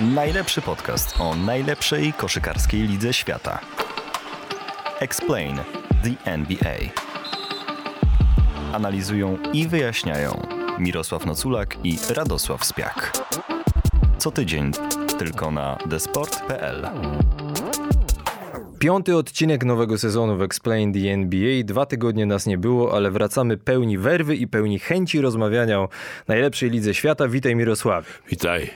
Najlepszy 0.00 0.62
podcast 0.62 1.20
o 1.20 1.34
najlepszej 1.34 2.12
koszykarskiej 2.12 2.82
lidze 2.82 3.12
świata. 3.12 3.60
Explain 5.00 5.56
the 6.02 6.30
NBA. 6.30 6.76
Analizują 8.72 9.38
i 9.52 9.68
wyjaśniają 9.68 10.46
Mirosław 10.78 11.26
Noculak 11.26 11.76
i 11.84 11.98
Radosław 12.10 12.64
Spiak. 12.64 13.12
Co 14.18 14.30
tydzień 14.30 14.70
tylko 15.18 15.50
na 15.50 15.78
desport.pl. 15.86 16.88
Piąty 18.78 19.16
odcinek 19.16 19.64
nowego 19.64 19.98
sezonu 19.98 20.36
w 20.36 20.42
Explain 20.42 20.92
the 20.92 21.12
NBA. 21.12 21.64
Dwa 21.64 21.86
tygodnie 21.86 22.26
nas 22.26 22.46
nie 22.46 22.58
było, 22.58 22.96
ale 22.96 23.10
wracamy 23.10 23.56
pełni 23.56 23.98
werwy 23.98 24.36
i 24.36 24.46
pełni 24.46 24.78
chęci 24.78 25.20
rozmawiania 25.20 25.80
o 25.80 25.88
najlepszej 26.28 26.70
lidze 26.70 26.94
świata. 26.94 27.28
Witaj 27.28 27.56
Mirosławie. 27.56 28.08
Witaj. 28.30 28.70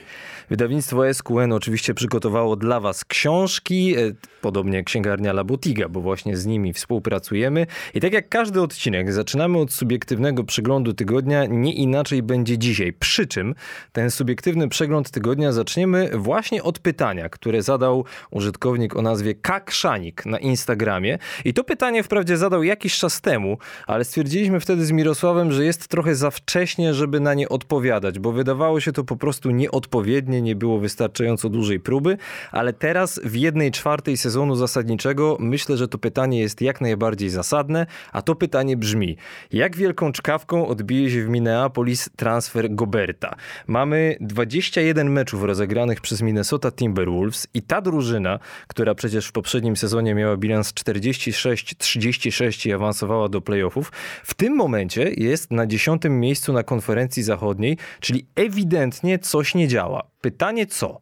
Wydawnictwo 0.51 1.13
SQN 1.13 1.51
oczywiście 1.51 1.93
przygotowało 1.93 2.55
dla 2.55 2.79
Was 2.79 3.05
książki, 3.05 3.95
e, 3.97 4.11
podobnie 4.41 4.83
księgarnia 4.83 5.33
Labotiga, 5.33 5.89
bo 5.89 6.01
właśnie 6.01 6.37
z 6.37 6.45
nimi 6.45 6.73
współpracujemy. 6.73 7.67
I 7.93 7.99
tak 7.99 8.13
jak 8.13 8.29
każdy 8.29 8.61
odcinek, 8.61 9.13
zaczynamy 9.13 9.57
od 9.57 9.73
subiektywnego 9.73 10.43
przeglądu 10.43 10.93
tygodnia, 10.93 11.45
nie 11.45 11.73
inaczej 11.73 12.23
będzie 12.23 12.57
dzisiaj. 12.57 12.93
Przy 12.93 13.27
czym 13.27 13.55
ten 13.91 14.11
subiektywny 14.11 14.69
przegląd 14.69 15.11
tygodnia 15.11 15.51
zaczniemy 15.51 16.09
właśnie 16.13 16.63
od 16.63 16.79
pytania, 16.79 17.29
które 17.29 17.61
zadał 17.61 18.05
użytkownik 18.31 18.95
o 18.95 19.01
nazwie 19.01 19.35
Kakszanik 19.35 20.25
na 20.25 20.37
Instagramie. 20.37 21.17
I 21.45 21.53
to 21.53 21.63
pytanie 21.63 22.03
wprawdzie 22.03 22.37
zadał 22.37 22.63
jakiś 22.63 22.97
czas 22.97 23.21
temu, 23.21 23.57
ale 23.87 24.05
stwierdziliśmy 24.05 24.59
wtedy 24.59 24.85
z 24.85 24.91
Mirosławem, 24.91 25.51
że 25.51 25.65
jest 25.65 25.87
trochę 25.87 26.15
za 26.15 26.31
wcześnie, 26.31 26.93
żeby 26.93 27.19
na 27.19 27.33
nie 27.33 27.49
odpowiadać, 27.49 28.19
bo 28.19 28.31
wydawało 28.31 28.79
się 28.79 28.91
to 28.91 29.03
po 29.03 29.15
prostu 29.15 29.51
nieodpowiednie 29.51 30.40
nie 30.41 30.55
było 30.55 30.79
wystarczająco 30.79 31.49
dużej 31.49 31.79
próby, 31.79 32.17
ale 32.51 32.73
teraz 32.73 33.19
w 33.23 33.35
jednej 33.35 33.71
czwartej 33.71 34.17
sezonu 34.17 34.55
zasadniczego 34.55 35.37
myślę, 35.39 35.77
że 35.77 35.87
to 35.87 35.97
pytanie 35.97 36.39
jest 36.39 36.61
jak 36.61 36.81
najbardziej 36.81 37.29
zasadne, 37.29 37.85
a 38.11 38.21
to 38.21 38.35
pytanie 38.35 38.77
brzmi: 38.77 39.17
jak 39.51 39.75
wielką 39.75 40.11
czkawką 40.11 40.67
odbije 40.67 41.11
się 41.11 41.25
w 41.25 41.29
Minneapolis 41.29 42.09
transfer 42.15 42.75
Goberta? 42.75 43.35
Mamy 43.67 44.17
21 44.19 45.09
meczów 45.09 45.43
rozegranych 45.43 46.01
przez 46.01 46.21
Minnesota 46.21 46.71
Timberwolves 46.71 47.47
i 47.53 47.61
ta 47.61 47.81
drużyna, 47.81 48.39
która 48.67 48.95
przecież 48.95 49.27
w 49.27 49.31
poprzednim 49.31 49.77
sezonie 49.77 50.15
miała 50.15 50.37
bilans 50.37 50.73
46-36 50.73 52.69
i 52.69 52.73
awansowała 52.73 53.29
do 53.29 53.41
playoffów, 53.41 53.91
w 54.23 54.33
tym 54.33 54.55
momencie 54.55 55.11
jest 55.17 55.51
na 55.51 55.67
dziesiątym 55.67 56.19
miejscu 56.19 56.53
na 56.53 56.63
konferencji 56.63 57.23
zachodniej, 57.23 57.77
czyli 57.99 58.25
ewidentnie 58.35 59.19
coś 59.19 59.55
nie 59.55 59.67
działa. 59.67 60.10
Pytanie 60.21 60.65
co? 60.65 61.01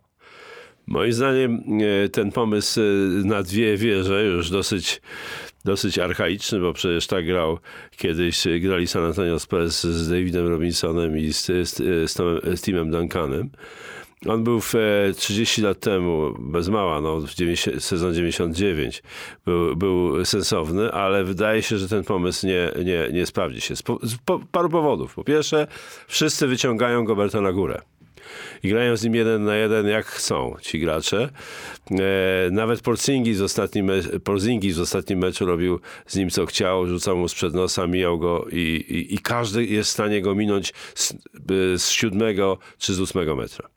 Moim 0.90 1.14
zdaniem 1.14 1.64
e, 2.06 2.10
ten 2.10 2.32
pomysł 2.32 2.82
e, 2.82 2.84
na 3.28 3.44
dwie 3.44 3.78
wieże 3.78 4.24
już 4.24 4.50
dosyć, 4.50 5.02
dosyć 5.66 6.00
archaiczny, 6.00 6.60
bo 6.60 6.74
przecież 6.74 7.08
tak 7.08 7.26
grał 7.26 7.60
kiedyś, 7.98 8.48
e, 8.48 8.60
grali 8.60 8.88
San 8.88 9.04
Antonio 9.04 9.40
Spurs 9.40 9.84
z 9.84 10.10
Davidem 10.10 10.48
Robinsonem 10.48 11.18
i 11.18 11.34
z, 11.34 11.46
z, 11.46 11.76
z, 12.12 12.14
Tomem, 12.14 12.58
z 12.58 12.62
Timem 12.62 12.92
Duncanem. 12.92 13.50
On 14.28 14.44
był 14.44 14.62
w 14.62 14.74
30 15.16 15.62
lat 15.62 15.80
temu, 15.80 16.34
bez 16.40 16.70
mała, 16.70 17.02
no, 17.02 17.20
w 17.20 17.34
90, 17.34 17.84
sezon 17.84 18.14
99 18.14 19.04
był, 19.46 19.76
był 19.76 20.26
sensowny, 20.26 20.92
ale 20.92 21.24
wydaje 21.24 21.62
się, 21.62 21.78
że 21.78 21.90
ten 21.90 22.04
pomysł 22.04 22.48
nie, 22.48 22.72
nie, 22.86 23.10
nie 23.14 23.26
sprawdzi 23.26 23.62
się. 23.62 23.76
Z, 23.76 23.84
po, 23.84 24.00
z 24.04 24.16
po, 24.26 24.40
paru 24.52 24.70
powodów. 24.70 25.16
Po 25.16 25.24
pierwsze, 25.24 25.68
wszyscy 26.08 26.48
wyciągają 26.48 27.06
Goberta 27.06 27.42
na 27.42 27.54
górę 27.54 27.82
i 28.64 28.70
grają 28.70 28.98
z 28.98 29.04
nim 29.04 29.16
jeden 29.16 29.44
na 29.44 29.56
jeden 29.56 29.88
jak 29.88 30.06
chcą 30.06 30.56
ci 30.62 30.80
gracze. 30.80 31.30
E, 31.92 32.52
nawet 32.52 32.82
Porzingis 32.82 33.40
w, 33.40 33.44
ostatnim 33.44 33.92
w 34.78 34.80
ostatnim 34.80 35.20
meczu 35.20 35.46
robił 35.46 35.80
z 36.08 36.16
nim 36.16 36.30
co 36.30 36.46
chciał, 36.46 36.88
rzucał 36.88 37.18
mu 37.18 37.28
sprzed 37.28 37.54
nosa, 37.54 37.88
mijał 37.88 38.20
go 38.20 38.46
i, 38.52 38.86
i, 38.90 39.16
i 39.16 39.18
każdy 39.18 39.66
jest 39.66 39.90
w 39.90 39.94
stanie 39.94 40.22
go 40.22 40.36
minąć 40.36 40.74
z, 40.96 41.14
z 41.78 41.90
siódmego 41.90 42.58
czy 42.78 42.94
z 42.94 43.00
ósmego 43.00 43.36
metra. 43.36 43.70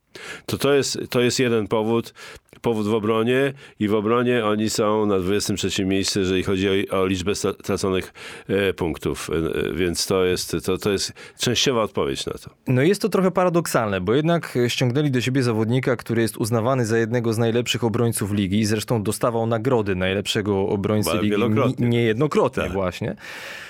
To, 0.47 0.59
to, 0.59 0.75
jest, 0.75 0.99
to 1.11 1.21
jest 1.21 1.39
jeden 1.39 1.69
powód, 1.69 2.15
powód 2.61 2.87
w 2.87 2.95
obronie 2.95 3.53
i 3.81 3.89
w 3.89 3.95
obronie 3.95 4.45
oni 4.45 4.71
są 4.71 5.07
na 5.07 5.19
23 5.19 5.85
miejscu, 5.85 6.21
jeżeli 6.21 6.43
chodzi 6.43 6.69
o, 6.91 7.01
o 7.01 7.07
liczbę 7.07 7.35
straconych 7.35 8.13
e, 8.49 8.73
punktów, 8.73 9.31
e, 9.31 9.75
więc 9.75 10.07
to 10.07 10.25
jest, 10.25 10.57
to, 10.65 10.79
to 10.79 10.91
jest 10.91 11.13
częściowa 11.39 11.83
odpowiedź 11.83 12.27
na 12.27 12.33
to. 12.33 12.51
No 12.67 12.83
jest 12.83 13.03
to 13.03 13.09
trochę 13.09 13.31
paradoksalne, 13.31 14.01
bo 14.01 14.15
jednak 14.15 14.59
ściągnęli 14.69 15.11
do 15.11 15.21
siebie 15.21 15.43
zawodnika, 15.43 15.97
który 15.97 16.23
jest 16.23 16.37
uznawany 16.37 16.87
za 16.87 16.99
jednego 16.99 17.33
z 17.33 17.39
najlepszych 17.39 17.85
obrońców 17.85 18.33
ligi, 18.33 18.65
zresztą 18.65 19.03
dostawał 19.03 19.47
nagrody 19.47 19.95
najlepszego 19.95 20.69
obrońcy 20.69 21.11
ligi 21.15 21.31
wielokrotnie. 21.31 21.89
niejednokrotnie 21.89 22.63
Tak. 22.63 22.73
właśnie. 22.73 23.17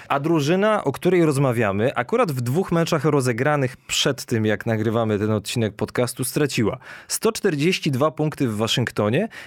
A 0.08 0.20
drużyna, 0.20 0.84
o 0.84 0.92
której 0.92 1.24
rozmawiamy, 1.24 1.94
akurat 1.94 2.32
w 2.32 2.40
dwóch 2.40 2.72
meczach 2.72 3.04
rozegranych 3.04 3.76
przed 3.76 4.24
tym, 4.24 4.46
jak 4.46 4.66
nagrywamy 4.66 5.18
ten 5.18 5.30
odcinek 5.30 5.74
podcastu, 5.74 6.24
straciła 6.24 6.78
142 7.08 8.10
punkty 8.10 8.48
w 8.48 8.56
Waszyngtonie 8.56 8.71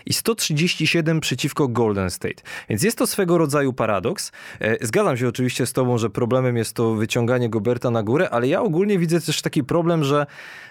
i 0.06 0.14
137 0.14 1.20
przeciwko 1.20 1.68
Golden 1.68 2.10
State. 2.10 2.44
Więc 2.70 2.84
jest 2.84 2.98
to 2.98 3.08
swego 3.08 3.38
rodzaju 3.38 3.74
paradoks. 3.74 4.32
E, 4.60 4.86
Zgadzam 4.86 5.18
się 5.18 5.28
oczywiście 5.28 5.66
z 5.66 5.74
tobą, 5.74 5.98
że 5.98 6.10
problemem 6.10 6.58
jest 6.58 6.74
to 6.74 6.94
wyciąganie 6.94 7.50
Goberta 7.50 7.90
na 7.90 8.04
górę, 8.04 8.30
ale 8.30 8.48
ja 8.48 8.62
ogólnie 8.62 9.00
widzę 9.00 9.22
też 9.22 9.42
taki 9.42 9.64
problem, 9.64 10.04
że, 10.04 10.26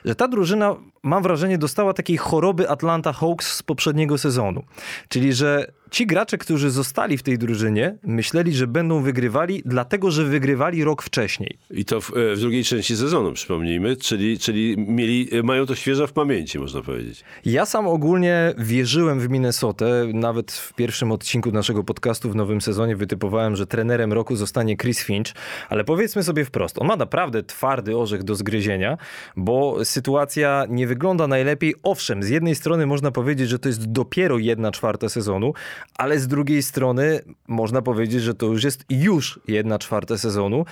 że 0.05 0.15
ta 0.15 0.29
drużyna, 0.29 0.77
mam 1.03 1.23
wrażenie, 1.23 1.59
dostała 1.59 1.93
takiej 1.93 2.17
choroby 2.17 2.71
Atlanta 2.71 3.13
Hawks 3.13 3.57
z 3.57 3.63
poprzedniego 3.63 4.19
sezonu. 4.19 4.63
Czyli, 5.09 5.33
że 5.33 5.73
ci 5.91 6.07
gracze, 6.07 6.39
którzy 6.39 6.71
zostali 6.71 7.19
w 7.19 7.23
tej 7.23 7.39
drużynie, 7.39 7.97
myśleli, 8.03 8.55
że 8.55 8.67
będą 8.67 9.03
wygrywali, 9.03 9.63
dlatego 9.65 10.11
że 10.11 10.25
wygrywali 10.25 10.85
rok 10.85 11.03
wcześniej. 11.03 11.59
I 11.71 11.85
to 11.85 12.01
w, 12.01 12.17
e, 12.17 12.37
w 12.37 12.41
drugiej 12.41 12.65
części 12.65 12.97
sezonu, 12.97 13.33
przypomnijmy, 13.33 13.97
czyli, 13.97 14.39
czyli 14.39 14.75
mieli, 14.79 15.29
e, 15.33 15.43
mają 15.43 15.67
to 15.67 15.75
świeżo 15.75 16.07
w 16.07 16.13
pamięci, 16.13 16.59
można 16.59 16.83
powiedzieć. 16.83 17.25
Ja 17.45 17.67
sam 17.67 17.87
ogólnie 17.87 18.55
wierzyłem 18.59 19.21
w 19.21 19.29
Minnesotę. 19.29 20.07
Nawet 20.15 20.53
w 20.53 20.73
pierwszym 20.73 21.13
odcinku 21.13 21.53
naszego 21.53 21.85
podcastu 21.85 22.31
w 22.31 22.37
nowym 22.37 22.61
sezonie 22.61 22.97
wytypowałem, 22.97 23.57
że 23.57 23.67
trenerem 23.67 24.13
roku 24.13 24.37
zostanie 24.37 24.77
Chris 24.77 25.05
Finch, 25.05 25.33
ale 25.69 25.85
powiedzmy 25.85 26.23
sobie 26.23 26.45
wprost, 26.45 26.79
on 26.79 26.87
ma 26.87 26.97
naprawdę 26.97 27.43
twardy 27.43 27.97
orzech 27.97 28.23
do 28.23 28.35
zgryzienia, 28.35 28.99
bo 29.37 29.85
sytuacja 29.85 30.67
nie 30.69 30.87
wygląda 30.87 31.27
najlepiej. 31.27 31.75
Owszem, 31.83 32.23
z 32.23 32.29
jednej 32.29 32.55
strony 32.55 32.87
można 32.87 33.11
powiedzieć, 33.11 33.49
że 33.49 33.59
to 33.59 33.69
jest 33.69 33.93
dopiero 33.93 34.39
jedna 34.39 34.73
czwarta 34.73 35.09
sezonu, 35.09 35.53
ale 35.99 36.19
z 36.19 36.29
drugiej 36.29 36.63
strony 36.63 37.21
można 37.49 37.83
powiedzieć, 37.83 38.23
że 38.23 38.35
to 38.35 38.47
już 38.47 38.65
jest 38.65 38.85
już 38.91 39.41
jedna 39.49 39.79
czwarta 39.79 40.19
sezonu 40.19 40.65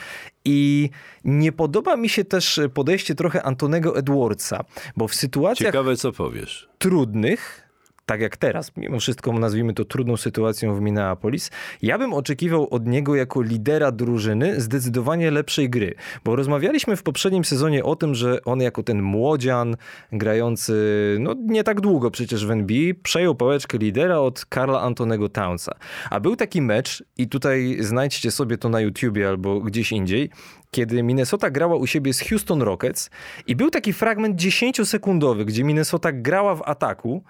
i 0.44 0.90
nie 1.24 1.52
podoba 1.52 1.96
mi 1.96 2.08
się 2.08 2.24
też 2.24 2.60
podejście 2.74 3.14
trochę 3.14 3.42
Antonego 3.42 3.98
Edwardsa, 3.98 4.64
bo 4.96 5.08
w 5.08 5.14
sytuacjach 5.14 5.68
Ciekawe, 5.68 5.96
co 5.96 6.12
powiesz. 6.12 6.68
trudnych, 6.78 7.68
tak 8.06 8.20
jak 8.20 8.36
teraz, 8.36 8.72
mimo 8.76 9.00
wszystko 9.00 9.32
nazwijmy 9.32 9.74
to 9.74 9.84
trudną 9.84 10.16
sytuacją 10.16 10.74
w 10.74 10.80
Minneapolis, 10.80 11.50
ja 11.82 11.98
bym 11.98 12.14
oczekiwał 12.14 12.68
od 12.70 12.86
niego 12.86 13.14
jako 13.14 13.42
lidera 13.42 13.92
drużyny 13.92 14.60
zdecydowanie 14.60 15.30
lepszej 15.30 15.70
gry. 15.70 15.94
Bo 16.24 16.36
rozmawialiśmy 16.36 16.96
w 16.96 17.02
poprzednim 17.02 17.44
sezonie 17.44 17.84
o 17.84 17.96
tym, 17.96 18.14
że 18.14 18.44
on 18.44 18.60
jako 18.60 18.82
ten 18.82 19.02
młodzian 19.02 19.76
grający, 20.12 20.72
no 21.20 21.34
nie 21.46 21.64
tak 21.64 21.80
długo 21.80 22.10
przecież 22.10 22.46
w 22.46 22.50
NBA, 22.50 22.92
przejął 23.02 23.34
pałeczkę 23.34 23.78
lidera 23.78 24.18
od 24.18 24.44
Karla 24.44 24.80
Antonego 24.80 25.28
Townsa. 25.28 25.72
A 26.10 26.20
był 26.20 26.36
taki 26.36 26.62
mecz 26.62 27.04
i 27.18 27.28
tutaj 27.28 27.76
znajdźcie 27.80 28.30
sobie 28.30 28.58
to 28.58 28.68
na 28.68 28.80
YouTubie 28.80 29.28
albo 29.28 29.60
gdzieś 29.60 29.92
indziej, 29.92 30.30
kiedy 30.70 31.02
Minnesota 31.02 31.50
grała 31.50 31.76
u 31.76 31.86
siebie 31.86 32.12
z 32.12 32.20
Houston 32.20 32.62
Rockets 32.62 33.10
i 33.46 33.56
był 33.56 33.70
taki 33.70 33.92
fragment 33.92 34.36
10-sekundowy, 34.36 35.44
gdzie 35.44 35.64
Minnesota 35.64 36.12
grała 36.12 36.54
w 36.54 36.62
ataku. 36.62 37.22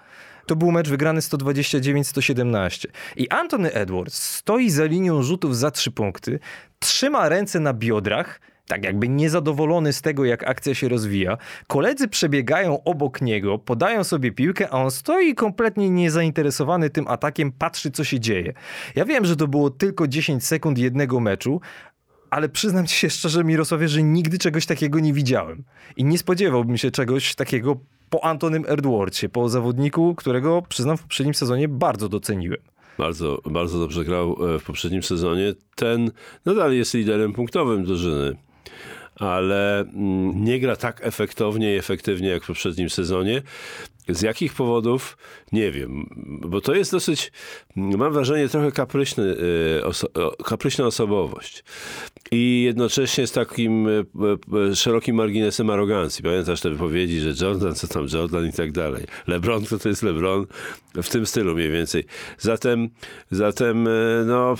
To 0.45 0.55
był 0.55 0.71
mecz 0.71 0.89
wygrany 0.89 1.19
129-117. 1.19 2.87
I 3.15 3.29
Anthony 3.29 3.73
Edwards 3.73 4.23
stoi 4.23 4.69
za 4.69 4.85
linią 4.85 5.23
rzutów 5.23 5.57
za 5.57 5.71
trzy 5.71 5.91
punkty, 5.91 6.39
trzyma 6.79 7.29
ręce 7.29 7.59
na 7.59 7.73
biodrach, 7.73 8.39
tak 8.67 8.83
jakby 8.83 9.09
niezadowolony 9.09 9.93
z 9.93 10.01
tego, 10.01 10.25
jak 10.25 10.49
akcja 10.49 10.75
się 10.75 10.89
rozwija. 10.89 11.37
Koledzy 11.67 12.07
przebiegają 12.07 12.83
obok 12.83 13.21
niego, 13.21 13.59
podają 13.59 14.03
sobie 14.03 14.31
piłkę, 14.31 14.69
a 14.69 14.77
on 14.77 14.91
stoi 14.91 15.35
kompletnie 15.35 15.89
niezainteresowany 15.89 16.89
tym 16.89 17.07
atakiem, 17.07 17.51
patrzy, 17.51 17.91
co 17.91 18.03
się 18.03 18.19
dzieje. 18.19 18.53
Ja 18.95 19.05
wiem, 19.05 19.25
że 19.25 19.35
to 19.35 19.47
było 19.47 19.69
tylko 19.69 20.07
10 20.07 20.45
sekund 20.45 20.77
jednego 20.77 21.19
meczu, 21.19 21.61
ale 22.29 22.49
przyznam 22.49 22.87
ci 22.87 22.95
się 22.95 23.09
szczerze, 23.09 23.43
Mirosławie, 23.43 23.87
że 23.87 24.03
nigdy 24.03 24.37
czegoś 24.37 24.65
takiego 24.65 24.99
nie 24.99 25.13
widziałem. 25.13 25.63
I 25.97 26.03
nie 26.03 26.17
spodziewałbym 26.17 26.77
się 26.77 26.91
czegoś 26.91 27.35
takiego 27.35 27.79
po 28.13 28.23
Antonym 28.23 28.65
Edwardsie, 28.67 29.29
po 29.29 29.49
zawodniku, 29.49 30.15
którego 30.15 30.61
przyznam 30.69 30.97
w 30.97 31.01
poprzednim 31.01 31.33
sezonie 31.33 31.67
bardzo 31.67 32.09
doceniłem. 32.09 32.59
Bardzo, 32.97 33.41
bardzo 33.45 33.79
dobrze 33.79 34.05
grał 34.05 34.55
e, 34.55 34.59
w 34.59 34.63
poprzednim 34.63 35.03
sezonie. 35.03 35.53
Ten 35.75 36.11
nadal 36.45 36.73
jest 36.73 36.93
liderem 36.93 37.33
punktowym 37.33 37.83
drużyny, 37.83 38.35
ale 39.15 39.79
mm, 39.79 40.45
nie 40.45 40.59
gra 40.59 40.75
tak 40.75 40.99
efektownie 41.03 41.75
i 41.75 41.77
efektywnie 41.77 42.27
jak 42.27 42.43
w 42.43 42.47
poprzednim 42.47 42.89
sezonie. 42.89 43.41
Z 44.09 44.21
jakich 44.21 44.53
powodów? 44.53 45.17
Nie 45.51 45.71
wiem, 45.71 46.09
bo 46.41 46.61
to 46.61 46.75
jest 46.75 46.91
dosyć, 46.91 47.31
mam 47.75 48.13
wrażenie, 48.13 48.49
trochę 48.49 48.71
kapryśny, 48.71 49.35
e, 49.79 49.85
oso 49.85 50.07
kapryśna 50.45 50.85
osobowość. 50.85 51.63
I 52.31 52.63
jednocześnie 52.65 53.27
z 53.27 53.31
takim 53.31 53.87
e, 53.87 53.91
e, 54.71 54.75
szerokim 54.75 55.15
marginesem 55.15 55.69
arogancji. 55.69 56.23
Pamiętasz 56.23 56.61
te 56.61 56.69
wypowiedzi, 56.69 57.19
że 57.19 57.45
Jordan, 57.45 57.75
co 57.75 57.87
tam 57.87 58.07
Jordan 58.13 58.47
i 58.47 58.53
tak 58.53 58.71
dalej. 58.71 59.05
LeBron, 59.27 59.65
to 59.65 59.79
to 59.79 59.89
jest 59.89 60.03
LeBron? 60.03 60.45
W 60.95 61.09
tym 61.09 61.25
stylu 61.25 61.55
mniej 61.55 61.71
więcej. 61.71 62.05
Zatem, 62.37 62.89
zatem 63.31 63.87
no, 64.25 64.55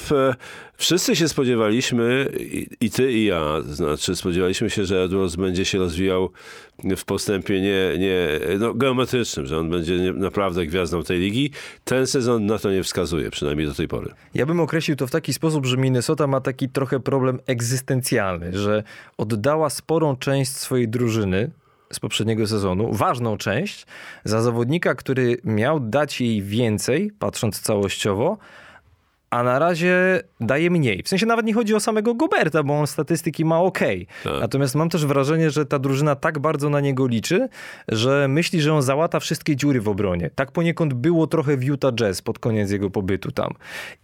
wszyscy 0.77 1.15
się 1.15 1.27
spodziewaliśmy, 1.27 2.31
i, 2.39 2.67
i 2.81 2.91
ty 2.91 3.11
i 3.11 3.25
ja, 3.25 3.61
znaczy 3.61 4.15
spodziewaliśmy 4.15 4.69
się, 4.69 4.85
że 4.85 5.03
Edwards 5.03 5.35
będzie 5.35 5.65
się 5.65 5.77
rozwijał 5.77 6.31
w 6.97 7.05
postępie 7.05 7.61
nie, 7.61 7.97
nie 7.97 8.27
no, 8.59 8.73
geometrycznym, 8.73 9.45
że 9.45 9.59
on 9.59 9.69
będzie 9.69 10.13
naprawdę 10.13 10.65
gwiazdą 10.65 11.03
tej 11.03 11.19
ligi. 11.19 11.51
Ten 11.83 12.07
sezon 12.07 12.45
na 12.45 12.57
to 12.57 12.71
nie 12.71 12.83
wskazuje, 12.83 13.31
przynajmniej 13.31 13.67
do 13.67 13.73
tej 13.73 13.87
pory. 13.87 14.13
Ja 14.33 14.45
bym 14.45 14.59
określił 14.59 14.97
to 14.97 15.07
w 15.07 15.11
taki 15.11 15.33
sposób, 15.33 15.65
że 15.65 15.77
Minnesota 15.77 16.27
ma 16.27 16.41
taki 16.41 16.69
trochę 16.69 16.99
problem 16.99 17.39
egzystencjalny, 17.47 18.57
że 18.57 18.83
oddała 19.17 19.69
sporą 19.69 20.15
część 20.15 20.51
swojej 20.51 20.87
drużyny 20.87 21.51
z 21.93 21.99
poprzedniego 21.99 22.47
sezonu, 22.47 22.93
ważną 22.93 23.37
część, 23.37 23.85
za 24.23 24.41
zawodnika, 24.41 24.95
który 24.95 25.37
miał 25.43 25.79
dać 25.79 26.21
jej 26.21 26.41
więcej, 26.41 27.11
patrząc 27.19 27.61
całościowo, 27.61 28.37
a 29.33 29.44
na 29.44 29.59
razie 29.59 30.21
daje 30.39 30.69
mniej. 30.69 31.03
W 31.03 31.07
sensie 31.07 31.25
nawet 31.25 31.45
nie 31.45 31.53
chodzi 31.53 31.75
o 31.75 31.80
samego 31.80 32.15
Goberta, 32.15 32.63
bo 32.63 32.80
on 32.80 32.88
statystyki 32.88 33.45
ma 33.45 33.59
ok. 33.59 33.80
Tak. 34.24 34.41
Natomiast 34.41 34.75
mam 34.75 34.89
też 34.89 35.06
wrażenie, 35.06 35.51
że 35.51 35.65
ta 35.65 35.80
drużyna 35.80 36.15
tak 36.15 36.39
bardzo 36.39 36.69
na 36.69 36.80
niego 36.80 37.07
liczy, 37.07 37.50
że 37.88 38.27
myśli, 38.27 38.62
że 38.62 38.74
on 38.74 38.81
załata 38.81 39.19
wszystkie 39.19 39.56
dziury 39.56 39.81
w 39.81 39.89
obronie. 39.89 40.30
Tak 40.35 40.51
poniekąd 40.51 40.94
było 40.94 41.27
trochę 41.27 41.57
w 41.57 41.63
Utah 41.63 41.94
Jazz 41.94 42.21
pod 42.21 42.39
koniec 42.39 42.71
jego 42.71 42.89
pobytu 42.89 43.31
tam. 43.31 43.53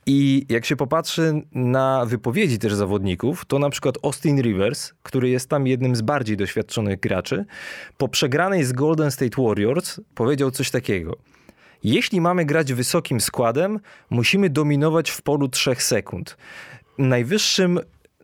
I 0.05 0.45
jak 0.49 0.65
się 0.65 0.75
popatrzy 0.75 1.41
na 1.51 2.05
wypowiedzi 2.05 2.59
też 2.59 2.73
zawodników, 2.73 3.45
to 3.45 3.59
na 3.59 3.69
przykład 3.69 3.95
Austin 4.03 4.41
Rivers, 4.41 4.93
który 5.03 5.29
jest 5.29 5.49
tam 5.49 5.67
jednym 5.67 5.95
z 5.95 6.01
bardziej 6.01 6.37
doświadczonych 6.37 6.99
graczy, 6.99 7.45
po 7.97 8.07
przegranej 8.07 8.63
z 8.63 8.73
Golden 8.73 9.11
State 9.11 9.41
Warriors 9.41 9.99
powiedział 10.15 10.51
coś 10.51 10.71
takiego– 10.71 11.17
jeśli 11.83 12.21
mamy 12.21 12.45
grać 12.45 12.73
wysokim 12.73 13.21
składem, 13.21 13.79
musimy 14.09 14.49
dominować 14.49 15.09
w 15.09 15.21
polu 15.21 15.47
3 15.47 15.75
sekund. 15.75 16.37
Najwyższym 16.97 17.79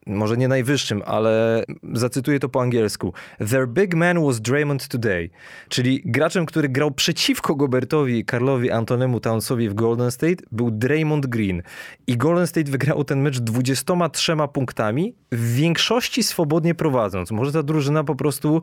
może 0.07 0.37
nie 0.37 0.47
najwyższym, 0.47 1.01
ale 1.05 1.63
zacytuję 1.93 2.39
to 2.39 2.49
po 2.49 2.61
angielsku. 2.61 3.13
Their 3.49 3.67
big 3.67 3.95
man 3.95 4.25
was 4.25 4.41
Draymond 4.41 4.87
today. 4.87 5.29
Czyli 5.69 6.01
graczem, 6.05 6.45
który 6.45 6.69
grał 6.69 6.91
przeciwko 6.91 7.55
Gobertowi 7.55 8.25
Karlowi 8.25 8.71
Antonemu 8.71 9.19
Townsowi 9.19 9.69
w 9.69 9.73
Golden 9.73 10.11
State 10.11 10.43
był 10.51 10.71
Draymond 10.71 11.27
Green. 11.27 11.61
I 12.07 12.17
Golden 12.17 12.47
State 12.47 12.71
wygrał 12.71 13.03
ten 13.03 13.21
mecz 13.21 13.39
23 13.39 14.35
punktami, 14.53 15.15
w 15.31 15.53
większości 15.53 16.23
swobodnie 16.23 16.75
prowadząc. 16.75 17.31
Może 17.31 17.51
ta 17.51 17.63
drużyna 17.63 18.03
po 18.03 18.15
prostu 18.15 18.61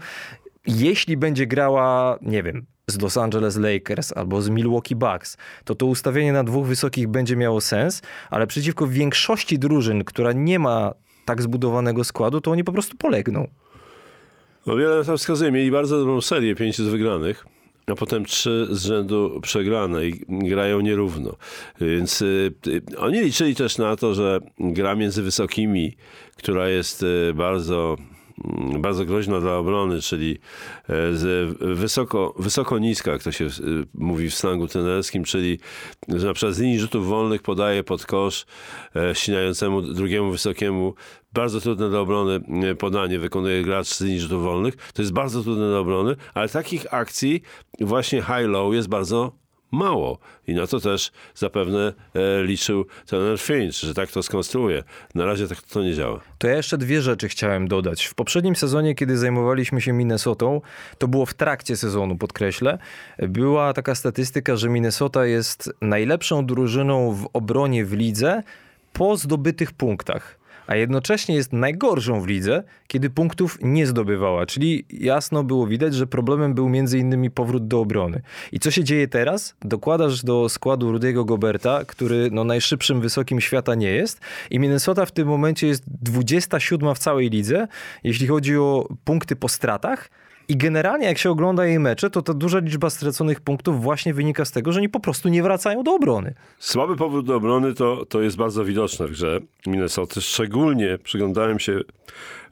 jeśli 0.66 1.16
będzie 1.16 1.46
grała, 1.46 2.18
nie 2.22 2.42
wiem, 2.42 2.66
z 2.86 3.00
Los 3.00 3.16
Angeles 3.16 3.56
Lakers 3.56 4.12
albo 4.12 4.42
z 4.42 4.48
Milwaukee 4.48 4.94
Bucks, 4.94 5.36
to 5.64 5.74
to 5.74 5.86
ustawienie 5.86 6.32
na 6.32 6.44
dwóch 6.44 6.66
wysokich 6.66 7.08
będzie 7.08 7.36
miało 7.36 7.60
sens, 7.60 8.02
ale 8.30 8.46
przeciwko 8.46 8.86
większości 8.86 9.58
drużyn, 9.58 10.04
która 10.04 10.32
nie 10.32 10.58
ma 10.58 10.94
tak 11.24 11.42
zbudowanego 11.42 12.04
składu, 12.04 12.40
to 12.40 12.50
oni 12.50 12.64
po 12.64 12.72
prostu 12.72 12.96
polegną. 12.96 13.48
No 14.66 14.76
wiele 14.76 15.04
to 15.04 15.16
wskazuje. 15.16 15.52
Mieli 15.52 15.70
bardzo 15.70 15.98
dobrą 15.98 16.20
serię, 16.20 16.54
pięć 16.54 16.76
z 16.76 16.88
wygranych 16.88 17.46
a 17.86 17.94
potem 17.94 18.24
trzy 18.24 18.68
z 18.70 18.84
rzędu 18.84 19.40
przegrane 19.42 20.06
i 20.06 20.24
grają 20.28 20.80
nierówno. 20.80 21.36
Więc 21.80 22.22
y, 22.22 22.52
y, 22.66 22.82
oni 22.98 23.20
liczyli 23.20 23.54
też 23.54 23.78
na 23.78 23.96
to, 23.96 24.14
że 24.14 24.40
gra 24.58 24.94
między 24.94 25.22
wysokimi, 25.22 25.96
która 26.36 26.68
jest 26.68 27.02
y, 27.02 27.34
bardzo 27.34 27.96
bardzo 28.78 29.04
groźna 29.04 29.40
dla 29.40 29.56
obrony, 29.56 30.00
czyli 30.00 30.38
e, 30.88 30.94
wysoko, 31.74 32.34
wysoko 32.38 32.78
niska, 32.78 33.12
jak 33.12 33.22
to 33.22 33.32
się 33.32 33.44
e, 33.44 33.48
mówi 33.94 34.30
w 34.30 34.34
slangu 34.34 34.66
trenerskim, 34.66 35.24
czyli 35.24 35.58
że 36.08 36.26
na 36.26 36.32
przykład 36.32 36.54
z 36.54 36.58
linii 36.58 36.80
rzutów 36.80 37.08
wolnych 37.08 37.42
podaje 37.42 37.84
pod 37.84 38.06
kosz 38.06 38.46
e, 38.96 39.14
ścinającemu 39.14 39.82
drugiemu 39.82 40.30
wysokiemu 40.30 40.94
bardzo 41.32 41.60
trudne 41.60 41.90
do 41.90 42.00
obrony 42.00 42.40
podanie 42.78 43.18
wykonuje 43.18 43.62
gracz 43.62 43.86
z 43.86 44.00
linii 44.00 44.20
rzutów 44.20 44.42
wolnych. 44.42 44.76
To 44.92 45.02
jest 45.02 45.12
bardzo 45.12 45.42
trudne 45.42 45.70
do 45.70 45.80
obrony, 45.80 46.16
ale 46.34 46.48
takich 46.48 46.94
akcji 46.94 47.42
właśnie 47.80 48.22
high-low 48.22 48.74
jest 48.74 48.88
bardzo 48.88 49.41
mało. 49.72 50.18
I 50.46 50.54
na 50.54 50.66
to 50.66 50.80
też 50.80 51.12
zapewne 51.34 51.92
e, 52.14 52.44
liczył 52.44 52.86
trener 53.06 53.40
Finch, 53.40 53.74
że 53.74 53.94
tak 53.94 54.10
to 54.10 54.22
skonstruuje. 54.22 54.82
Na 55.14 55.24
razie 55.24 55.48
tak 55.48 55.62
to 55.62 55.82
nie 55.82 55.94
działa. 55.94 56.20
To 56.38 56.46
ja 56.46 56.56
jeszcze 56.56 56.78
dwie 56.78 57.02
rzeczy 57.02 57.28
chciałem 57.28 57.68
dodać. 57.68 58.04
W 58.04 58.14
poprzednim 58.14 58.56
sezonie, 58.56 58.94
kiedy 58.94 59.18
zajmowaliśmy 59.18 59.80
się 59.80 59.92
Minnesotą, 59.92 60.60
to 60.98 61.08
było 61.08 61.26
w 61.26 61.34
trakcie 61.34 61.76
sezonu, 61.76 62.16
podkreślę, 62.16 62.78
była 63.18 63.72
taka 63.72 63.94
statystyka, 63.94 64.56
że 64.56 64.68
Minnesota 64.68 65.26
jest 65.26 65.72
najlepszą 65.80 66.46
drużyną 66.46 67.12
w 67.12 67.28
obronie 67.32 67.84
w 67.84 67.92
lidze 67.92 68.42
po 68.92 69.16
zdobytych 69.16 69.72
punktach 69.72 70.41
a 70.66 70.76
jednocześnie 70.76 71.34
jest 71.34 71.52
najgorszą 71.52 72.20
w 72.20 72.26
lidze, 72.26 72.64
kiedy 72.86 73.10
punktów 73.10 73.58
nie 73.62 73.86
zdobywała. 73.86 74.46
Czyli 74.46 74.84
jasno 74.90 75.44
było 75.44 75.66
widać, 75.66 75.94
że 75.94 76.06
problemem 76.06 76.54
był 76.54 76.68
innymi 76.98 77.30
powrót 77.30 77.68
do 77.68 77.80
obrony. 77.80 78.22
I 78.52 78.60
co 78.60 78.70
się 78.70 78.84
dzieje 78.84 79.08
teraz? 79.08 79.54
Dokładasz 79.60 80.24
do 80.24 80.48
składu 80.48 80.92
Rudiego 80.92 81.24
Goberta, 81.24 81.84
który 81.84 82.28
no, 82.32 82.44
najszybszym 82.44 83.00
wysokim 83.00 83.40
świata 83.40 83.74
nie 83.74 83.90
jest 83.90 84.20
i 84.50 84.58
Minnesota 84.58 85.06
w 85.06 85.12
tym 85.12 85.28
momencie 85.28 85.66
jest 85.66 85.84
27 85.86 86.94
w 86.94 86.98
całej 86.98 87.30
lidze, 87.30 87.68
jeśli 88.04 88.26
chodzi 88.26 88.56
o 88.56 88.88
punkty 89.04 89.36
po 89.36 89.48
stratach, 89.48 90.10
i 90.48 90.56
generalnie, 90.56 91.06
jak 91.06 91.18
się 91.18 91.30
ogląda 91.30 91.66
jej 91.66 91.78
mecze, 91.78 92.10
to 92.10 92.22
ta 92.22 92.34
duża 92.34 92.58
liczba 92.58 92.90
straconych 92.90 93.40
punktów 93.40 93.82
właśnie 93.82 94.14
wynika 94.14 94.44
z 94.44 94.50
tego, 94.50 94.72
że 94.72 94.78
oni 94.78 94.88
po 94.88 95.00
prostu 95.00 95.28
nie 95.28 95.42
wracają 95.42 95.82
do 95.82 95.94
obrony. 95.94 96.34
Słaby 96.58 96.96
powrót 96.96 97.26
do 97.26 97.36
obrony 97.36 97.74
to, 97.74 98.06
to 98.06 98.22
jest 98.22 98.36
bardzo 98.36 98.64
widoczne 98.64 99.06
w 99.06 99.10
grze 99.10 99.40
Minnesota. 99.66 100.20
Szczególnie 100.20 100.98
przyglądałem 100.98 101.58
się 101.58 101.80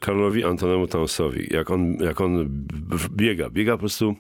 Karlowi 0.01 0.45
Antonemu 0.45 0.87
Townsowi, 0.87 1.47
jak 1.51 1.71
on, 1.71 1.95
jak 1.95 2.21
on 2.21 2.49
biega. 3.11 3.51
Biega 3.51 3.73
po 3.73 3.79
prostu 3.79 4.15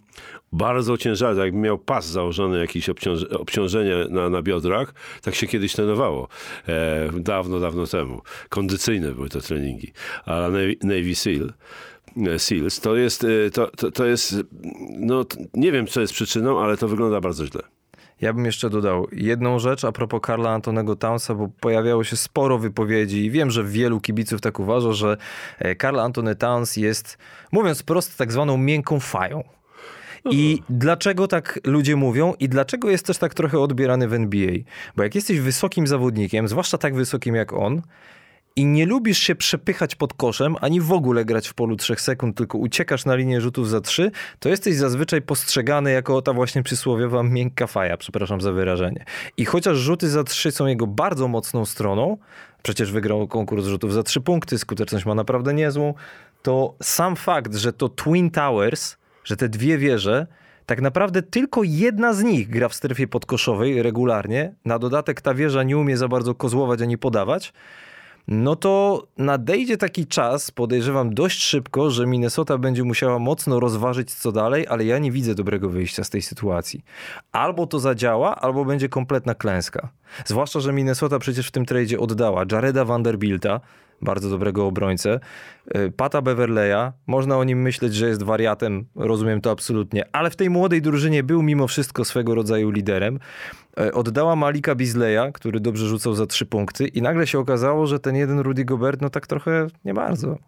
bardzo 0.52 0.98
ciężary, 0.98 1.36
tak 1.36 1.44
jakby 1.44 1.58
miał 1.58 1.78
pas 1.78 2.06
założony, 2.06 2.58
jakieś 2.58 2.88
obciąż 2.88 3.24
obciążenie 3.24 3.96
na, 4.10 4.30
na 4.30 4.42
biodrach. 4.42 4.94
Tak 5.22 5.34
się 5.34 5.46
kiedyś 5.46 5.72
trenowało. 5.72 6.28
E, 6.68 7.10
dawno, 7.14 7.60
dawno 7.60 7.86
temu. 7.86 8.22
Kondycyjne 8.48 9.12
były 9.12 9.28
te 9.28 9.40
treningi. 9.40 9.92
A 10.26 10.34
Navy, 10.40 10.76
Navy 10.82 11.14
SEAL 11.14 11.52
Seals, 12.38 12.80
to 12.80 12.96
jest, 12.96 13.24
e, 13.24 13.50
to, 13.50 13.70
to, 13.76 13.90
to 13.90 14.06
jest, 14.06 14.36
no 14.98 15.24
nie 15.54 15.72
wiem 15.72 15.86
co 15.86 16.00
jest 16.00 16.12
przyczyną, 16.12 16.60
ale 16.60 16.76
to 16.76 16.88
wygląda 16.88 17.20
bardzo 17.20 17.46
źle. 17.46 17.62
Ja 18.20 18.32
bym 18.32 18.44
jeszcze 18.44 18.70
dodał 18.70 19.06
jedną 19.12 19.58
rzecz 19.58 19.84
a 19.84 19.92
propos 19.92 20.20
Karla 20.22 20.50
Antonego 20.50 20.96
Townsa, 20.96 21.34
bo 21.34 21.48
pojawiało 21.60 22.04
się 22.04 22.16
sporo 22.16 22.58
wypowiedzi 22.58 23.24
i 23.24 23.30
wiem, 23.30 23.50
że 23.50 23.64
wielu 23.64 24.00
kibiców 24.00 24.40
tak 24.40 24.60
uważa, 24.60 24.92
że 24.92 25.16
e, 25.58 25.74
Karl 25.74 26.00
Antony 26.00 26.36
Towns 26.36 26.76
jest, 26.76 27.18
mówiąc 27.52 27.82
prosto, 27.82 28.14
tak 28.18 28.32
zwaną 28.32 28.56
miękką 28.56 29.00
fają. 29.00 29.44
I 30.30 30.58
mhm. 30.58 30.78
dlaczego 30.78 31.28
tak 31.28 31.60
ludzie 31.64 31.96
mówią 31.96 32.34
i 32.40 32.48
dlaczego 32.48 32.90
jest 32.90 33.06
też 33.06 33.18
tak 33.18 33.34
trochę 33.34 33.58
odbierany 33.58 34.08
w 34.08 34.14
NBA? 34.14 34.52
Bo 34.96 35.02
jak 35.02 35.14
jesteś 35.14 35.40
wysokim 35.40 35.86
zawodnikiem, 35.86 36.48
zwłaszcza 36.48 36.78
tak 36.78 36.94
wysokim 36.94 37.34
jak 37.34 37.52
on, 37.52 37.82
i 38.56 38.66
nie 38.66 38.86
lubisz 38.86 39.18
się 39.18 39.34
przepychać 39.34 39.94
pod 39.94 40.14
koszem, 40.14 40.56
ani 40.60 40.80
w 40.80 40.92
ogóle 40.92 41.24
grać 41.24 41.48
w 41.48 41.54
polu 41.54 41.76
3 41.76 41.94
sekund, 41.96 42.36
tylko 42.36 42.58
uciekasz 42.58 43.04
na 43.04 43.14
linię 43.14 43.40
rzutów 43.40 43.68
za 43.68 43.80
3, 43.80 44.10
to 44.38 44.48
jesteś 44.48 44.76
zazwyczaj 44.76 45.22
postrzegany 45.22 45.92
jako 45.92 46.22
ta 46.22 46.32
właśnie 46.32 46.62
przysłowiowa 46.62 47.22
miękka 47.22 47.66
faja, 47.66 47.96
przepraszam 47.96 48.40
za 48.40 48.52
wyrażenie. 48.52 49.04
I 49.36 49.44
chociaż 49.44 49.78
rzuty 49.78 50.08
za 50.08 50.24
3 50.24 50.50
są 50.50 50.66
jego 50.66 50.86
bardzo 50.86 51.28
mocną 51.28 51.64
stroną, 51.64 52.16
przecież 52.62 52.92
wygrał 52.92 53.28
konkurs 53.28 53.66
rzutów 53.66 53.92
za 53.92 54.02
3 54.02 54.20
punkty, 54.20 54.58
skuteczność 54.58 55.06
ma 55.06 55.14
naprawdę 55.14 55.54
niezłą, 55.54 55.94
to 56.42 56.74
sam 56.82 57.16
fakt, 57.16 57.54
że 57.54 57.72
to 57.72 57.88
Twin 57.88 58.30
Towers, 58.30 58.96
że 59.24 59.36
te 59.36 59.48
dwie 59.48 59.78
wieże, 59.78 60.26
tak 60.66 60.80
naprawdę 60.80 61.22
tylko 61.22 61.62
jedna 61.64 62.14
z 62.14 62.22
nich 62.22 62.48
gra 62.48 62.68
w 62.68 62.74
strefie 62.74 63.08
podkoszowej 63.08 63.82
regularnie. 63.82 64.54
Na 64.64 64.78
dodatek 64.78 65.20
ta 65.20 65.34
wieża 65.34 65.62
nie 65.62 65.78
umie 65.78 65.96
za 65.96 66.08
bardzo 66.08 66.34
kozłować 66.34 66.82
ani 66.82 66.98
podawać 66.98 67.52
no 68.30 68.56
to 68.56 69.02
nadejdzie 69.18 69.76
taki 69.76 70.06
czas, 70.06 70.50
podejrzewam 70.50 71.14
dość 71.14 71.42
szybko, 71.42 71.90
że 71.90 72.06
Minnesota 72.06 72.58
będzie 72.58 72.84
musiała 72.84 73.18
mocno 73.18 73.60
rozważyć 73.60 74.14
co 74.14 74.32
dalej, 74.32 74.66
ale 74.68 74.84
ja 74.84 74.98
nie 74.98 75.12
widzę 75.12 75.34
dobrego 75.34 75.68
wyjścia 75.68 76.04
z 76.04 76.10
tej 76.10 76.22
sytuacji. 76.22 76.84
Albo 77.32 77.66
to 77.66 77.78
zadziała, 77.78 78.36
albo 78.36 78.64
będzie 78.64 78.88
kompletna 78.88 79.34
klęska. 79.34 79.88
Zwłaszcza, 80.24 80.60
że 80.60 80.72
Minnesota 80.72 81.18
przecież 81.18 81.48
w 81.48 81.50
tym 81.50 81.66
tradzie 81.66 82.00
oddała 82.00 82.44
Jareda 82.52 82.84
Vanderbilta, 82.84 83.60
bardzo 84.02 84.30
dobrego 84.30 84.66
obrońcę. 84.66 85.20
E, 85.68 85.90
Pata 85.90 86.22
Beverleya, 86.22 86.92
można 87.06 87.38
o 87.38 87.44
nim 87.44 87.62
myśleć, 87.62 87.94
że 87.94 88.08
jest 88.08 88.22
wariatem, 88.22 88.84
rozumiem 88.96 89.40
to 89.40 89.50
absolutnie, 89.50 90.04
ale 90.12 90.30
w 90.30 90.36
tej 90.36 90.50
młodej 90.50 90.82
drużynie 90.82 91.22
był 91.22 91.42
mimo 91.42 91.66
wszystko 91.66 92.04
swego 92.04 92.34
rodzaju 92.34 92.70
liderem. 92.70 93.18
E, 93.80 93.92
Oddała 93.92 94.36
Malika 94.36 94.74
Bizleya, 94.74 95.32
który 95.32 95.60
dobrze 95.60 95.86
rzucał 95.86 96.14
za 96.14 96.26
trzy 96.26 96.46
punkty 96.46 96.86
i 96.86 97.02
nagle 97.02 97.26
się 97.26 97.38
okazało, 97.38 97.86
że 97.86 98.00
ten 98.00 98.16
jeden 98.16 98.38
Rudy 98.38 98.64
Gobert, 98.64 99.00
no 99.00 99.10
tak 99.10 99.26
trochę 99.26 99.66
nie 99.84 99.94
bardzo. 99.94 100.38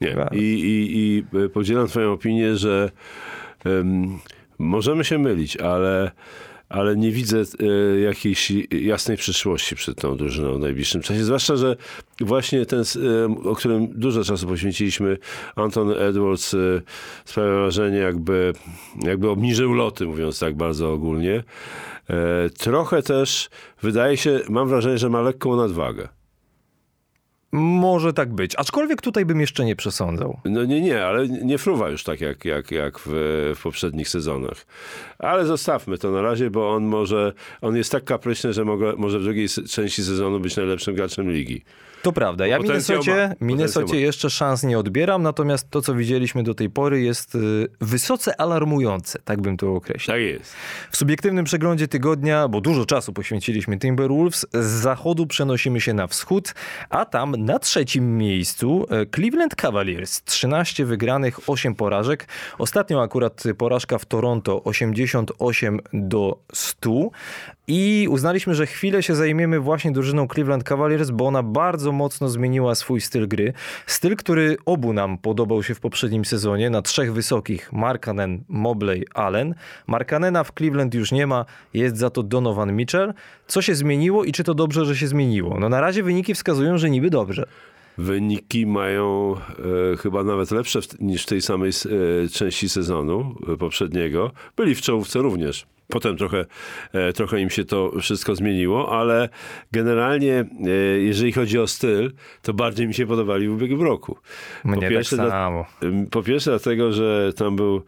Nie. 0.00 0.14
Bardzo. 0.14 0.34
I, 0.34 0.40
i, 0.40 0.98
I 0.98 1.48
podzielam 1.48 1.86
twoją 1.86 2.12
opinię, 2.12 2.56
że 2.56 2.90
em, 3.64 4.18
możemy 4.58 5.04
się 5.04 5.18
mylić, 5.18 5.56
ale, 5.56 6.10
ale 6.72 6.96
nie 6.96 7.10
widzę 7.10 7.38
e, 7.40 8.00
jakiejś 8.00 8.52
jasnej 8.70 9.16
przyszłości 9.16 9.76
przed 9.76 10.00
tą 10.00 10.16
drużyną 10.16 10.54
w 10.54 10.60
najbliższym 10.60 11.02
czasie. 11.02 11.24
Zwłaszcza, 11.24 11.56
że 11.56 11.76
właśnie 12.20 12.66
ten, 12.66 12.84
em, 13.24 13.46
o 13.46 13.54
którym 13.54 13.88
dużo 14.00 14.24
czasu 14.24 14.46
poświęciliśmy, 14.46 15.18
Anton 15.56 15.90
Edwards 15.98 16.54
e, 16.54 16.58
sprawia 17.24 17.52
wrażenie, 17.52 17.98
jakby, 17.98 18.52
jakby 19.02 19.30
obniżył 19.30 19.74
loty, 19.74 20.06
mówiąc 20.06 20.38
tak 20.38 20.56
bardzo 20.56 20.92
ogólnie. 20.92 21.44
E, 22.10 22.50
Trochę 22.50 23.02
też 23.02 23.50
wydaje 23.82 24.16
się, 24.16 24.40
mam 24.48 24.68
wrażenie, 24.68 24.98
że 24.98 25.08
ma 25.10 25.22
lekką 25.22 25.56
nadwagę. 25.56 26.21
Może 27.54 28.12
tak 28.12 28.34
być, 28.34 28.56
aczkolwiek 28.56 29.02
tutaj 29.02 29.24
bym 29.24 29.40
jeszcze 29.40 29.64
nie 29.64 29.76
przesądzał. 29.76 30.40
No 30.44 30.64
nie, 30.64 30.80
nie, 30.80 31.04
ale 31.04 31.28
nie 31.28 31.58
fruwa 31.58 31.88
już 31.88 32.04
tak 32.04 32.20
jak, 32.20 32.44
jak, 32.44 32.70
jak 32.70 32.98
w, 32.98 33.08
w 33.56 33.62
poprzednich 33.62 34.08
sezonach. 34.08 34.66
Ale 35.18 35.46
zostawmy 35.46 35.98
to 35.98 36.10
na 36.10 36.22
razie, 36.22 36.50
bo 36.50 36.74
on 36.74 36.84
może, 36.84 37.32
on 37.60 37.76
jest 37.76 37.92
tak 37.92 38.04
kapryśny, 38.04 38.52
że 38.52 38.64
mogę, 38.64 38.92
może 38.96 39.18
w 39.18 39.22
drugiej 39.22 39.48
części 39.48 40.02
sezonu 40.02 40.40
być 40.40 40.56
najlepszym 40.56 40.94
graczem 40.94 41.30
ligi. 41.30 41.62
To 42.02 42.12
prawda. 42.12 42.46
Ja 42.46 42.58
Minnesocie. 42.58 43.34
Minnesocie 43.40 44.00
jeszcze 44.00 44.30
szans 44.30 44.62
nie 44.62 44.78
odbieram, 44.78 45.22
natomiast 45.22 45.70
to, 45.70 45.82
co 45.82 45.94
widzieliśmy 45.94 46.42
do 46.42 46.54
tej 46.54 46.70
pory 46.70 47.02
jest 47.02 47.34
y, 47.34 47.68
wysoce 47.80 48.40
alarmujące, 48.40 49.18
tak 49.24 49.40
bym 49.40 49.56
to 49.56 49.74
określił. 49.74 50.14
Tak 50.14 50.22
jest. 50.22 50.54
W 50.90 50.96
subiektywnym 50.96 51.44
przeglądzie 51.44 51.88
tygodnia, 51.88 52.48
bo 52.48 52.60
dużo 52.60 52.86
czasu 52.86 53.12
poświęciliśmy 53.12 53.78
Timberwolves, 53.78 54.46
z 54.52 54.66
zachodu 54.66 55.26
przenosimy 55.26 55.80
się 55.80 55.94
na 55.94 56.06
wschód, 56.06 56.54
a 56.90 57.04
tam 57.04 57.34
na 57.38 57.58
trzecim 57.58 58.18
miejscu 58.18 58.86
e, 58.90 59.06
Cleveland 59.06 59.54
Cavaliers. 59.54 60.22
13 60.24 60.84
wygranych, 60.84 61.50
8 61.50 61.74
porażek. 61.74 62.28
Ostatnio 62.58 63.02
akurat 63.02 63.42
porażka 63.58 63.98
w 63.98 64.06
Toronto 64.06 64.64
88 64.64 65.80
do 65.92 66.38
100. 66.52 67.10
I 67.68 68.06
uznaliśmy, 68.10 68.54
że 68.54 68.66
chwilę 68.66 69.02
się 69.02 69.14
zajmiemy 69.14 69.60
właśnie 69.60 69.92
drużyną 69.92 70.26
Cleveland 70.28 70.64
Cavaliers, 70.64 71.10
bo 71.10 71.26
ona 71.26 71.42
bardzo 71.42 71.92
mocno 71.92 72.28
zmieniła 72.28 72.74
swój 72.74 73.00
styl 73.00 73.28
gry. 73.28 73.52
Styl, 73.86 74.16
który 74.16 74.56
obu 74.66 74.92
nam 74.92 75.18
podobał 75.18 75.62
się 75.62 75.74
w 75.74 75.80
poprzednim 75.80 76.24
sezonie 76.24 76.70
na 76.70 76.82
trzech 76.82 77.12
wysokich: 77.12 77.72
Markanen, 77.72 78.44
Mobley, 78.48 79.04
Allen. 79.14 79.54
Markanena 79.86 80.44
w 80.44 80.52
Cleveland 80.52 80.94
już 80.94 81.12
nie 81.12 81.26
ma, 81.26 81.44
jest 81.74 81.96
za 81.96 82.10
to 82.10 82.22
Donovan 82.22 82.72
Mitchell. 82.72 83.14
Co 83.46 83.62
się 83.62 83.74
zmieniło 83.74 84.24
i 84.24 84.32
czy 84.32 84.44
to 84.44 84.54
dobrze, 84.54 84.84
że 84.84 84.96
się 84.96 85.08
zmieniło? 85.08 85.60
No 85.60 85.68
na 85.68 85.80
razie 85.80 86.02
wyniki 86.02 86.34
wskazują, 86.34 86.78
że 86.78 86.90
niby 86.90 87.10
dobrze. 87.10 87.46
Wyniki 87.98 88.66
mają 88.66 89.34
e, 89.92 89.96
chyba 89.96 90.24
nawet 90.24 90.50
lepsze 90.50 90.82
w, 90.82 91.00
niż 91.00 91.22
w 91.22 91.26
tej 91.26 91.40
samej 91.42 91.70
e, 92.24 92.28
części 92.28 92.68
sezonu 92.68 93.34
e, 93.52 93.56
poprzedniego. 93.56 94.30
Byli 94.56 94.74
w 94.74 94.80
czołówce 94.80 95.18
również. 95.18 95.66
Potem 95.88 96.16
trochę, 96.16 96.44
e, 96.92 97.12
trochę 97.12 97.40
im 97.40 97.50
się 97.50 97.64
to 97.64 97.92
wszystko 98.00 98.34
zmieniło, 98.34 98.98
ale 99.00 99.28
generalnie, 99.72 100.44
e, 100.66 100.68
jeżeli 100.98 101.32
chodzi 101.32 101.58
o 101.58 101.66
styl, 101.66 102.12
to 102.42 102.54
bardziej 102.54 102.86
mi 102.88 102.94
się 102.94 103.06
podobali 103.06 103.48
w 103.48 103.52
ubiegłym 103.52 103.82
roku. 103.82 104.18
Mnie 104.64 104.80
tak 104.80 104.90
pierwsze 104.90 105.16
dla- 105.16 105.30
samo. 105.30 105.64
Po 106.10 106.22
pierwsze 106.22 106.50
dlatego, 106.50 106.92
że 106.92 107.32
tam 107.36 107.56
był 107.56 107.82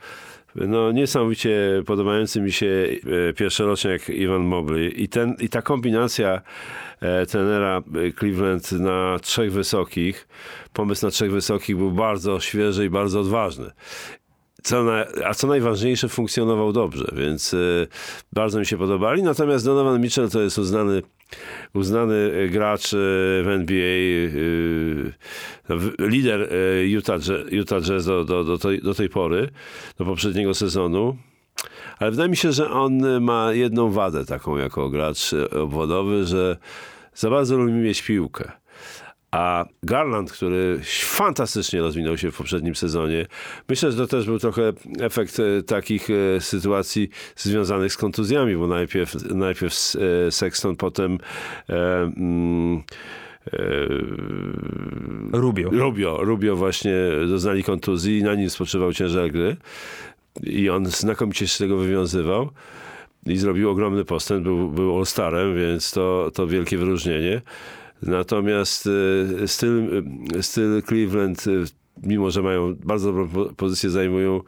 no, 0.54 0.92
niesamowicie 0.92 1.82
podobający 1.86 2.40
mi 2.40 2.52
się 2.52 2.86
e, 3.30 3.32
pierwszoroczniak 3.32 4.08
Ivan 4.08 4.42
Mobley 4.42 5.02
i, 5.02 5.08
ten, 5.08 5.36
i 5.40 5.48
ta 5.48 5.62
kombinacja 5.62 6.40
e, 7.00 7.26
trenera 7.26 7.82
e, 8.08 8.12
Cleveland 8.12 8.72
na 8.72 9.18
trzech 9.22 9.52
wysokich, 9.52 10.28
pomysł 10.72 11.06
na 11.06 11.10
trzech 11.10 11.32
wysokich 11.32 11.76
był 11.76 11.90
bardzo 11.90 12.40
świeży 12.40 12.84
i 12.84 12.90
bardzo 12.90 13.20
odważny. 13.20 13.70
Co 14.64 14.84
na, 14.84 15.04
a 15.24 15.34
co 15.34 15.46
najważniejsze, 15.46 16.08
funkcjonował 16.08 16.72
dobrze, 16.72 17.04
więc 17.16 17.54
e, 17.54 17.56
bardzo 18.32 18.58
mi 18.58 18.66
się 18.66 18.78
podobali. 18.78 19.22
Natomiast 19.22 19.64
Donovan 19.64 20.00
Mitchell 20.00 20.30
to 20.30 20.40
jest 20.40 20.58
uznany, 20.58 21.02
uznany 21.74 22.14
e, 22.14 22.48
gracz 22.48 22.94
e, 22.94 22.96
w 23.42 23.46
NBA, 23.48 24.30
no, 25.68 25.76
lider 25.98 26.48
Utah, 26.84 27.20
Utah 27.50 27.82
Jazz 27.82 28.06
do, 28.06 28.24
do, 28.24 28.44
do, 28.44 28.58
tej, 28.58 28.82
do 28.82 28.94
tej 28.94 29.08
pory, 29.08 29.48
do 29.98 30.04
poprzedniego 30.04 30.54
sezonu. 30.54 31.16
Ale 31.98 32.10
wydaje 32.10 32.28
mi 32.28 32.36
się, 32.36 32.52
że 32.52 32.70
on 32.70 33.20
ma 33.20 33.52
jedną 33.52 33.90
wadę 33.90 34.24
taką 34.24 34.56
jako 34.56 34.90
gracz 34.90 35.34
obwodowy, 35.62 36.24
że 36.24 36.56
za 37.14 37.30
bardzo 37.30 37.56
lubi 37.56 37.72
mieć 37.72 38.02
piłkę. 38.02 38.52
A 39.34 39.64
Garland, 39.82 40.32
który 40.32 40.80
fantastycznie 41.02 41.80
rozwinął 41.80 42.18
się 42.18 42.30
w 42.30 42.36
poprzednim 42.36 42.74
sezonie, 42.74 43.26
myślę, 43.68 43.92
że 43.92 43.98
to 43.98 44.06
też 44.06 44.26
był 44.26 44.38
trochę 44.38 44.72
efekt 45.00 45.40
e, 45.40 45.62
takich 45.62 46.08
e, 46.10 46.40
sytuacji 46.40 47.10
związanych 47.36 47.92
z 47.92 47.96
kontuzjami, 47.96 48.56
bo 48.56 48.66
najpierw, 48.66 49.14
najpierw 49.30 49.74
e, 49.74 50.30
Sexton, 50.30 50.76
potem 50.76 51.18
mm, 51.68 52.82
Rubio. 55.32 55.70
Rubio, 55.70 56.18
Rubio 56.22 56.56
właśnie 56.56 56.94
doznali 57.28 57.64
kontuzji 57.64 58.18
i 58.18 58.22
na 58.22 58.34
nim 58.34 58.50
spoczywał 58.50 58.92
ciężar 58.92 59.30
gry. 59.30 59.56
I 60.42 60.70
on 60.70 60.86
znakomicie 60.86 61.48
się 61.48 61.54
z 61.54 61.58
tego 61.58 61.76
wywiązywał 61.76 62.50
i 63.26 63.36
zrobił 63.36 63.70
ogromny 63.70 64.04
postęp, 64.04 64.42
był, 64.42 64.68
był 64.68 64.98
All-Starem, 64.98 65.56
więc 65.56 65.92
to, 65.92 66.30
to 66.34 66.46
wielkie 66.46 66.78
wyróżnienie. 66.78 67.42
Natomiast 68.06 68.88
e, 69.42 69.48
styl, 69.48 70.02
e, 70.38 70.42
styl 70.42 70.82
Cleveland, 70.82 71.44
e, 71.46 71.50
mimo 72.02 72.30
że 72.30 72.42
mają 72.42 72.74
bardzo 72.74 73.06
dobrą 73.12 73.28
po- 73.28 73.54
pozycję, 73.54 73.90
zajmują, 73.90 74.40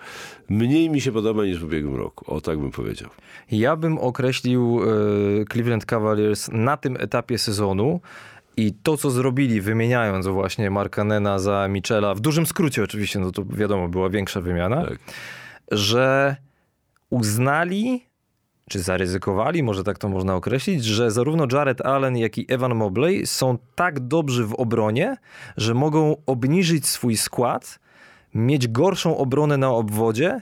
mniej 0.49 0.91
mi 0.91 1.01
się 1.01 1.13
podoba 1.13 1.45
niż 1.45 1.59
w 1.61 1.65
ubiegłym 1.65 1.95
roku. 1.97 2.35
O, 2.35 2.41
tak 2.41 2.59
bym 2.59 2.71
powiedział. 2.71 3.11
Ja 3.51 3.77
bym 3.77 3.99
określił 3.99 4.81
Cleveland 5.53 5.85
Cavaliers 5.85 6.49
na 6.53 6.77
tym 6.77 6.97
etapie 7.01 7.39
sezonu 7.39 8.01
i 8.57 8.73
to, 8.83 8.97
co 8.97 9.11
zrobili, 9.11 9.61
wymieniając 9.61 10.27
właśnie 10.27 10.71
Markanena 10.71 11.39
za 11.39 11.69
Michela, 11.69 12.15
w 12.15 12.21
dużym 12.21 12.47
skrócie 12.47 12.83
oczywiście, 12.83 13.19
no 13.19 13.31
to 13.33 13.45
wiadomo, 13.45 13.89
była 13.89 14.09
większa 14.11 14.41
wymiana, 14.41 14.85
Tak. 14.85 14.99
że 15.73 16.37
uznali, 17.11 18.06
czy 18.71 18.81
zaryzykowali, 18.81 19.63
może 19.63 19.85
tak 19.85 19.99
to 19.99 20.09
można 20.09 20.35
określić, 20.35 20.85
że 20.85 21.11
zarówno 21.11 21.47
Jared 21.53 21.81
Allen, 21.81 22.17
jak 22.17 22.39
i 22.39 22.47
Evan 22.49 22.75
Mobley 22.75 23.27
są 23.27 23.59
tak 23.75 24.01
dobrzy 24.01 24.45
w 24.45 24.55
obronie, 24.55 25.17
że 25.57 25.75
mogą 25.75 26.17
obniżyć 26.27 26.87
swój 26.87 27.17
skład, 27.17 27.79
mieć 28.35 28.69
gorszą 28.69 29.17
obronę 29.17 29.57
na 29.57 29.71
obwodzie 29.71 30.41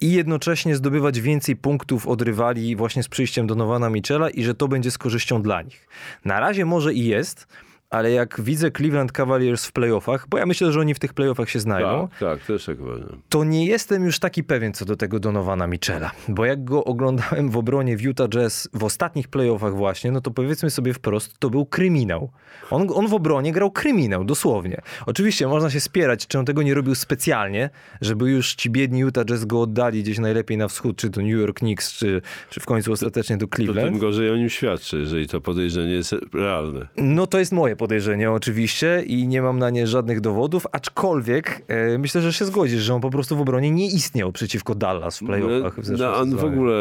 i 0.00 0.12
jednocześnie 0.12 0.76
zdobywać 0.76 1.20
więcej 1.20 1.56
punktów 1.56 2.06
od 2.08 2.22
rywali 2.22 2.76
właśnie 2.76 3.02
z 3.02 3.08
przyjściem 3.08 3.46
Donowana 3.46 3.90
Michela 3.90 4.30
i 4.30 4.44
że 4.44 4.54
to 4.54 4.68
będzie 4.68 4.90
z 4.90 4.98
korzyścią 4.98 5.42
dla 5.42 5.62
nich. 5.62 5.88
Na 6.24 6.40
razie 6.40 6.64
może 6.64 6.94
i 6.94 7.04
jest, 7.04 7.46
ale 7.90 8.10
jak 8.10 8.40
widzę 8.40 8.70
Cleveland 8.70 9.12
Cavaliers 9.12 9.66
w 9.66 9.72
playoffach, 9.72 10.26
bo 10.28 10.38
ja 10.38 10.46
myślę, 10.46 10.72
że 10.72 10.80
oni 10.80 10.94
w 10.94 10.98
tych 10.98 11.14
playoffach 11.14 11.50
się 11.50 11.60
znajdą, 11.60 12.08
Tak, 12.08 12.18
tak, 12.38 12.46
też 12.46 12.64
tak 12.64 12.80
uważam. 12.80 13.22
to 13.28 13.44
nie 13.44 13.66
jestem 13.66 14.04
już 14.04 14.18
taki 14.18 14.44
pewien 14.44 14.72
co 14.72 14.84
do 14.84 14.96
tego 14.96 15.20
Donowana 15.20 15.66
Michela. 15.66 16.10
Bo 16.28 16.44
jak 16.44 16.64
go 16.64 16.84
oglądałem 16.84 17.50
w 17.50 17.56
obronie 17.56 17.96
w 17.96 18.00
Utah 18.02 18.28
Jazz 18.28 18.68
w 18.74 18.84
ostatnich 18.84 19.28
playoffach 19.28 19.74
właśnie, 19.76 20.12
no 20.12 20.20
to 20.20 20.30
powiedzmy 20.30 20.70
sobie 20.70 20.94
wprost, 20.94 21.38
to 21.38 21.50
był 21.50 21.66
kryminał. 21.66 22.30
On, 22.70 22.86
on 22.94 23.08
w 23.08 23.14
obronie 23.14 23.52
grał 23.52 23.70
kryminał, 23.70 24.24
dosłownie. 24.24 24.80
Oczywiście 25.06 25.48
można 25.48 25.70
się 25.70 25.80
spierać, 25.80 26.26
czy 26.26 26.38
on 26.38 26.44
tego 26.44 26.62
nie 26.62 26.74
robił 26.74 26.94
specjalnie, 26.94 27.70
żeby 28.00 28.30
już 28.30 28.54
ci 28.54 28.70
biedni 28.70 29.00
Utah 29.00 29.24
Jazz 29.24 29.44
go 29.44 29.60
oddali 29.60 30.02
gdzieś 30.02 30.18
najlepiej 30.18 30.56
na 30.56 30.68
wschód, 30.68 30.96
czy 30.96 31.10
do 31.10 31.20
New 31.20 31.30
York 31.40 31.58
Knicks, 31.58 31.92
czy, 31.92 32.22
czy 32.50 32.60
w 32.60 32.66
końcu 32.66 32.92
ostatecznie 32.92 33.36
do 33.36 33.46
To 33.46 33.56
tym 33.56 33.66
Cleveland. 33.66 33.98
gorzej 33.98 34.30
o 34.30 34.36
nim 34.36 34.48
świadczy, 34.48 34.98
jeżeli 34.98 35.26
to 35.28 35.40
podejrzenie 35.40 35.92
jest 35.92 36.14
realne. 36.34 36.86
No 36.96 37.26
to 37.26 37.38
jest 37.38 37.52
moje 37.52 37.76
podejrzenie 37.78 38.30
oczywiście 38.30 39.02
i 39.06 39.28
nie 39.28 39.42
mam 39.42 39.58
na 39.58 39.70
nie 39.70 39.86
żadnych 39.86 40.20
dowodów, 40.20 40.66
aczkolwiek 40.72 41.62
e, 41.68 41.98
myślę, 41.98 42.20
że 42.20 42.32
się 42.32 42.44
zgodzisz, 42.44 42.82
że 42.82 42.94
on 42.94 43.00
po 43.00 43.10
prostu 43.10 43.36
w 43.36 43.40
obronie 43.40 43.70
nie 43.70 43.86
istniał 43.86 44.32
przeciwko 44.32 44.74
Dallas 44.74 45.18
w 45.18 45.26
playoffach 45.26 45.74
w 45.74 45.98
No, 45.98 46.16
on 46.16 46.36
w 46.36 46.44
ogóle, 46.44 46.74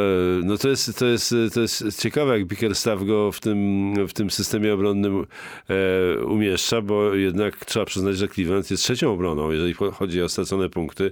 no 0.44 0.58
to 0.58 0.70
jest, 0.70 1.00
to, 1.00 1.06
jest, 1.06 1.36
to 1.54 1.62
jest 1.62 2.02
ciekawe, 2.02 2.40
jak 2.40 2.48
Bickerstaff 2.48 3.04
go 3.04 3.32
w 3.32 3.40
tym, 3.40 3.94
w 4.08 4.14
tym 4.14 4.30
systemie 4.30 4.74
obronnym 4.74 5.26
e, 5.70 6.24
umieszcza, 6.26 6.82
bo 6.82 7.14
jednak 7.14 7.66
trzeba 7.66 7.86
przyznać, 7.86 8.18
że 8.18 8.28
Cleveland 8.28 8.72
jest 8.72 8.84
trzecią 8.84 9.14
obroną, 9.14 9.52
jeżeli 9.52 9.74
chodzi 9.74 10.22
o 10.22 10.30
stracone 10.30 10.70
punkty 10.70 11.12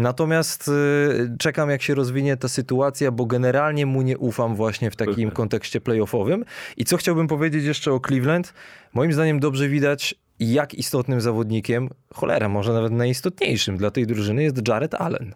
Natomiast 0.00 0.68
y, 0.68 1.36
czekam, 1.38 1.70
jak 1.70 1.82
się 1.82 1.94
rozwinie 1.94 2.36
ta 2.36 2.48
sytuacja, 2.48 3.10
bo 3.10 3.26
generalnie 3.26 3.86
mu 3.86 4.02
nie 4.02 4.18
ufam 4.18 4.56
właśnie 4.56 4.90
w 4.90 4.96
takim 4.96 5.30
kontekście 5.30 5.80
playoffowym. 5.80 6.44
I 6.76 6.84
co 6.84 6.96
chciałbym 6.96 7.26
powiedzieć 7.26 7.64
jeszcze 7.64 7.92
o 7.92 8.00
Cleveland? 8.00 8.54
Moim 8.94 9.12
zdaniem 9.12 9.40
dobrze 9.40 9.68
widać, 9.68 10.14
jak 10.38 10.74
istotnym 10.74 11.20
zawodnikiem, 11.20 11.88
cholera, 12.14 12.48
może 12.48 12.72
nawet 12.72 12.92
najistotniejszym 12.92 13.76
dla 13.76 13.90
tej 13.90 14.06
drużyny 14.06 14.42
jest 14.42 14.68
Jared 14.68 14.94
Allen. 14.94 15.34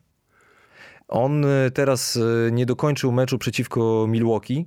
On 1.08 1.44
y, 1.44 1.70
teraz 1.70 2.16
y, 2.16 2.50
nie 2.52 2.66
dokończył 2.66 3.12
meczu 3.12 3.38
przeciwko 3.38 4.06
Milwaukee, 4.08 4.66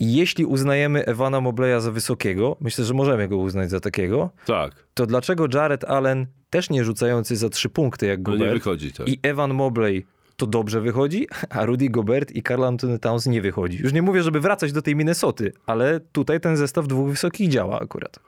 jeśli 0.00 0.44
uznajemy 0.44 1.04
Ewana 1.06 1.40
Mobleya 1.40 1.80
za 1.80 1.90
wysokiego, 1.92 2.56
myślę, 2.60 2.84
że 2.84 2.94
możemy 2.94 3.28
go 3.28 3.36
uznać 3.36 3.70
za 3.70 3.80
takiego, 3.80 4.30
Tak. 4.46 4.72
to 4.94 5.06
dlaczego 5.06 5.46
Jared 5.54 5.84
Allen, 5.84 6.26
też 6.50 6.70
nie 6.70 6.84
rzucający 6.84 7.36
za 7.36 7.48
trzy 7.48 7.68
punkty 7.68 8.06
jak 8.06 8.20
No 8.22 8.32
nie 8.32 8.38
Gobert, 8.38 8.54
wychodzi 8.54 8.92
tak. 8.92 9.08
i 9.08 9.18
Evan 9.22 9.54
Mobley 9.54 10.06
to 10.36 10.46
dobrze 10.46 10.80
wychodzi, 10.80 11.26
a 11.50 11.64
Rudy 11.66 11.88
Gobert 11.88 12.32
i 12.32 12.42
Carl 12.42 12.64
Anthony 12.64 12.98
Towns 12.98 13.26
nie 13.26 13.42
wychodzi. 13.42 13.78
Już 13.82 13.92
nie 13.92 14.02
mówię, 14.02 14.22
żeby 14.22 14.40
wracać 14.40 14.72
do 14.72 14.82
tej 14.82 14.96
Minnesoty, 14.96 15.52
ale 15.66 16.00
tutaj 16.12 16.40
ten 16.40 16.56
zestaw 16.56 16.86
dwóch 16.88 17.10
wysokich 17.10 17.48
działa 17.48 17.80
akurat. 17.80 18.18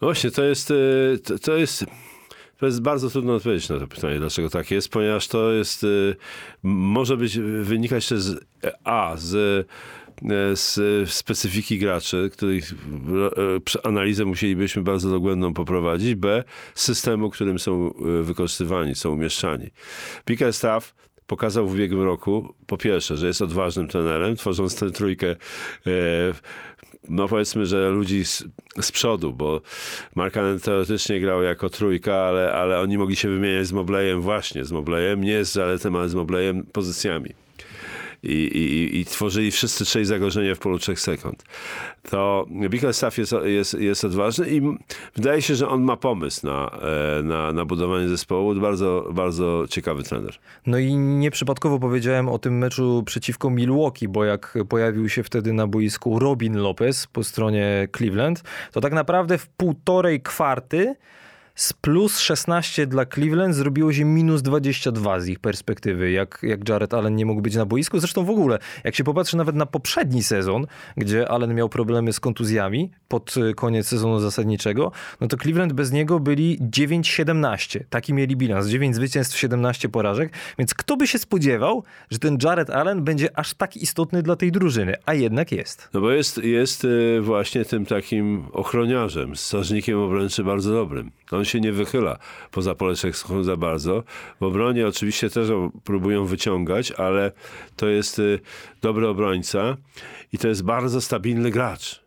No 0.00 0.06
właśnie, 0.06 0.30
to 0.30 0.44
jest, 0.44 0.70
e, 0.70 0.74
to, 1.24 1.38
to 1.38 1.56
jest, 1.56 1.86
to 2.58 2.66
jest 2.66 2.82
bardzo 2.82 3.10
trudno 3.10 3.34
odpowiedzieć 3.34 3.68
na 3.68 3.78
to 3.78 3.86
pytanie, 3.86 4.18
dlaczego 4.18 4.50
tak 4.50 4.70
jest, 4.70 4.88
ponieważ 4.88 5.28
to 5.28 5.52
jest, 5.52 5.84
e, 5.84 5.86
może 6.62 7.16
być, 7.16 7.38
wynikać 7.62 8.08
też 8.08 8.20
z, 8.20 8.44
a, 8.84 9.12
z, 9.16 9.34
e, 9.34 10.05
z 10.54 10.78
specyfiki 11.10 11.78
graczy, 11.78 12.30
których 12.32 12.72
e, 12.72 13.86
analizę 13.86 14.24
musielibyśmy 14.24 14.82
bardzo 14.82 15.10
dogłębną 15.10 15.54
poprowadzić, 15.54 16.14
b, 16.14 16.44
systemu, 16.74 17.30
którym 17.30 17.58
są 17.58 17.90
e, 17.90 18.22
wykorzystywani, 18.22 18.94
są 18.94 19.10
umieszczani. 19.10 19.70
Bickerstaff 20.26 20.94
pokazał 21.26 21.68
w 21.68 21.72
ubiegłym 21.72 22.02
roku, 22.02 22.54
po 22.66 22.76
pierwsze, 22.76 23.16
że 23.16 23.26
jest 23.26 23.42
odważnym 23.42 23.88
trenerem, 23.88 24.36
tworząc 24.36 24.76
tę 24.76 24.90
trójkę 24.90 25.36
e, 25.86 25.90
no 27.08 27.28
powiedzmy, 27.28 27.66
że 27.66 27.90
ludzi 27.90 28.24
z, 28.24 28.44
z 28.80 28.92
przodu, 28.92 29.32
bo 29.32 29.60
Markanen 30.14 30.60
teoretycznie 30.60 31.20
grał 31.20 31.42
jako 31.42 31.70
trójka, 31.70 32.14
ale, 32.14 32.52
ale 32.52 32.80
oni 32.80 32.98
mogli 32.98 33.16
się 33.16 33.28
wymieniać 33.28 33.66
z 33.66 33.72
Moblejem 33.72 34.20
właśnie, 34.20 34.64
z 34.64 34.72
Moblejem, 34.72 35.20
nie 35.20 35.44
z 35.44 35.52
Zaletem, 35.52 35.96
ale 35.96 36.08
z 36.08 36.14
Moblejem 36.14 36.66
pozycjami. 36.72 37.45
I, 38.22 38.32
i, 38.32 39.00
i 39.00 39.04
tworzyli 39.04 39.50
wszyscy 39.50 39.84
trzej 39.84 40.04
zagrożenia 40.04 40.54
w 40.54 40.58
polu 40.58 40.78
trzech 40.78 41.00
sekund. 41.00 41.44
To 42.10 42.46
Bickerstaff 42.68 43.18
jest, 43.18 43.34
jest, 43.44 43.74
jest 43.74 44.04
odważny 44.04 44.50
i 44.50 44.62
wydaje 45.16 45.42
się, 45.42 45.54
że 45.54 45.68
on 45.68 45.82
ma 45.82 45.96
pomysł 45.96 46.46
na, 46.46 46.70
e, 47.18 47.22
na, 47.22 47.52
na 47.52 47.64
budowanie 47.64 48.08
zespołu. 48.08 48.54
Bardzo, 48.54 49.08
bardzo 49.12 49.64
ciekawy 49.70 50.02
trener. 50.02 50.34
No 50.66 50.78
i 50.78 50.96
nieprzypadkowo 50.96 51.78
powiedziałem 51.78 52.28
o 52.28 52.38
tym 52.38 52.58
meczu 52.58 53.02
przeciwko 53.06 53.50
Milwaukee, 53.50 54.08
bo 54.08 54.24
jak 54.24 54.58
pojawił 54.68 55.08
się 55.08 55.22
wtedy 55.22 55.52
na 55.52 55.66
boisku 55.66 56.18
Robin 56.18 56.56
Lopez 56.56 57.06
po 57.06 57.24
stronie 57.24 57.88
Cleveland, 57.96 58.42
to 58.72 58.80
tak 58.80 58.92
naprawdę 58.92 59.38
w 59.38 59.48
półtorej 59.48 60.20
kwarty 60.20 60.94
z 61.56 61.72
plus 61.72 62.18
16 62.18 62.86
dla 62.86 63.06
Cleveland 63.06 63.54
zrobiło 63.54 63.92
się 63.92 64.04
minus 64.04 64.42
22 64.42 65.20
z 65.20 65.28
ich 65.28 65.38
perspektywy, 65.38 66.10
jak, 66.10 66.38
jak 66.42 66.68
Jared 66.68 66.94
Allen 66.94 67.16
nie 67.16 67.26
mógł 67.26 67.42
być 67.42 67.54
na 67.54 67.66
boisku. 67.66 67.98
Zresztą 67.98 68.24
w 68.24 68.30
ogóle, 68.30 68.58
jak 68.84 68.94
się 68.94 69.04
popatrzy 69.04 69.36
nawet 69.36 69.56
na 69.56 69.66
poprzedni 69.66 70.22
sezon, 70.22 70.66
gdzie 70.96 71.28
Allen 71.28 71.54
miał 71.54 71.68
problemy 71.68 72.12
z 72.12 72.20
kontuzjami 72.20 72.90
pod 73.08 73.36
y, 73.36 73.54
koniec 73.54 73.86
sezonu 73.86 74.20
zasadniczego, 74.20 74.92
no 75.20 75.28
to 75.28 75.36
Cleveland 75.36 75.72
bez 75.72 75.92
niego 75.92 76.20
byli 76.20 76.58
9-17. 76.60 77.80
Taki 77.90 78.14
mieli 78.14 78.36
bilans, 78.36 78.68
9 78.68 78.94
zwycięstw, 78.94 79.38
17 79.38 79.88
porażek, 79.88 80.32
więc 80.58 80.74
kto 80.74 80.96
by 80.96 81.06
się 81.06 81.18
spodziewał, 81.18 81.84
że 82.10 82.18
ten 82.18 82.38
Jared 82.42 82.70
Allen 82.70 83.04
będzie 83.04 83.38
aż 83.38 83.54
tak 83.54 83.76
istotny 83.76 84.22
dla 84.22 84.36
tej 84.36 84.52
drużyny, 84.52 84.94
a 85.06 85.14
jednak 85.14 85.52
jest. 85.52 85.88
No 85.94 86.00
bo 86.00 86.10
jest, 86.10 86.38
jest 86.38 86.84
y, 86.84 87.20
właśnie 87.22 87.64
tym 87.64 87.86
takim 87.86 88.44
ochroniarzem, 88.52 89.36
strażnikiem 89.36 89.98
obręczy 89.98 90.44
bardzo 90.44 90.72
dobrym. 90.72 91.10
On 91.30 91.45
się 91.46 91.60
nie 91.60 91.72
wychyla 91.72 92.18
poza 92.50 92.74
pole 92.74 92.94
trzech 92.94 93.16
sekund 93.16 93.44
za 93.44 93.56
bardzo. 93.56 94.02
W 94.40 94.44
obronie 94.44 94.86
oczywiście 94.86 95.30
też 95.30 95.48
ją 95.48 95.70
próbują 95.84 96.24
wyciągać, 96.24 96.92
ale 96.92 97.32
to 97.76 97.88
jest 97.88 98.18
y, 98.18 98.40
dobry 98.82 99.08
obrońca 99.08 99.76
i 100.32 100.38
to 100.38 100.48
jest 100.48 100.62
bardzo 100.62 101.00
stabilny 101.00 101.50
gracz. 101.50 102.06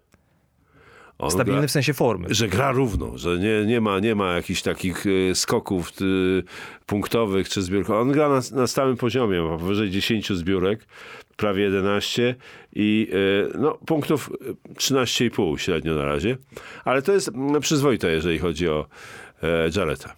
On 1.20 1.32
Stabilny 1.32 1.62
gra- 1.62 1.68
w 1.68 1.72
sensie 1.72 1.94
formy. 1.94 2.28
że 2.32 2.48
gra 2.48 2.72
równo, 2.72 3.18
że 3.18 3.38
nie, 3.38 3.66
nie, 3.66 3.82
ma, 3.82 4.00
nie 4.00 4.16
ma 4.16 4.34
jakichś 4.34 4.62
takich 4.62 5.06
y, 5.06 5.32
skoków 5.36 5.92
y, 6.02 6.44
punktowych 6.86 7.50
czy 7.50 7.62
zbiórkowych. 7.62 8.02
On 8.02 8.12
gra 8.12 8.30
na, 8.30 8.42
na 8.52 8.68
stałym 8.68 8.98
poziomie, 8.98 9.42
ma 9.42 9.58
powyżej 9.58 9.90
10 9.90 10.30
zbiórek, 10.34 10.88
prawie 11.38 11.64
11 11.64 12.36
i 12.76 13.12
no, 13.60 13.78
punktów 13.86 14.32
y, 14.70 14.74
13,5 14.74 15.58
średnio 15.58 15.96
na 15.96 16.06
razie. 16.06 16.38
Ale 16.86 17.02
to 17.02 17.14
jest 17.14 17.28
mm, 17.28 17.62
przyzwoite, 17.62 18.12
jeżeli 18.12 18.40
chodzi 18.40 18.68
o 18.68 18.86
Jareta. 19.76 20.16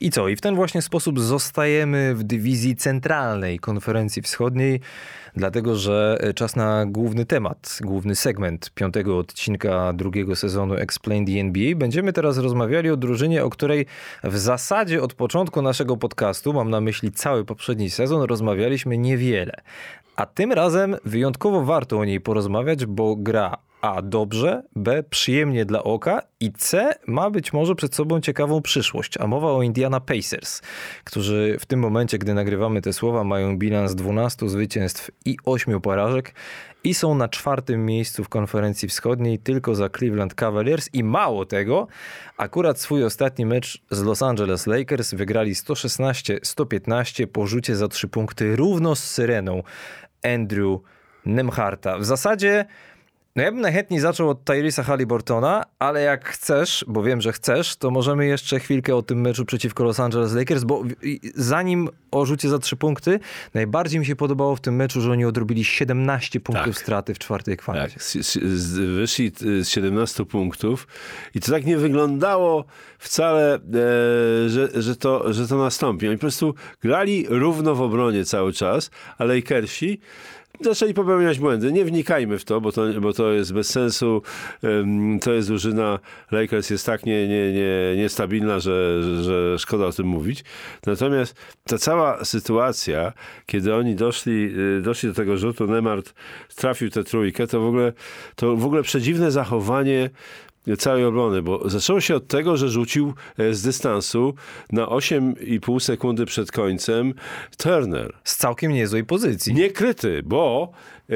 I 0.00 0.10
co? 0.10 0.28
I 0.28 0.36
w 0.36 0.40
ten 0.40 0.54
właśnie 0.54 0.82
sposób 0.82 1.20
zostajemy 1.20 2.14
w 2.14 2.22
dywizji 2.22 2.76
centralnej 2.76 3.58
konferencji 3.58 4.22
wschodniej, 4.22 4.80
dlatego 5.36 5.76
że 5.76 6.18
czas 6.34 6.56
na 6.56 6.86
główny 6.86 7.24
temat, 7.24 7.78
główny 7.80 8.16
segment 8.16 8.70
piątego 8.74 9.18
odcinka 9.18 9.92
drugiego 9.92 10.36
sezonu 10.36 10.74
Explain 10.74 11.26
the 11.26 11.32
NBA. 11.32 11.76
Będziemy 11.76 12.12
teraz 12.12 12.38
rozmawiali 12.38 12.90
o 12.90 12.96
drużynie, 12.96 13.44
o 13.44 13.50
której 13.50 13.86
w 14.24 14.38
zasadzie 14.38 15.02
od 15.02 15.14
początku 15.14 15.62
naszego 15.62 15.96
podcastu, 15.96 16.52
mam 16.52 16.70
na 16.70 16.80
myśli 16.80 17.12
cały 17.12 17.44
poprzedni 17.44 17.90
sezon, 17.90 18.22
rozmawialiśmy 18.22 18.98
niewiele. 18.98 19.52
A 20.16 20.26
tym 20.26 20.52
razem 20.52 20.96
wyjątkowo 21.04 21.64
warto 21.64 21.98
o 21.98 22.04
niej 22.04 22.20
porozmawiać, 22.20 22.86
bo 22.86 23.16
gra 23.16 23.56
a 23.80 24.02
dobrze, 24.02 24.62
B 24.76 25.02
przyjemnie 25.02 25.64
dla 25.64 25.82
oka 25.82 26.22
i 26.40 26.52
C 26.52 26.94
ma 27.06 27.30
być 27.30 27.52
może 27.52 27.74
przed 27.74 27.94
sobą 27.94 28.20
ciekawą 28.20 28.62
przyszłość. 28.62 29.18
A 29.18 29.26
mowa 29.26 29.52
o 29.52 29.62
Indiana 29.62 30.00
Pacers, 30.00 30.62
którzy 31.04 31.56
w 31.60 31.66
tym 31.66 31.80
momencie, 31.80 32.18
gdy 32.18 32.34
nagrywamy 32.34 32.82
te 32.82 32.92
słowa, 32.92 33.24
mają 33.24 33.58
bilans 33.58 33.94
12 33.94 34.48
zwycięstw 34.48 35.10
i 35.24 35.36
8 35.44 35.80
porażek 35.80 36.34
i 36.84 36.94
są 36.94 37.14
na 37.14 37.28
czwartym 37.28 37.86
miejscu 37.86 38.24
w 38.24 38.28
konferencji 38.28 38.88
wschodniej 38.88 39.38
tylko 39.38 39.74
za 39.74 39.88
Cleveland 39.88 40.34
Cavaliers 40.34 40.88
i 40.92 41.04
mało 41.04 41.46
tego, 41.46 41.86
akurat 42.36 42.80
swój 42.80 43.04
ostatni 43.04 43.46
mecz 43.46 43.82
z 43.90 44.02
Los 44.02 44.22
Angeles 44.22 44.66
Lakers 44.66 45.14
wygrali 45.14 45.54
116-115 45.54 47.26
po 47.26 47.46
rzucie 47.46 47.76
za 47.76 47.88
3 47.88 48.08
punkty 48.08 48.56
równo 48.56 48.96
z 48.96 49.04
Syreną 49.04 49.62
Andrew 50.22 50.80
Nemharta. 51.26 51.98
W 51.98 52.04
zasadzie 52.04 52.66
no 53.38 53.44
ja 53.44 53.52
bym 53.52 53.60
najchętniej 53.60 54.00
zaczął 54.00 54.30
od 54.30 54.44
Tyrisa 54.44 54.82
Halliburtona, 54.82 55.64
ale 55.78 56.02
jak 56.02 56.28
chcesz, 56.28 56.84
bo 56.88 57.02
wiem, 57.02 57.20
że 57.20 57.32
chcesz, 57.32 57.76
to 57.76 57.90
możemy 57.90 58.26
jeszcze 58.26 58.60
chwilkę 58.60 58.96
o 58.96 59.02
tym 59.02 59.20
meczu 59.20 59.44
przeciwko 59.44 59.84
Los 59.84 60.00
Angeles 60.00 60.34
Lakers, 60.34 60.64
bo 60.64 60.82
zanim 61.34 61.88
o 62.10 62.26
rzucie 62.26 62.48
za 62.48 62.58
trzy 62.58 62.76
punkty, 62.76 63.20
najbardziej 63.54 64.00
mi 64.00 64.06
się 64.06 64.16
podobało 64.16 64.56
w 64.56 64.60
tym 64.60 64.76
meczu, 64.76 65.00
że 65.00 65.12
oni 65.12 65.24
odrobili 65.24 65.64
17 65.64 66.40
punktów 66.40 66.74
Tak. 66.74 66.82
straty 66.82 67.14
w 67.14 67.18
czwartej 67.18 67.56
kwarcie. 67.56 67.94
Tak, 67.94 68.44
wyszli 68.94 69.32
y, 69.42 69.64
z 69.64 69.68
17 69.68 70.24
punktów 70.24 70.86
i 71.34 71.40
to 71.40 71.52
tak 71.52 71.66
nie 71.66 71.76
wyglądało 71.76 72.64
wcale, 72.98 73.54
e, 73.54 73.58
że, 74.48 74.68
że, 74.74 74.96
to, 74.96 75.32
że 75.32 75.48
to 75.48 75.58
nastąpi. 75.58 76.08
Oni 76.08 76.16
po 76.16 76.20
prostu 76.20 76.54
grali 76.82 77.26
równo 77.28 77.74
w 77.74 77.82
obronie 77.82 78.24
cały 78.24 78.52
czas, 78.52 78.90
a 79.18 79.24
Lakersi 79.24 80.00
zaczęli 80.60 80.94
popełniać 80.94 81.38
błędy. 81.38 81.72
Nie 81.72 81.84
wnikajmy 81.84 82.38
w 82.38 82.44
to, 82.44 82.60
bo 82.60 82.72
to, 82.72 83.00
bo 83.00 83.12
to 83.12 83.32
jest 83.32 83.52
bez 83.52 83.70
sensu. 83.70 84.22
To 85.22 85.32
jest 85.32 85.48
drużyna, 85.48 85.98
Lakers 86.30 86.70
jest 86.70 86.86
tak 86.86 87.06
nie, 87.06 87.28
nie, 87.28 87.52
nie, 87.52 87.96
niestabilna, 87.96 88.60
że, 88.60 89.02
że 89.22 89.58
szkoda 89.58 89.86
o 89.86 89.92
tym 89.92 90.06
mówić. 90.06 90.44
Natomiast 90.86 91.34
ta 91.64 91.78
cała 91.78 92.24
sytuacja, 92.24 93.12
kiedy 93.46 93.74
oni 93.74 93.94
doszli, 93.94 94.54
y, 94.78 94.82
doszli 94.82 95.08
do 95.08 95.14
tego 95.14 95.36
rzutu, 95.36 95.66
Nemart 95.66 96.14
trafił 96.54 96.90
tę 96.90 97.04
trójkę, 97.04 97.46
to 97.46 97.60
w 97.60 97.66
ogóle, 97.66 97.92
to 98.36 98.56
w 98.56 98.64
ogóle 98.64 98.82
przedziwne 98.82 99.30
zachowanie 99.30 100.10
całej 100.76 101.04
obrony, 101.04 101.42
bo 101.42 101.68
zaczęło 101.70 102.00
się 102.00 102.16
od 102.16 102.26
tego, 102.26 102.56
że 102.56 102.68
rzucił 102.68 103.14
e, 103.38 103.54
z 103.54 103.62
dystansu 103.62 104.34
na 104.72 104.86
8,5 104.86 105.80
sekundy 105.80 106.26
przed 106.26 106.52
końcem 106.52 107.14
Turner. 107.56 108.12
Z 108.24 108.36
całkiem 108.36 108.72
niezłej 108.72 109.04
pozycji. 109.04 109.54
Niekryty, 109.54 110.22
bo 110.24 110.72
e, 111.10 111.14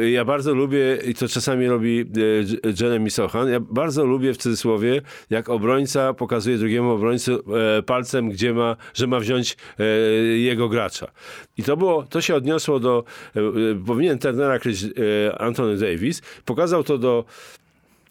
e, 0.00 0.10
ja 0.10 0.24
bardzo 0.24 0.54
lubię, 0.54 0.98
i 1.06 1.14
to 1.14 1.28
czasami 1.28 1.66
robi 1.66 2.04
Jeremy 2.80 3.10
Sochan, 3.10 3.48
ja 3.48 3.60
bardzo 3.60 4.04
lubię 4.04 4.34
w 4.34 4.36
cudzysłowie, 4.36 5.02
jak 5.30 5.48
obrońca 5.48 6.14
pokazuje 6.14 6.58
drugiemu 6.58 6.90
obrońcy 6.90 7.36
palcem, 7.86 8.30
gdzie 8.30 8.54
ma, 8.54 8.76
że 8.94 9.06
ma 9.06 9.20
wziąć 9.20 9.56
jego 10.36 10.68
gracza. 10.68 11.10
I 11.56 11.62
to 11.62 11.76
było, 11.76 12.02
to 12.02 12.20
się 12.20 12.34
odniosło 12.34 12.80
do, 12.80 13.04
powinien 13.86 14.18
Turnera 14.18 14.58
kryć 14.58 14.84
Anthony 15.38 15.76
Davis, 15.76 16.22
pokazał 16.44 16.84
to 16.84 16.98
do 16.98 17.24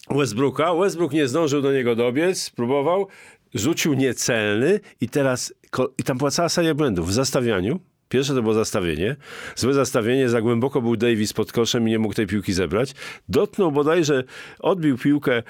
Westbrooka. 0.10 0.74
Westbrook 0.74 1.14
nie 1.14 1.28
zdążył 1.28 1.62
do 1.62 1.74
niego 1.74 1.96
dobiec, 1.96 2.50
próbował, 2.50 3.08
rzucił 3.54 3.94
niecelny 3.94 4.80
i 5.02 5.10
teraz, 5.10 5.54
i 5.98 6.04
tam 6.04 6.18
była 6.18 6.32
cała 6.32 6.50
seria 6.50 6.74
błędów 6.74 7.08
w 7.08 7.14
zastawianiu. 7.14 7.80
Pierwsze 8.10 8.34
to 8.34 8.42
było 8.42 8.54
zastawienie. 8.54 9.16
Złe 9.56 9.74
zastawienie, 9.74 10.30
za 10.30 10.42
głęboko 10.42 10.82
był 10.82 10.96
Davis 10.96 11.34
pod 11.34 11.52
koszem 11.52 11.88
i 11.88 11.92
nie 11.92 12.00
mógł 12.00 12.14
tej 12.14 12.28
piłki 12.28 12.54
zebrać. 12.54 12.94
Dotknął 13.30 13.72
bodajże, 13.72 14.24
odbił 14.60 14.98
piłkę 14.98 15.34
e, 15.34 15.44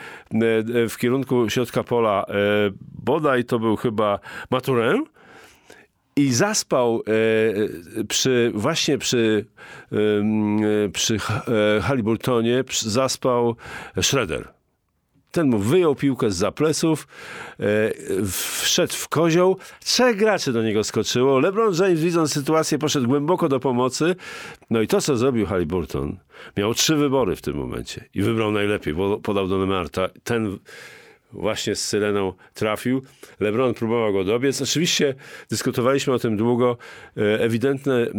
e, 0.83 0.89
w 0.89 0.97
kierunku 0.97 1.49
środka 1.49 1.83
pola. 1.83 2.25
E, 2.29 2.33
bodaj 3.03 3.45
to 3.45 3.59
był 3.59 3.75
chyba 3.75 4.19
Maturę 4.51 5.03
i 6.15 6.33
zaspał 6.33 7.03
e, 8.01 8.03
przy, 8.05 8.51
właśnie 8.55 8.97
przy, 8.97 9.45
e, 9.91 10.89
przy 10.89 11.15
e, 11.15 11.81
Halliburtonie, 11.81 12.63
zaspał 12.81 13.55
Schroeder. 14.01 14.53
Ten 15.33 15.49
mu 15.49 15.59
wyjął 15.59 15.95
piłkę 15.95 16.31
z 16.31 16.35
zapleców, 16.35 17.07
e, 17.59 17.63
wszedł 18.61 18.93
w 18.93 19.09
kozioł, 19.09 19.57
trzech 19.83 20.17
graczy 20.17 20.53
do 20.53 20.63
niego 20.63 20.83
skoczyło. 20.83 21.39
LeBron 21.39 21.73
James 21.79 21.99
widząc 21.99 22.33
sytuację 22.33 22.79
poszedł 22.79 23.07
głęboko 23.07 23.49
do 23.49 23.59
pomocy. 23.59 24.15
No 24.69 24.81
i 24.81 24.87
to, 24.87 25.01
co 25.01 25.17
zrobił 25.17 25.45
Halliburton, 25.45 26.17
miał 26.57 26.73
trzy 26.73 26.95
wybory 26.95 27.35
w 27.35 27.41
tym 27.41 27.55
momencie 27.55 28.09
i 28.13 28.21
wybrał 28.21 28.51
najlepiej, 28.51 28.93
bo 28.93 29.17
podał 29.17 29.47
do 29.47 29.57
Nemarta. 29.57 30.09
Ten 30.23 30.57
właśnie 31.33 31.75
z 31.75 31.85
Syreną 31.85 32.33
trafił. 32.53 33.01
LeBron 33.39 33.73
próbował 33.73 34.13
go 34.13 34.23
dobiec. 34.23 34.61
Oczywiście 34.61 35.15
dyskutowaliśmy 35.49 36.13
o 36.13 36.19
tym 36.19 36.37
długo. 36.37 36.77
E, 37.17 37.39
ewidentne, 37.39 38.01
e, 38.01 38.09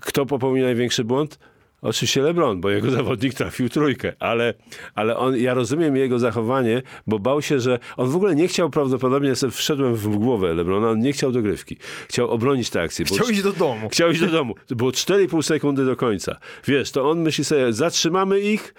kto 0.00 0.26
popełnił 0.26 0.64
największy 0.64 1.04
błąd? 1.04 1.38
Oczywiście 1.84 2.22
LeBron, 2.22 2.60
bo 2.60 2.70
jego 2.70 2.90
zawodnik 3.00 3.34
trafił 3.34 3.68
trójkę, 3.68 4.12
ale, 4.18 4.54
ale 4.94 5.16
on, 5.16 5.36
ja 5.36 5.54
rozumiem 5.54 5.96
jego 5.96 6.18
zachowanie, 6.18 6.82
bo 7.06 7.18
bał 7.18 7.42
się, 7.42 7.60
że 7.60 7.78
on 7.96 8.10
w 8.10 8.16
ogóle 8.16 8.34
nie 8.34 8.48
chciał 8.48 8.70
prawdopodobnie, 8.70 9.28
ja 9.28 9.50
wszedłem 9.50 9.94
w 9.94 10.08
głowę 10.16 10.54
LeBrona, 10.54 10.90
on 10.90 10.98
nie 10.98 11.12
chciał 11.12 11.32
dogrywki. 11.32 11.76
Chciał 12.08 12.30
obronić 12.30 12.70
tę 12.70 12.82
akcję. 12.82 13.04
Chciał 13.04 13.28
iść 13.28 13.42
do 13.42 13.52
domu. 13.52 13.88
Chciał 13.88 14.10
iść 14.10 14.20
do 14.20 14.26
domu. 14.26 14.54
Było 14.70 14.90
4,5 14.90 15.42
sekundy 15.42 15.84
do 15.84 15.96
końca. 15.96 16.36
Wiesz, 16.66 16.90
to 16.90 17.10
on 17.10 17.22
myśli 17.22 17.44
sobie, 17.44 17.72
zatrzymamy 17.72 18.40
ich, 18.40 18.74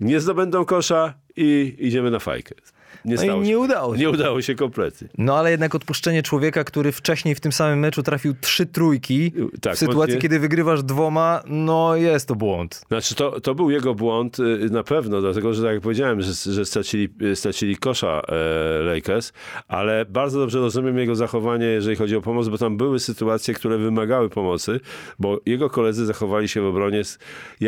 nie 0.00 0.20
zdobędą 0.20 0.64
kosza 0.64 1.14
i 1.36 1.76
idziemy 1.78 2.10
na 2.10 2.18
fajkę. 2.18 2.54
Nie, 3.04 3.16
no 3.16 3.22
i 3.22 3.40
nie 3.40 3.58
udało 3.58 3.94
się. 3.94 4.00
Nie 4.00 4.10
udało 4.10 4.42
się 4.42 4.54
kompletnie. 4.54 5.08
No 5.18 5.36
ale 5.36 5.50
jednak 5.50 5.74
odpuszczenie 5.74 6.22
człowieka, 6.22 6.64
który 6.64 6.92
wcześniej 6.92 7.34
w 7.34 7.40
tym 7.40 7.52
samym 7.52 7.78
meczu 7.78 8.02
trafił 8.02 8.34
trzy 8.40 8.66
trójki, 8.66 9.32
tak, 9.60 9.74
w 9.74 9.78
sytuacji, 9.78 10.18
kiedy 10.18 10.38
wygrywasz 10.38 10.82
dwoma, 10.82 11.42
no 11.46 11.96
jest 11.96 12.28
to 12.28 12.34
błąd. 12.34 12.84
Znaczy 12.88 13.14
to, 13.14 13.40
to 13.40 13.54
był 13.54 13.70
jego 13.70 13.94
błąd 13.94 14.38
y, 14.38 14.70
na 14.70 14.82
pewno, 14.82 15.20
dlatego 15.20 15.54
że 15.54 15.62
tak 15.62 15.72
jak 15.72 15.82
powiedziałem, 15.82 16.22
że, 16.22 16.52
że 16.52 16.64
stracili, 16.64 17.08
stracili 17.34 17.76
kosza 17.76 18.22
e, 18.28 18.82
Lakers, 18.82 19.32
ale 19.68 20.04
bardzo 20.04 20.38
dobrze 20.38 20.58
rozumiem 20.58 20.98
jego 20.98 21.14
zachowanie, 21.14 21.66
jeżeli 21.66 21.96
chodzi 21.96 22.16
o 22.16 22.22
pomoc, 22.22 22.48
bo 22.48 22.58
tam 22.58 22.76
były 22.76 23.00
sytuacje, 23.00 23.54
które 23.54 23.78
wymagały 23.78 24.28
pomocy, 24.28 24.80
bo 25.18 25.40
jego 25.46 25.70
koledzy 25.70 26.06
zachowali 26.06 26.48
się 26.48 26.60
w 26.60 26.66
obronie 26.66 27.02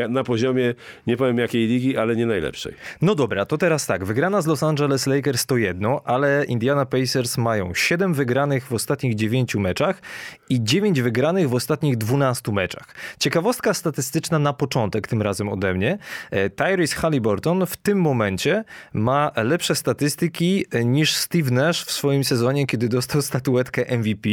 na 0.08 0.24
poziomie, 0.24 0.74
nie 1.06 1.16
powiem 1.16 1.38
jakiej 1.38 1.66
ligi, 1.66 1.96
ale 1.96 2.16
nie 2.16 2.26
najlepszej. 2.26 2.74
No 3.02 3.14
dobra, 3.14 3.44
to 3.46 3.58
teraz 3.58 3.86
tak, 3.86 4.04
wygrana 4.04 4.42
z 4.42 4.46
Los 4.46 4.62
Angeles 4.62 5.06
Lakers 5.06 5.17
Lakers 5.18 5.46
to 5.46 5.56
jedno, 5.56 6.00
ale 6.04 6.44
Indiana 6.44 6.86
Pacers 6.86 7.38
mają 7.38 7.74
7 7.74 8.14
wygranych 8.14 8.66
w 8.66 8.72
ostatnich 8.72 9.14
9 9.14 9.54
meczach 9.54 10.02
i 10.48 10.64
9 10.64 11.02
wygranych 11.02 11.48
w 11.48 11.54
ostatnich 11.54 11.96
12 11.96 12.52
meczach. 12.52 12.94
Ciekawostka 13.18 13.74
statystyczna 13.74 14.38
na 14.38 14.52
początek, 14.52 15.08
tym 15.08 15.22
razem 15.22 15.48
ode 15.48 15.74
mnie. 15.74 15.98
E, 16.30 16.50
Tyrese 16.50 16.94
Halliburton 16.94 17.66
w 17.66 17.76
tym 17.76 18.00
momencie 18.00 18.64
ma 18.92 19.30
lepsze 19.36 19.74
statystyki 19.74 20.64
e, 20.70 20.84
niż 20.84 21.14
Steve 21.14 21.50
Nash 21.50 21.84
w 21.84 21.90
swoim 21.90 22.24
sezonie, 22.24 22.66
kiedy 22.66 22.88
dostał 22.88 23.22
statuetkę 23.22 23.98
MVP. 23.98 24.28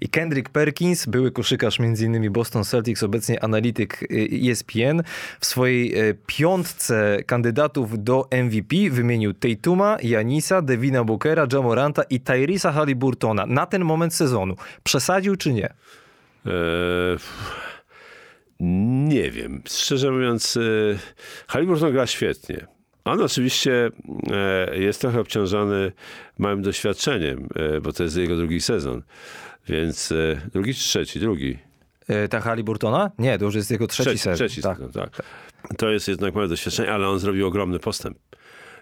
I 0.00 0.08
Kendrick 0.08 0.48
Perkins, 0.48 1.06
były 1.06 1.32
koszykarz 1.32 1.80
m.in. 1.80 2.32
Boston 2.32 2.64
Celtics, 2.64 3.02
obecnie 3.02 3.44
analityk 3.44 4.08
ESPN, 4.50 5.02
w 5.40 5.46
swojej 5.46 5.98
e, 5.98 6.14
piątce 6.26 7.18
kandydatów 7.26 8.04
do 8.04 8.28
MVP 8.44 8.76
wymienił 8.90 9.34
Tatuma, 9.34 9.96
Janisa, 10.18 10.62
Devina 10.62 11.04
Bookera, 11.04 11.46
Jamoranta 11.52 12.02
i 12.02 12.20
Tyrisa 12.20 12.72
Halliburtona 12.72 13.46
na 13.46 13.66
ten 13.66 13.84
moment 13.84 14.14
sezonu. 14.14 14.54
Przesadził 14.82 15.36
czy 15.36 15.52
nie? 15.52 15.74
Eee, 16.46 17.18
nie 19.08 19.30
wiem. 19.30 19.62
Szczerze 19.68 20.10
mówiąc, 20.10 20.56
e, 20.56 20.60
Halliburton 21.46 21.92
gra 21.92 22.06
świetnie. 22.06 22.66
On 23.04 23.22
oczywiście 23.22 23.90
e, 24.32 24.78
jest 24.78 25.00
trochę 25.00 25.20
obciążony 25.20 25.92
małym 26.38 26.62
doświadczeniem, 26.62 27.48
e, 27.54 27.80
bo 27.80 27.92
to 27.92 28.02
jest 28.02 28.16
jego 28.16 28.36
drugi 28.36 28.60
sezon. 28.60 29.02
Więc 29.68 30.12
drugi 30.52 30.74
czy 30.74 30.80
trzeci? 30.80 31.20
Drugi. 31.20 31.58
Ta 32.30 32.40
Halliburtona? 32.40 33.10
Nie, 33.18 33.38
to 33.38 33.44
już 33.44 33.54
jest 33.54 33.70
jego 33.70 33.86
trzeci, 33.86 34.04
trzeci 34.04 34.18
sezon. 34.18 34.48
Trzeci 34.48 34.62
tak. 34.62 34.78
sezon, 34.78 34.92
tak. 34.92 35.22
To 35.76 35.90
jest 35.90 36.08
jednak 36.08 36.34
małe 36.34 36.48
doświadczenie, 36.48 36.92
ale 36.92 37.08
on 37.08 37.18
zrobił 37.18 37.46
ogromny 37.46 37.78
postęp 37.78 38.18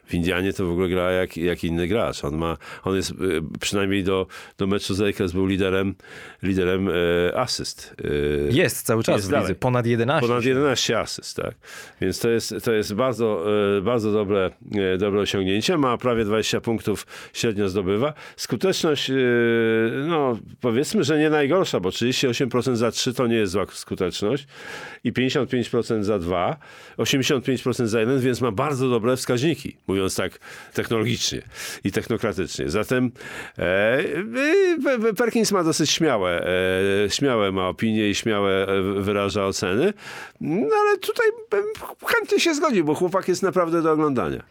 w 0.06 0.14
Indianie 0.14 0.52
to 0.52 0.66
w 0.66 0.70
ogóle 0.70 0.88
gra 0.88 1.10
jak, 1.10 1.36
jak 1.36 1.64
inny 1.64 1.88
gracz. 1.88 2.24
On 2.24 2.36
ma, 2.36 2.56
on 2.84 2.96
jest 2.96 3.10
y, 3.10 3.14
przynajmniej 3.60 4.04
do, 4.04 4.26
do 4.58 4.66
meczu 4.66 4.94
z 4.94 5.00
Lakers 5.00 5.32
był 5.32 5.46
liderem, 5.46 5.94
liderem 6.42 6.88
e, 6.88 6.92
asyst. 7.38 7.94
E, 8.04 8.52
jest 8.52 8.86
cały 8.86 9.02
czas 9.02 9.16
jest 9.16 9.30
w 9.30 9.32
lidze, 9.32 9.54
ponad 9.54 9.86
11. 9.86 10.28
Ponad 10.28 10.44
11 10.44 10.98
asyst, 10.98 11.36
tak. 11.36 11.54
Więc 12.00 12.18
to 12.18 12.28
jest, 12.28 12.54
to 12.64 12.72
jest 12.72 12.94
bardzo, 12.94 13.46
bardzo 13.82 14.12
dobre, 14.12 14.50
dobre 14.98 15.20
osiągnięcie. 15.20 15.76
Ma 15.76 15.98
prawie 15.98 16.24
20 16.24 16.60
punktów 16.60 17.06
średnio 17.32 17.68
zdobywa. 17.68 18.14
Skuteczność, 18.36 19.10
no 20.06 20.38
powiedzmy, 20.60 21.04
że 21.04 21.18
nie 21.18 21.30
najgorsza, 21.30 21.80
bo 21.80 21.88
38% 21.88 22.76
za 22.76 22.90
3 22.90 23.14
to 23.14 23.26
nie 23.26 23.36
jest 23.36 23.52
zła 23.52 23.66
skuteczność 23.72 24.46
i 25.04 25.12
55% 25.12 26.02
za 26.02 26.18
2, 26.18 26.56
85% 26.98 27.86
za 27.86 28.00
1, 28.00 28.20
więc 28.20 28.40
ma 28.40 28.52
bardzo 28.52 28.88
dobre 28.88 29.16
wskaźniki 29.16 29.76
mówiąc 29.96 30.16
tak 30.16 30.38
technologicznie 30.72 31.42
i 31.84 31.92
technokratycznie. 31.92 32.70
Zatem 32.70 33.10
e, 33.58 33.98
e, 35.10 35.14
Perkins 35.16 35.52
ma 35.52 35.64
dosyć 35.64 35.90
śmiałe, 35.90 36.46
e, 37.04 37.10
śmiałe 37.10 37.52
ma 37.52 37.68
opinie 37.68 38.10
i 38.10 38.14
śmiałe 38.14 38.66
e, 38.68 38.82
wyraża 38.82 39.46
oceny, 39.46 39.92
no 40.40 40.76
ale 40.80 40.98
tutaj 40.98 41.26
chętnie 42.06 42.40
się 42.40 42.54
zgodził, 42.54 42.84
bo 42.84 42.94
chłopak 42.94 43.28
jest 43.28 43.42
naprawdę 43.42 43.82
do 43.82 43.92
oglądania. 43.92 44.42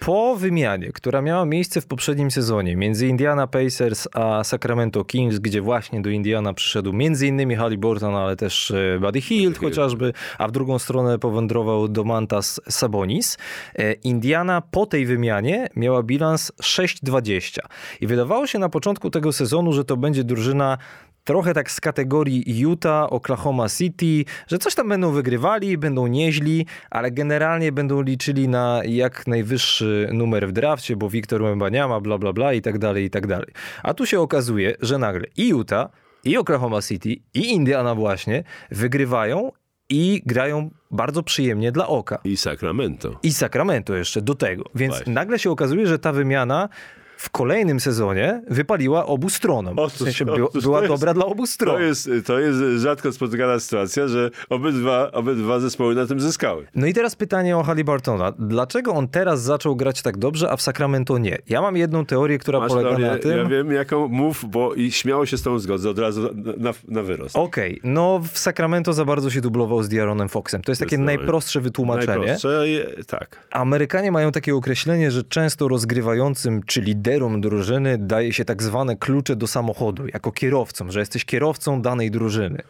Po 0.00 0.36
wymianie, 0.36 0.92
która 0.92 1.22
miała 1.22 1.44
miejsce 1.44 1.80
w 1.80 1.86
poprzednim 1.86 2.30
sezonie 2.30 2.76
między 2.76 3.06
Indiana 3.06 3.46
Pacers 3.46 4.08
a 4.14 4.44
Sacramento 4.44 5.04
Kings, 5.04 5.38
gdzie 5.38 5.60
właśnie 5.60 6.02
do 6.02 6.10
Indiana 6.10 6.54
przyszedł 6.54 6.90
m.in. 6.90 7.56
Halliburton, 7.56 8.14
ale 8.14 8.36
też 8.36 8.70
e, 8.70 8.98
Buddy 9.00 9.20
Hield 9.20 9.58
chociażby, 9.58 10.12
a 10.38 10.48
w 10.48 10.52
drugą 10.52 10.78
stronę 10.78 11.18
powędrował 11.18 11.88
do 11.88 12.04
Mantas 12.04 12.60
Sabonis. 12.68 13.38
E, 13.74 13.92
Indiana 13.92 14.60
po 14.60 14.86
tej 14.86 15.06
wymianie 15.06 15.68
miała 15.76 16.02
bilans 16.02 16.52
6-20 16.62 17.58
i 18.00 18.06
wydawało 18.06 18.46
się 18.46 18.58
na 18.58 18.68
początku 18.68 19.10
tego 19.10 19.32
sezonu, 19.32 19.72
że 19.72 19.84
to 19.84 19.96
będzie 19.96 20.24
drużyna 20.24 20.78
trochę 21.26 21.54
tak 21.54 21.70
z 21.70 21.80
kategorii 21.80 22.60
Utah, 22.60 23.12
Oklahoma 23.12 23.68
City, 23.68 24.24
że 24.46 24.58
coś 24.58 24.74
tam 24.74 24.88
będą 24.88 25.12
wygrywali, 25.12 25.78
będą 25.78 26.06
nieźli, 26.06 26.66
ale 26.90 27.10
generalnie 27.10 27.72
będą 27.72 28.02
liczyli 28.02 28.48
na 28.48 28.80
jak 28.84 29.26
najwyższy 29.26 30.08
numer 30.12 30.48
w 30.48 30.52
drafcie, 30.52 30.96
bo 30.96 31.10
Wiktor 31.10 31.42
Wembaniama, 31.42 32.00
bla 32.00 32.18
bla 32.18 32.32
bla 32.32 32.52
i 32.52 32.62
tak 32.62 32.78
dalej, 32.78 33.04
i 33.04 33.10
tak 33.10 33.26
dalej. 33.26 33.48
A 33.82 33.94
tu 33.94 34.06
się 34.06 34.20
okazuje, 34.20 34.74
że 34.80 34.98
nagle 34.98 35.26
i 35.36 35.48
Utah, 35.48 35.88
i 36.24 36.36
Oklahoma 36.36 36.82
City, 36.82 37.16
i 37.34 37.52
Indiana 37.52 37.94
właśnie 37.94 38.44
wygrywają 38.70 39.52
i 39.88 40.22
grają 40.26 40.70
bardzo 40.90 41.22
przyjemnie 41.22 41.72
dla 41.72 41.86
oka. 41.86 42.18
I 42.24 42.36
Sacramento. 42.36 43.18
I 43.22 43.32
Sacramento 43.32 43.96
jeszcze 43.96 44.22
do 44.22 44.34
tego. 44.34 44.64
Więc 44.74 44.94
Właśnie. 44.94 45.12
nagle 45.12 45.38
się 45.38 45.50
okazuje, 45.50 45.86
że 45.86 45.98
ta 45.98 46.12
wymiana 46.12 46.68
w 47.16 47.30
kolejnym 47.30 47.80
sezonie 47.80 48.42
wypaliła 48.50 49.06
obu 49.06 49.30
stronom. 49.30 49.78
Otóż- 49.78 49.92
w 49.92 50.04
sensie 50.04 50.24
by, 50.24 50.44
otóż 50.44 50.64
była 50.64 50.78
jest- 50.80 50.92
dobra 50.92 51.14
dla 51.14 51.26
obu 51.26 51.46
stron. 51.46 51.74
To 51.74 51.80
jest, 51.80 52.10
to 52.26 52.38
jest 52.38 52.58
rzadko 52.82 53.12
spotykana 53.12 53.60
sytuacja, 53.60 54.08
że 54.08 54.30
obydwa, 54.50 55.12
obydwa 55.12 55.60
zespoły 55.60 55.94
na 55.94 56.06
tym 56.06 56.20
zyskały. 56.20 56.66
No 56.74 56.86
i 56.86 56.94
teraz 56.94 57.16
pytanie 57.16 57.56
o 57.56 57.62
Halliburtona. 57.62 58.32
Dlaczego 58.38 58.92
on 58.92 59.08
teraz 59.08 59.42
zaczął 59.42 59.76
grać 59.76 60.02
tak 60.02 60.16
dobrze, 60.16 60.50
a 60.50 60.56
w 60.56 60.62
Sacramento 60.62 61.18
nie? 61.18 61.38
Ja 61.48 61.62
mam 61.62 61.76
jedną 61.76 62.06
teorię, 62.06 62.38
która 62.38 62.60
Masz 62.60 62.68
polega 62.68 62.98
na 62.98 63.18
tym... 63.18 63.38
ja 63.38 63.44
wiem 63.44 63.72
jaką, 63.72 64.08
mów, 64.08 64.44
bo 64.50 64.74
i 64.74 64.92
śmiało 64.92 65.26
się 65.26 65.38
z 65.38 65.42
tą 65.42 65.58
zgodzę 65.58 65.90
od 65.90 65.98
razu 65.98 66.22
na, 66.34 66.52
na, 66.56 66.72
na 66.88 67.02
wyrost. 67.02 67.36
Okej, 67.36 67.80
no 67.84 68.20
w 68.32 68.38
Sacramento 68.38 68.92
za 68.92 69.04
bardzo 69.04 69.30
się 69.30 69.40
dublował 69.40 69.82
z 69.82 69.88
Diaronem 69.88 70.28
Foxem. 70.28 70.62
To 70.62 70.70
jest 70.70 70.80
takie 70.82 70.98
najprostsze 70.98 71.60
wytłumaczenie. 71.60 72.18
Najprostsze, 72.18 72.64
tak. 73.06 73.46
Amerykanie 73.50 74.12
mają 74.12 74.32
takie 74.32 74.54
określenie, 74.54 75.10
że 75.10 75.24
często 75.24 75.68
rozgrywającym 75.68 76.62
czy 76.62 76.82
liderom 77.06 77.40
drużyny 77.40 77.98
daje 77.98 78.32
się 78.32 78.44
tak 78.44 78.62
zwane 78.62 78.96
klucze 78.96 79.36
do 79.36 79.46
samochodu, 79.46 80.06
jako 80.14 80.32
kierowcom, 80.32 80.92
że 80.92 81.00
jesteś 81.00 81.24
kierowcą 81.24 81.82
danej 81.82 82.10
drużyny. 82.10 82.62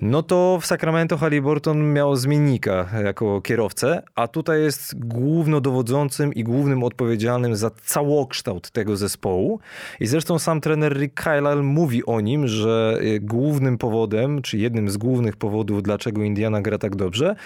No 0.00 0.22
to 0.22 0.58
w 0.60 0.66
Sacramento 0.66 1.16
Halliburton 1.16 1.92
miał 1.92 2.16
zmiennika 2.16 2.88
jako 3.04 3.40
kierowcę, 3.40 4.02
a 4.14 4.28
tutaj 4.28 4.60
jest 4.60 5.06
głównodowodzącym 5.06 6.34
i 6.34 6.44
głównym 6.44 6.84
odpowiedzialnym 6.84 7.56
za 7.56 7.70
całokształt 7.70 8.70
tego 8.70 8.96
zespołu. 8.96 9.60
I 10.00 10.06
zresztą 10.06 10.38
sam 10.38 10.60
trener 10.60 10.96
Rick 10.96 11.22
Carlisle 11.24 11.62
mówi 11.62 12.06
o 12.06 12.20
nim, 12.20 12.48
że 12.48 12.98
y, 13.02 13.20
głównym 13.20 13.78
powodem, 13.78 14.42
czy 14.42 14.58
jednym 14.58 14.90
z 14.90 14.96
głównych 14.96 15.36
powodów, 15.36 15.82
dlaczego 15.82 16.22
Indiana 16.22 16.60
gra 16.60 16.78
tak 16.78 16.96
dobrze, 16.96 17.36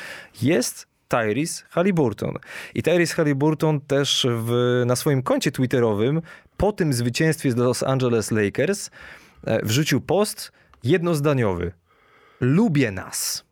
jest 0.42 0.95
Tyrese 1.08 1.64
Halliburton. 1.70 2.34
I 2.74 2.82
Tyrese 2.82 3.14
Halliburton 3.14 3.80
też 3.80 4.26
w, 4.30 4.82
na 4.86 4.96
swoim 4.96 5.22
koncie 5.22 5.52
twitterowym 5.52 6.22
po 6.56 6.72
tym 6.72 6.92
zwycięstwie 6.92 7.52
z 7.52 7.56
Los 7.56 7.82
Angeles 7.82 8.30
Lakers 8.30 8.90
e, 9.46 9.66
wrzucił 9.66 10.00
post 10.00 10.52
jednozdaniowy. 10.84 11.72
Lubię 12.40 12.90
nas. 12.90 13.45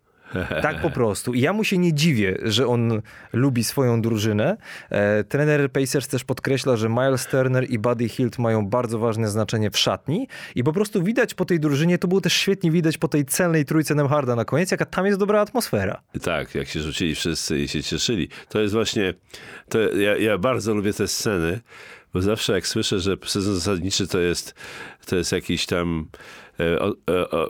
Tak 0.62 0.80
po 0.80 0.90
prostu. 0.90 1.34
I 1.34 1.40
ja 1.40 1.52
mu 1.52 1.64
się 1.64 1.78
nie 1.78 1.94
dziwię, 1.94 2.38
że 2.42 2.66
on 2.66 3.02
lubi 3.32 3.64
swoją 3.64 4.02
drużynę. 4.02 4.56
E, 4.90 5.24
trener 5.24 5.72
Pacers 5.72 6.08
też 6.08 6.24
podkreśla, 6.24 6.76
że 6.76 6.88
Miles 6.88 7.26
Turner 7.26 7.70
i 7.70 7.78
Buddy 7.78 8.08
Hield 8.08 8.38
mają 8.38 8.66
bardzo 8.66 8.98
ważne 8.98 9.28
znaczenie 9.28 9.70
w 9.70 9.78
szatni 9.78 10.28
i 10.54 10.64
po 10.64 10.72
prostu 10.72 11.02
widać 11.02 11.34
po 11.34 11.44
tej 11.44 11.60
drużynie, 11.60 11.98
to 11.98 12.08
było 12.08 12.20
też 12.20 12.32
świetnie 12.32 12.70
widać 12.70 12.98
po 12.98 13.08
tej 13.08 13.24
celnej 13.24 13.64
trójce 13.64 13.94
Nemharda 13.94 14.36
na 14.36 14.44
koniec, 14.44 14.70
jaka 14.70 14.84
tam 14.84 15.06
jest 15.06 15.18
dobra 15.18 15.40
atmosfera. 15.40 16.00
Tak, 16.22 16.54
jak 16.54 16.68
się 16.68 16.80
rzucili 16.80 17.14
wszyscy 17.14 17.58
i 17.58 17.68
się 17.68 17.82
cieszyli. 17.82 18.28
To 18.48 18.60
jest 18.60 18.74
właśnie, 18.74 19.14
to 19.68 19.78
ja, 19.78 20.16
ja 20.16 20.38
bardzo 20.38 20.74
lubię 20.74 20.92
te 20.92 21.08
sceny, 21.08 21.60
bo 22.14 22.22
zawsze 22.22 22.52
jak 22.52 22.66
słyszę, 22.66 23.00
że 23.00 23.16
sezon 23.26 23.54
zasadniczy 23.54 24.06
to 24.06 24.18
jest, 24.18 24.54
to 25.06 25.16
jest 25.16 25.32
jakiś 25.32 25.66
tam 25.66 26.08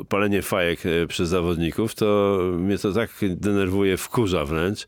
palenie 0.08 0.42
fajek 0.42 0.86
e, 0.86 1.06
przez 1.06 1.28
zawodników, 1.28 1.94
to 1.94 2.38
mnie 2.58 2.78
to 2.78 2.92
tak 2.92 3.10
denerwuje, 3.22 3.96
wkurza 3.96 4.44
wręcz, 4.44 4.86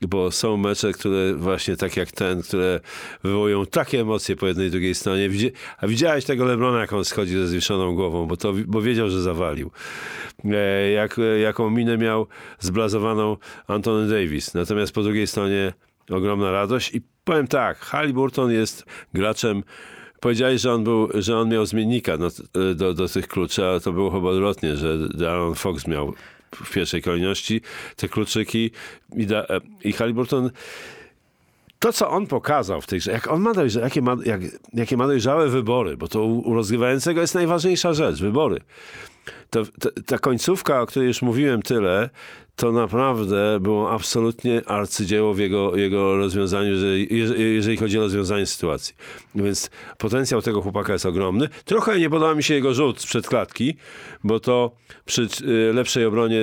bo 0.00 0.30
są 0.30 0.56
mecze, 0.56 0.92
które 0.92 1.34
właśnie 1.34 1.76
tak 1.76 1.96
jak 1.96 2.12
ten, 2.12 2.42
które 2.42 2.80
wywołują 3.24 3.66
takie 3.66 4.00
emocje 4.00 4.36
po 4.36 4.46
jednej 4.46 4.68
i 4.68 4.70
drugiej 4.70 4.94
stronie. 4.94 5.28
A 5.78 5.86
widziałeś 5.86 6.24
tego 6.24 6.44
Lebrona, 6.44 6.80
jak 6.80 6.92
on 6.92 7.04
schodzi 7.04 7.32
ze 7.32 7.46
zwieszoną 7.46 7.94
głową, 7.94 8.26
bo, 8.26 8.36
to, 8.36 8.52
bo 8.66 8.82
wiedział, 8.82 9.10
że 9.10 9.22
zawalił. 9.22 9.70
E, 10.44 10.90
Jak, 10.90 11.18
e, 11.18 11.38
jaką 11.38 11.70
minę 11.70 11.98
miał 11.98 12.26
zblazowaną 12.58 13.36
Antony 13.66 14.08
Davis. 14.08 14.54
Natomiast 14.54 14.92
po 14.92 15.02
drugiej 15.02 15.26
stronie 15.26 15.72
ogromna 16.10 16.50
radość 16.50 16.94
i 16.94 17.00
powiem 17.24 17.46
tak, 17.46 17.78
Halliburton 17.78 18.52
jest 18.52 18.84
graczem 19.14 19.62
Powiedziałeś, 20.20 20.60
że 20.60 20.72
on, 20.72 20.84
był, 20.84 21.08
że 21.14 21.38
on 21.38 21.48
miał 21.48 21.66
zmiennika 21.66 22.16
no, 22.16 22.26
e, 22.26 22.74
do, 22.74 22.94
do 22.94 23.08
tych 23.08 23.28
kluczy, 23.28 23.64
ale 23.64 23.80
to 23.80 23.92
było 23.92 24.10
chyba 24.10 24.28
odwrotnie, 24.28 24.76
że 24.76 25.08
Darren 25.08 25.54
Fox 25.54 25.86
miał 25.86 26.14
w 26.52 26.72
pierwszej 26.72 27.02
kolejności 27.02 27.60
te 27.96 28.08
kluczyki 28.08 28.70
i, 29.16 29.26
da, 29.26 29.38
e, 29.38 29.60
i 29.84 29.92
Halliburton 29.92 30.50
to, 31.78 31.92
co 31.92 32.10
on 32.10 32.26
pokazał 32.26 32.80
w 32.80 32.86
tej 32.86 32.98
grze, 32.98 33.12
jak 33.12 33.30
on 33.30 33.40
ma 33.40 33.54
dojrza, 33.54 33.80
jakie, 33.80 34.02
ma, 34.02 34.16
jak, 34.24 34.40
jakie 34.74 34.96
ma 34.96 35.06
dojrzałe 35.06 35.48
wybory, 35.48 35.96
bo 35.96 36.08
to 36.08 36.24
u, 36.24 36.50
u 36.50 36.54
rozgrywającego 36.54 37.20
jest 37.20 37.34
najważniejsza 37.34 37.92
rzecz, 37.92 38.20
wybory. 38.20 38.60
To, 39.50 39.64
to, 39.80 39.90
ta 40.06 40.18
końcówka, 40.18 40.80
o 40.80 40.86
której 40.86 41.08
już 41.08 41.22
mówiłem 41.22 41.62
tyle, 41.62 42.10
to 42.56 42.72
naprawdę 42.72 43.60
było 43.60 43.92
absolutnie 43.92 44.62
arcydzieło 44.66 45.34
w 45.34 45.38
jego, 45.38 45.76
jego 45.76 46.16
rozwiązaniu, 46.16 46.70
jeżeli, 46.70 47.54
jeżeli 47.54 47.76
chodzi 47.76 47.98
o 47.98 48.00
rozwiązanie 48.00 48.46
sytuacji. 48.46 48.94
Więc 49.34 49.70
potencjał 49.98 50.42
tego 50.42 50.62
chłopaka 50.62 50.92
jest 50.92 51.06
ogromny. 51.06 51.48
Trochę 51.64 51.98
nie 51.98 52.10
podoba 52.10 52.34
mi 52.34 52.42
się 52.42 52.54
jego 52.54 52.74
rzut 52.74 53.00
sprzed 53.00 53.28
klatki, 53.28 53.76
bo 54.24 54.40
to 54.40 54.70
przy 55.04 55.28
y, 55.42 55.72
lepszej 55.72 56.04
obronie 56.04 56.40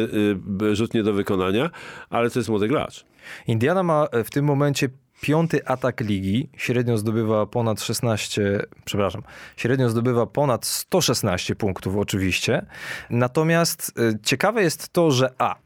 y, 0.62 0.76
rzut 0.76 0.94
nie 0.94 1.04
do 1.04 1.14
wykonania, 1.14 1.70
ale 2.10 2.30
to 2.30 2.40
jest 2.40 2.50
młody 2.50 2.68
gracz. 2.68 3.06
Indiana 3.48 3.84
ma 3.84 4.08
w 4.26 4.30
tym 4.30 4.46
momencie 4.46 4.90
piąty 5.24 5.66
atak 5.66 6.02
ligi, 6.02 6.50
średnio 6.58 6.98
zdobywa 6.98 7.46
ponad 7.46 7.82
16, 7.82 8.66
przepraszam, 8.86 9.24
średnio 9.58 9.90
zdobywa 9.90 10.26
ponad 10.26 10.66
116 10.66 11.56
punktów 11.56 11.98
oczywiście. 11.98 12.66
Natomiast 13.10 14.00
y, 14.00 14.20
ciekawe 14.24 14.64
jest 14.64 14.90
to, 14.90 15.12
że 15.12 15.34
a, 15.38 15.56
e, 15.56 15.63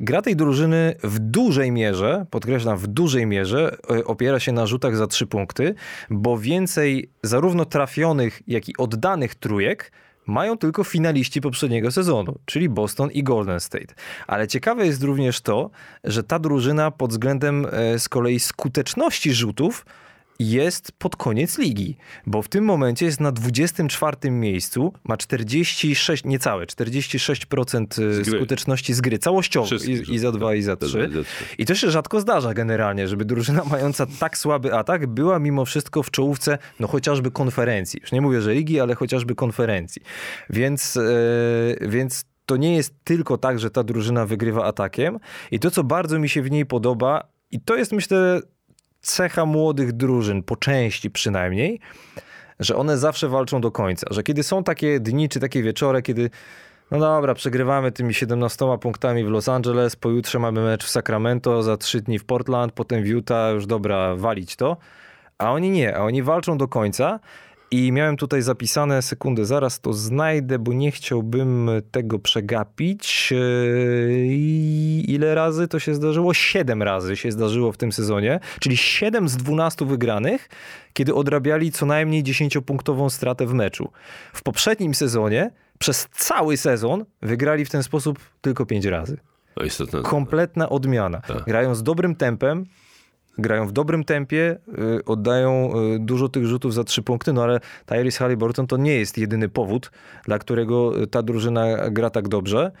Gra 0.00 0.22
tej 0.22 0.36
drużyny 0.36 0.94
w 1.02 1.18
dużej 1.18 1.72
mierze, 1.72 2.26
podkreślam, 2.30 2.78
w 2.78 2.86
dużej 2.86 3.26
mierze 3.26 3.76
e, 3.90 4.04
opiera 4.04 4.40
się 4.40 4.52
na 4.52 4.66
rzutach 4.66 4.96
za 4.96 5.06
trzy 5.06 5.26
punkty, 5.26 5.74
bo 6.10 6.38
więcej 6.38 7.10
zarówno 7.22 7.64
trafionych, 7.64 8.42
jak 8.46 8.68
i 8.68 8.76
oddanych 8.76 9.34
trójek 9.34 9.92
mają 10.26 10.58
tylko 10.58 10.84
finaliści 10.84 11.40
poprzedniego 11.40 11.90
sezonu, 11.90 12.38
czyli 12.44 12.68
Boston 12.68 13.10
i 13.10 13.22
Golden 13.22 13.60
State. 13.60 13.94
Ale 14.26 14.48
ciekawe 14.48 14.86
jest 14.86 15.02
również 15.02 15.40
to, 15.40 15.70
że 16.04 16.22
ta 16.22 16.38
drużyna 16.38 16.90
pod 16.90 17.10
względem 17.10 17.66
e, 17.70 17.98
z 17.98 18.08
kolei 18.08 18.40
skuteczności 18.40 19.34
rzutów 19.34 19.86
jest 20.38 20.92
pod 20.92 21.16
koniec 21.16 21.58
ligi, 21.58 21.96
bo 22.26 22.42
w 22.42 22.48
tym 22.48 22.64
momencie 22.64 23.06
jest 23.06 23.20
na 23.20 23.32
24 23.32 24.30
miejscu, 24.30 24.92
ma 25.04 25.16
46, 25.16 26.24
niecałe, 26.24 26.66
46% 26.66 27.86
Z 27.94 28.28
gry. 28.28 28.38
skuteczności 28.38 28.94
z 28.94 29.00
gry, 29.00 29.18
całościowo 29.18 29.66
Wszystkich 29.66 30.08
i, 30.08 30.14
i 30.14 30.18
za 30.18 30.32
dwa 30.32 30.54
i 30.54 30.62
za 30.62 30.72
Za 30.80 30.86
trzy. 30.86 31.08
dwa 31.08 31.20
i 31.58 31.66
to 31.66 31.74
się 31.74 31.90
rzadko 31.90 32.20
zdarza 32.20 32.54
generalnie, 32.54 33.08
żeby 33.08 33.24
drużyna 33.24 33.64
mająca 33.70 34.06
tak 34.20 34.38
słaby 34.38 34.74
atak 34.74 35.06
była 35.06 35.38
mimo 35.38 35.64
wszystko 35.64 36.02
w 36.02 36.10
czołówce, 36.10 36.58
no 36.80 36.86
chociażby 36.88 37.30
konferencji. 37.30 38.00
Już 38.02 38.12
nie 38.12 38.20
mówię, 38.20 38.40
że 38.40 38.54
ligi, 38.54 38.80
ale 38.80 38.94
chociażby 38.94 39.34
konferencji. 39.34 40.02
Więc, 40.50 40.96
e, 40.96 41.00
więc 41.88 42.24
to 42.46 42.56
nie 42.56 42.76
jest 42.76 42.94
tylko 43.04 43.38
tak, 43.38 43.58
że 43.58 43.70
ta 43.70 43.82
drużyna 43.84 44.26
wygrywa 44.26 44.64
atakiem. 44.64 45.18
I 45.50 45.58
to, 45.60 45.70
co 45.70 45.84
bardzo 45.84 46.18
mi 46.18 46.28
się 46.28 46.42
w 46.42 46.50
niej 46.50 46.66
podoba, 46.66 47.28
i 47.50 47.60
to 47.60 47.76
jest 47.76 47.92
myślę 47.92 48.40
cecha 49.06 49.46
młodych 49.46 49.92
drużyn, 49.92 50.42
po 50.42 50.56
części 50.56 51.10
przynajmniej, 51.10 51.80
że 52.60 52.76
one 52.76 52.98
zawsze 52.98 53.28
walczą 53.28 53.60
do 53.60 53.70
końca. 53.70 54.06
Że 54.10 54.22
kiedy 54.22 54.42
są 54.42 54.64
takie 54.64 55.00
dni 55.00 55.28
czy 55.28 55.40
takie 55.40 55.62
wieczory, 55.62 56.02
kiedy 56.02 56.30
no 56.90 56.98
dobra, 56.98 57.34
przegrywamy 57.34 57.92
tymi 57.92 58.14
17 58.14 58.66
punktami 58.80 59.24
w 59.24 59.28
Los 59.28 59.48
Angeles, 59.48 59.96
pojutrze 59.96 60.38
mamy 60.38 60.60
mecz 60.60 60.84
w 60.84 60.88
Sacramento, 60.88 61.62
za 61.62 61.76
trzy 61.76 62.00
dni 62.00 62.18
w 62.18 62.24
Portland, 62.24 62.72
potem 62.72 63.02
w 63.02 63.06
Utah, 63.06 63.54
już 63.54 63.66
dobra, 63.66 64.16
walić 64.16 64.56
to. 64.56 64.76
A 65.38 65.52
oni 65.52 65.70
nie, 65.70 65.96
a 65.96 66.02
oni 66.02 66.22
walczą 66.22 66.58
do 66.58 66.68
końca. 66.68 67.20
I 67.70 67.92
miałem 67.92 68.16
tutaj 68.16 68.42
zapisane 68.42 69.02
sekundę, 69.02 69.44
zaraz 69.44 69.80
to 69.80 69.92
znajdę, 69.92 70.58
bo 70.58 70.72
nie 70.72 70.90
chciałbym 70.90 71.70
tego 71.90 72.18
przegapić. 72.18 73.30
Yy, 73.30 74.26
I 74.26 75.04
ile 75.08 75.34
razy 75.34 75.68
to 75.68 75.78
się 75.78 75.94
zdarzyło? 75.94 76.34
Siedem 76.34 76.82
razy 76.82 77.16
się 77.16 77.32
zdarzyło 77.32 77.72
w 77.72 77.76
tym 77.76 77.92
sezonie, 77.92 78.40
czyli 78.60 78.76
7 78.76 79.28
z 79.28 79.36
12 79.36 79.86
wygranych, 79.86 80.48
kiedy 80.92 81.14
odrabiali 81.14 81.72
co 81.72 81.86
najmniej 81.86 82.24
10-punktową 82.24 83.10
stratę 83.10 83.46
w 83.46 83.54
meczu. 83.54 83.90
W 84.32 84.42
poprzednim 84.42 84.94
sezonie, 84.94 85.50
przez 85.78 86.08
cały 86.12 86.56
sezon, 86.56 87.04
wygrali 87.22 87.64
w 87.64 87.70
ten 87.70 87.82
sposób 87.82 88.18
tylko 88.40 88.66
5 88.66 88.84
razy. 88.84 89.16
Kompletna 90.02 90.68
odmiana. 90.68 91.20
Tak. 91.20 91.44
Grają 91.44 91.74
z 91.74 91.82
dobrym 91.82 92.14
tempem, 92.16 92.66
grają 93.38 93.66
w 93.66 93.72
dobrym 93.72 94.04
tempie, 94.04 94.58
y, 94.98 95.04
oddają 95.04 95.72
y, 95.94 95.98
dużo 95.98 96.28
tych 96.28 96.46
rzutów 96.46 96.74
za 96.74 96.84
trzy 96.84 97.02
punkty, 97.02 97.32
no 97.32 97.42
ale 97.42 97.60
Tyrese 97.86 98.18
Halliburton 98.18 98.66
to 98.66 98.76
nie 98.76 98.94
jest 98.94 99.18
jedyny 99.18 99.48
powód, 99.48 99.90
dla 100.24 100.38
którego 100.38 101.02
y, 101.02 101.06
ta 101.06 101.22
drużyna 101.22 101.90
gra 101.90 102.10
tak 102.10 102.28
dobrze. 102.28 102.72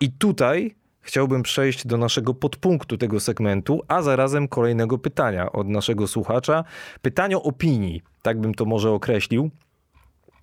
I 0.00 0.10
tutaj 0.10 0.74
chciałbym 1.00 1.42
przejść 1.42 1.86
do 1.86 1.96
naszego 1.96 2.34
podpunktu 2.34 2.98
tego 2.98 3.20
segmentu, 3.20 3.82
a 3.88 4.02
zarazem 4.02 4.48
kolejnego 4.48 4.98
pytania 4.98 5.52
od 5.52 5.68
naszego 5.68 6.06
słuchacza. 6.06 6.64
Pytanie 7.02 7.36
opinii, 7.36 8.02
tak 8.22 8.40
bym 8.40 8.54
to 8.54 8.64
może 8.64 8.90
określił. 8.90 9.50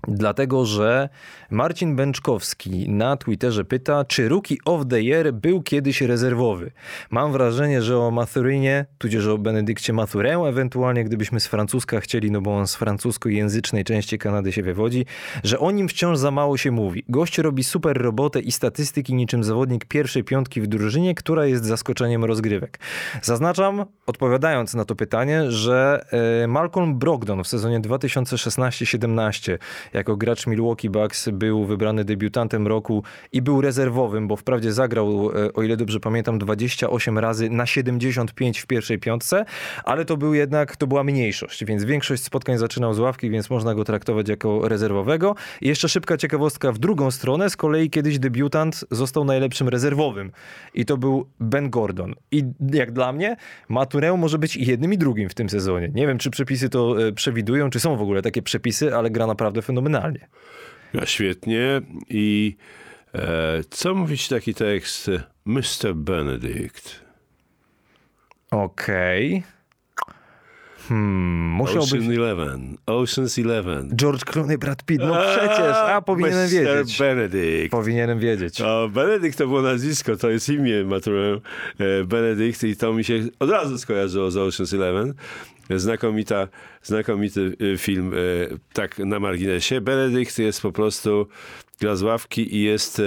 Dlatego, 0.08 0.66
że 0.66 1.10
Marcin 1.52 1.96
Bęczkowski 1.96 2.90
na 2.90 3.18
Twitterze 3.18 3.66
pyta, 3.66 4.06
czy 4.06 4.30
Rookie 4.30 4.58
of 4.66 4.82
the 4.90 5.02
Year 5.02 5.34
był 5.34 5.62
kiedyś 5.62 6.02
rezerwowy. 6.02 6.72
Mam 7.10 7.32
wrażenie, 7.32 7.82
że 7.82 7.98
o 7.98 8.12
Mathurynie, 8.12 8.86
tudzież 8.98 9.28
o 9.28 9.38
Benedykcie 9.38 9.94
Mathurę, 9.94 10.44
ewentualnie 10.48 11.04
gdybyśmy 11.04 11.40
z 11.40 11.48
francuska 11.48 12.00
chcieli, 12.00 12.32
no 12.32 12.42
bo 12.42 12.58
on 12.58 12.68
z 12.68 12.76
francuskojęzycznej 12.76 13.84
części 13.84 14.18
Kanady 14.18 14.52
się 14.52 14.64
wywodzi, 14.64 15.06
że 15.44 15.60
o 15.60 15.72
nim 15.72 15.88
wciąż 15.88 16.18
za 16.18 16.32
mało 16.32 16.58
się 16.58 16.72
mówi. 16.72 17.04
Gość 17.10 17.38
robi 17.38 17.64
super 17.64 17.98
robotę 18.02 18.40
i 18.40 18.52
statystyki 18.52 19.14
niczym 19.14 19.44
zawodnik 19.44 19.86
pierwszej 19.86 20.24
piątki 20.24 20.62
w 20.62 20.68
drużynie, 20.68 21.16
która 21.16 21.46
jest 21.46 21.66
zaskoczeniem 21.66 22.26
rozgrywek. 22.26 22.80
Zaznaczam, 23.22 23.86
odpowiadając 24.06 24.74
na 24.74 24.86
to 24.86 24.96
pytanie, 24.96 25.52
że 25.52 26.06
e, 26.44 26.48
Malcolm 26.48 27.00
Brogdon 27.00 27.44
w 27.44 27.48
sezonie 27.48 27.80
2016-17 27.80 29.58
jako 29.94 30.18
gracz 30.18 30.48
Milwaukee 30.48 30.90
Bucks 30.90 31.30
był 31.30 31.66
wybrany 31.66 32.06
debiutantem 32.06 32.68
roku 32.68 33.04
i 33.32 33.42
był 33.42 33.62
rezerwowym, 33.62 34.28
bo 34.28 34.36
wprawdzie 34.36 34.74
zagrał, 34.74 35.32
e, 35.32 35.54
o 35.54 35.64
ile 35.64 35.78
dobrze 35.78 36.00
pamiętam, 36.00 36.40
28 36.40 37.18
razy 37.18 37.50
na 37.50 37.66
75 37.66 38.60
w 38.60 38.68
pierwszej 38.68 39.00
piątce, 39.00 39.46
ale 39.84 40.06
to 40.06 40.18
był 40.18 40.34
jednak, 40.34 40.76
to 40.78 40.88
była 40.88 41.04
mniejszość, 41.04 41.66
więc 41.66 41.84
większość 41.84 42.24
spotkań 42.24 42.58
zaczynał 42.58 42.94
z 42.94 43.00
ławki, 43.00 43.30
więc 43.30 43.50
można 43.50 43.76
go 43.76 43.84
traktować 43.84 44.30
jako 44.30 44.68
rezerwowego. 44.68 45.36
I 45.62 45.68
jeszcze 45.68 45.90
szybka 45.90 46.18
ciekawostka 46.18 46.72
w 46.72 46.78
drugą 46.78 47.12
stronę, 47.12 47.50
z 47.50 47.58
kolei 47.58 47.90
kiedyś 47.90 48.20
debiutant 48.20 48.86
został 48.92 49.26
najlepszym 49.26 49.70
rezerwowym 49.70 50.32
i 50.74 50.86
to 50.86 50.98
był 50.98 51.26
Ben 51.40 51.70
Gordon. 51.70 52.16
I 52.32 52.44
jak 52.74 52.92
dla 52.92 53.14
mnie, 53.14 53.36
Maturę 53.70 54.18
może 54.18 54.40
być 54.40 54.56
i 54.56 54.66
jednym 54.66 54.94
i 54.94 54.98
drugim 54.98 55.30
w 55.30 55.34
tym 55.34 55.50
sezonie. 55.50 55.90
Nie 55.94 56.08
wiem, 56.08 56.18
czy 56.18 56.30
przepisy 56.30 56.70
to 56.70 57.08
e, 57.08 57.12
przewidują, 57.12 57.70
czy 57.70 57.80
są 57.80 57.98
w 57.98 58.02
ogóle 58.02 58.22
takie 58.22 58.42
przepisy, 58.42 58.96
ale 58.96 59.10
gra 59.10 59.28
naprawdę 59.28 59.62
fenomenalnie. 59.80 60.28
Ja, 60.94 61.06
świetnie. 61.06 61.82
I 62.10 62.56
e, 63.16 63.64
co 63.70 63.96
mówić 63.96 64.28
taki 64.28 64.54
tekst? 64.54 65.12
Mr. 65.46 65.96
Benedict. 65.96 67.06
Okej. 68.52 69.44
Hmm, 70.90 71.50
musiałby... 71.50 71.98
Ocean 71.98 72.12
Eleven. 72.12 72.78
Ocean's 72.86 73.42
Eleven. 73.46 73.90
George 73.96 74.24
Clooney, 74.24 74.58
Brad 74.58 74.84
Pitt, 74.84 75.02
no 75.02 75.22
przecież, 75.22 75.76
a 75.76 76.02
powinienem 76.02 76.46
Mr. 76.46 76.52
wiedzieć. 76.52 77.00
Benedict. 77.00 77.72
Powinienem 77.72 78.20
wiedzieć. 78.20 78.62
O, 78.62 78.90
Benedikt 78.94 79.38
to 79.38 79.48
było 79.48 79.62
nazwisko, 79.62 80.18
to 80.18 80.30
jest 80.30 80.50
imię 80.50 80.84
maturę 80.84 81.40
e, 81.80 82.04
Benedikt 82.04 82.64
i 82.64 82.76
to 82.76 82.94
mi 82.94 83.04
się 83.04 83.20
od 83.40 83.50
razu 83.50 83.78
skojarzyło 83.78 84.32
z 84.32 84.36
Ocean's 84.36 84.76
Eleven. 84.76 85.14
Znakomita, 85.76 86.48
znakomity 86.84 87.56
e, 87.74 87.78
film, 87.78 88.14
e, 88.14 88.18
tak 88.74 89.00
na 89.00 89.20
marginesie. 89.20 89.82
Benedikt 89.82 90.40
jest 90.40 90.62
po 90.62 90.72
prostu 90.72 91.28
gra 91.82 91.96
z 91.96 92.02
ławki 92.02 92.56
i 92.56 92.64
jest 92.64 93.02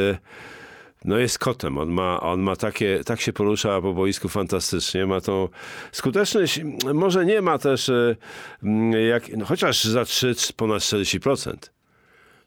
no 1.05 1.19
jest 1.19 1.39
kotem. 1.39 1.79
On 1.79 1.89
ma, 1.91 2.21
on 2.21 2.41
ma 2.41 2.57
takie, 2.57 3.01
tak 3.07 3.21
się 3.21 3.33
porusza 3.33 3.81
po 3.81 3.95
boisku 3.95 4.29
fantastycznie. 4.29 5.07
Ma 5.07 5.21
tą 5.21 5.49
skuteczność, 5.93 6.61
może 6.95 7.27
nie 7.27 7.43
ma 7.43 7.59
też, 7.59 7.89
e, 7.89 8.17
mm, 8.63 8.93
jak, 9.09 9.37
no 9.37 9.45
chociaż 9.45 9.85
za 9.85 10.05
3 10.05 10.35
ponad 10.57 10.83
40%. 10.83 11.71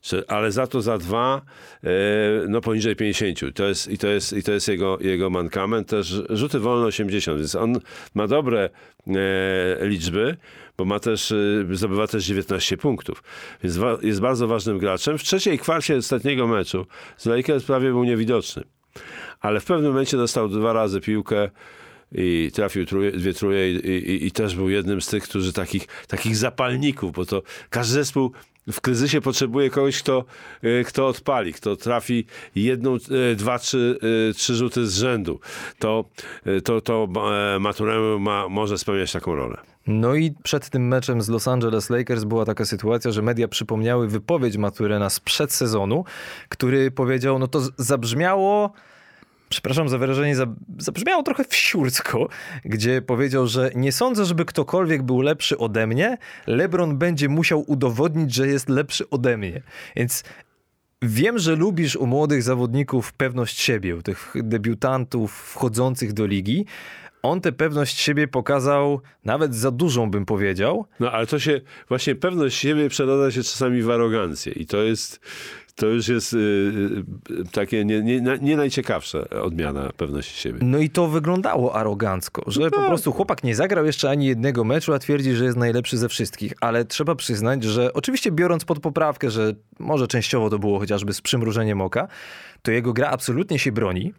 Czy- 0.01 0.27
Ale 0.27 0.51
za 0.51 0.67
to 0.67 0.81
za 0.81 0.97
dwa, 0.97 1.41
e, 1.83 1.87
no 2.47 2.61
poniżej 2.61 2.95
50. 2.95 3.53
To 3.55 3.65
jest, 3.67 3.87
I 3.91 3.97
to 3.97 4.07
jest, 4.07 4.33
i 4.33 4.43
to 4.43 4.51
jest 4.51 4.67
jego, 4.67 4.97
jego 5.01 5.29
mankament. 5.29 5.87
Też 5.89 6.21
rzuty 6.29 6.59
wolne 6.59 6.85
80, 6.85 7.37
więc 7.39 7.55
on 7.55 7.79
ma 8.13 8.27
dobre 8.27 8.69
e, 9.07 9.87
liczby, 9.87 10.37
bo 10.77 10.85
ma 10.85 10.99
też, 10.99 11.31
e, 11.31 11.35
zdobywa 11.71 12.07
też 12.07 12.25
19 12.25 12.77
punktów. 12.77 13.23
Więc 13.63 13.77
jest 14.01 14.21
bardzo 14.21 14.47
ważnym 14.47 14.77
graczem. 14.77 15.17
W 15.17 15.23
trzeciej 15.23 15.59
kwarcie 15.59 15.95
ostatniego 15.97 16.47
meczu 16.47 16.85
z 17.17 17.25
Lakers 17.25 17.63
prawie 17.63 17.89
był 17.89 18.03
niewidoczny. 18.03 18.63
Ale 19.39 19.59
w 19.59 19.65
pewnym 19.65 19.91
momencie 19.91 20.17
dostał 20.17 20.49
dwa 20.49 20.73
razy 20.73 21.01
piłkę 21.01 21.49
i 22.11 22.51
trafił 22.53 22.85
truje, 22.85 23.11
dwie 23.11 23.33
truje 23.33 23.73
i, 23.73 23.75
i, 23.75 24.25
i 24.25 24.31
też 24.31 24.55
był 24.55 24.69
jednym 24.69 25.01
z 25.01 25.07
tych, 25.07 25.23
którzy 25.23 25.53
takich, 25.53 25.87
takich 26.07 26.35
zapalników, 26.35 27.11
bo 27.11 27.25
to 27.25 27.41
każdy 27.69 27.93
zespół 27.93 28.31
w 28.71 28.81
kryzysie 28.81 29.21
potrzebuje 29.21 29.69
kogoś, 29.69 29.99
kto, 29.99 30.25
y, 30.63 30.83
kto 30.87 31.07
odpali, 31.07 31.53
kto 31.53 31.75
trafi 31.75 32.25
jedną, 32.55 32.95
y, 32.95 33.35
dwa, 33.35 33.59
trzy, 33.59 33.99
y, 34.29 34.33
trzy 34.33 34.55
rzuty 34.55 34.87
z 34.87 34.97
rzędu. 34.97 35.39
To, 35.79 36.05
y, 36.47 36.61
to, 36.61 36.81
to 36.81 37.07
e, 37.55 37.59
Maturemu 37.59 38.19
ma, 38.19 38.49
może 38.49 38.77
spełniać 38.77 39.11
taką 39.11 39.35
rolę. 39.35 39.74
No 39.87 40.15
i 40.15 40.33
przed 40.43 40.69
tym 40.69 40.87
meczem 40.87 41.21
z 41.21 41.29
Los 41.29 41.47
Angeles 41.47 41.89
Lakers 41.89 42.23
była 42.23 42.45
taka 42.45 42.65
sytuacja, 42.65 43.11
że 43.11 43.21
media 43.21 43.47
przypomniały 43.47 44.07
wypowiedź 44.07 44.57
Maturena 44.57 45.09
sprzed 45.09 45.53
sezonu, 45.53 46.03
który 46.49 46.91
powiedział, 46.91 47.39
no 47.39 47.47
to 47.47 47.59
z- 47.59 47.71
zabrzmiało 47.77 48.73
przepraszam 49.49 49.89
za 49.89 49.97
wyrażenie, 49.97 50.35
za- 50.35 50.55
zabrzmiało 50.77 51.23
trochę 51.23 51.43
wsiurcko, 51.43 52.27
gdzie 52.65 53.01
powiedział, 53.01 53.47
że 53.47 53.71
nie 53.75 53.91
sądzę, 53.91 54.25
żeby 54.25 54.45
ktokolwiek 54.45 55.03
był 55.03 55.21
lepszy 55.21 55.57
ode 55.57 55.87
mnie. 55.87 56.17
LeBron 56.47 56.97
będzie 56.97 57.29
musiał 57.29 57.63
udowodnić, 57.71 58.33
że 58.33 58.47
jest 58.47 58.69
lepszy 58.69 59.09
ode 59.09 59.37
mnie. 59.37 59.61
Więc 59.95 60.23
Wiem, 61.01 61.39
że 61.39 61.55
lubisz 61.55 61.95
u 61.95 62.07
młodych 62.07 62.43
zawodników 62.43 63.13
pewność 63.13 63.59
siebie, 63.59 63.95
u 63.95 64.01
tych 64.01 64.33
debiutantów 64.35 65.31
wchodzących 65.33 66.13
do 66.13 66.25
ligi. 66.25 66.65
On 67.25 67.41
tę 67.41 67.51
pewność 67.51 67.99
siebie 67.99 68.27
pokazał 68.27 69.01
nawet 69.25 69.55
za 69.55 69.71
dużą, 69.71 70.11
bym 70.11 70.25
powiedział. 70.25 70.85
No 70.99 71.11
ale 71.11 71.27
to 71.27 71.39
się, 71.39 71.61
właśnie 71.89 72.15
pewność 72.15 72.57
siebie 72.57 72.89
przeradza 72.89 73.31
się 73.31 73.43
czasami 73.43 73.81
w 73.81 73.89
arogancję 73.89 74.53
i 74.53 74.65
to 74.65 74.77
jest, 74.77 75.19
to 75.75 75.87
już 75.87 76.07
jest 76.07 76.33
y, 76.33 76.37
y, 76.37 77.51
takie 77.51 77.85
nie, 77.85 78.01
nie, 78.01 78.21
nie 78.41 78.57
najciekawsza 78.57 79.29
odmiana 79.29 79.91
pewności 79.97 80.41
siebie. 80.41 80.59
No 80.61 80.77
i 80.77 80.89
to 80.89 81.07
wyglądało 81.07 81.75
arogancko, 81.75 82.43
że 82.47 82.71
po 82.71 82.81
prostu 82.87 83.11
chłopak 83.11 83.43
nie 83.43 83.55
zagrał 83.55 83.85
jeszcze 83.85 84.09
ani 84.09 84.25
jednego 84.25 84.63
meczu, 84.63 84.93
a 84.93 84.99
twierdzi, 84.99 85.35
że 85.35 85.45
jest 85.45 85.57
najlepszy 85.57 85.97
ze 85.97 86.09
wszystkich. 86.09 86.53
Ale 86.61 86.85
trzeba 86.85 87.15
przyznać, 87.15 87.63
że 87.63 87.93
oczywiście 87.93 88.31
biorąc 88.31 88.65
pod 88.65 88.79
poprawkę, 88.79 89.31
że 89.31 89.53
może 89.79 90.07
częściowo 90.07 90.49
to 90.49 90.59
było 90.59 90.79
chociażby 90.79 91.13
z 91.13 91.21
przymrużeniem 91.21 91.81
oka, 91.81 92.07
to 92.61 92.71
jego 92.71 92.93
gra 92.93 93.09
absolutnie 93.09 93.59
się 93.59 93.71
broni. 93.71 94.13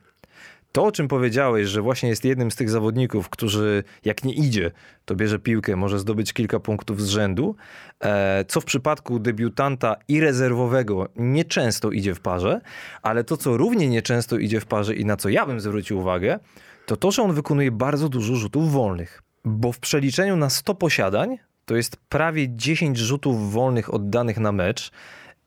To, 0.72 0.84
o 0.84 0.92
czym 0.92 1.08
powiedziałeś, 1.08 1.68
że 1.68 1.82
właśnie 1.82 2.08
jest 2.08 2.24
jednym 2.24 2.50
z 2.50 2.56
tych 2.56 2.70
zawodników, 2.70 3.28
którzy 3.28 3.84
jak 4.04 4.24
nie 4.24 4.34
idzie, 4.34 4.70
to 5.04 5.14
bierze 5.14 5.38
piłkę, 5.38 5.76
może 5.76 5.98
zdobyć 5.98 6.32
kilka 6.32 6.60
punktów 6.60 7.02
z 7.02 7.08
rzędu, 7.08 7.56
e, 8.00 8.44
co 8.48 8.60
w 8.60 8.64
przypadku 8.64 9.18
debiutanta 9.18 9.96
i 10.08 10.20
rezerwowego 10.20 11.08
nieczęsto 11.16 11.90
idzie 11.90 12.14
w 12.14 12.20
parze, 12.20 12.60
ale 13.02 13.24
to, 13.24 13.36
co 13.36 13.56
równie 13.56 13.88
nieczęsto 13.88 14.38
idzie 14.38 14.60
w 14.60 14.66
parze 14.66 14.94
i 14.94 15.04
na 15.04 15.16
co 15.16 15.28
ja 15.28 15.46
bym 15.46 15.60
zwrócił 15.60 15.98
uwagę, 15.98 16.38
to 16.86 16.96
to, 16.96 17.10
że 17.10 17.22
on 17.22 17.32
wykonuje 17.32 17.70
bardzo 17.70 18.08
dużo 18.08 18.34
rzutów 18.34 18.72
wolnych. 18.72 19.22
Bo 19.44 19.72
w 19.72 19.78
przeliczeniu 19.78 20.36
na 20.36 20.50
100 20.50 20.74
posiadań 20.74 21.38
to 21.64 21.76
jest 21.76 21.96
prawie 21.96 22.56
10 22.56 22.98
rzutów 22.98 23.52
wolnych 23.52 23.94
oddanych 23.94 24.38
na 24.38 24.52
mecz 24.52 24.90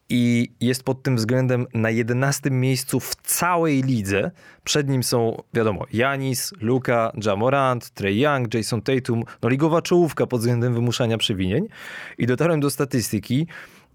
i 0.10 0.52
jest 0.62 0.84
pod 0.84 1.04
tym 1.04 1.15
względem 1.15 1.67
na 1.74 1.89
11 1.89 2.52
miejscu 2.52 3.00
w 3.00 3.15
całej 3.15 3.84
lidze. 3.84 4.32
Przed 4.63 4.89
nim 4.89 5.04
są, 5.04 5.43
wiadomo, 5.54 5.86
Janis, 5.93 6.54
Luka, 6.62 7.12
Jamorant, 7.26 7.89
Trey 7.89 8.19
Young, 8.19 8.54
Jason 8.54 8.82
Tatum, 8.82 9.24
no 9.41 9.50
ligowa 9.50 9.82
czołówka 9.82 10.28
pod 10.28 10.39
względem 10.39 10.74
wymuszania 10.74 11.17
przewinień. 11.17 11.67
I 12.17 12.26
dotarłem 12.28 12.60
do 12.60 12.69
statystyki, 12.69 13.48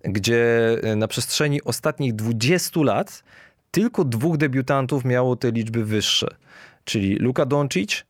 gdzie 0.05 0.77
na 0.97 1.09
przestrzeni 1.09 1.63
ostatnich 1.63 2.15
20 2.15 2.81
lat 2.81 3.25
tylko 3.71 4.05
dwóch 4.05 4.37
debiutantów 4.37 5.05
miało 5.05 5.37
te 5.37 5.51
liczby 5.51 5.85
wyższe, 5.85 6.29
czyli 6.85 7.17
Luka 7.17 7.47
Doncic 7.47 8.05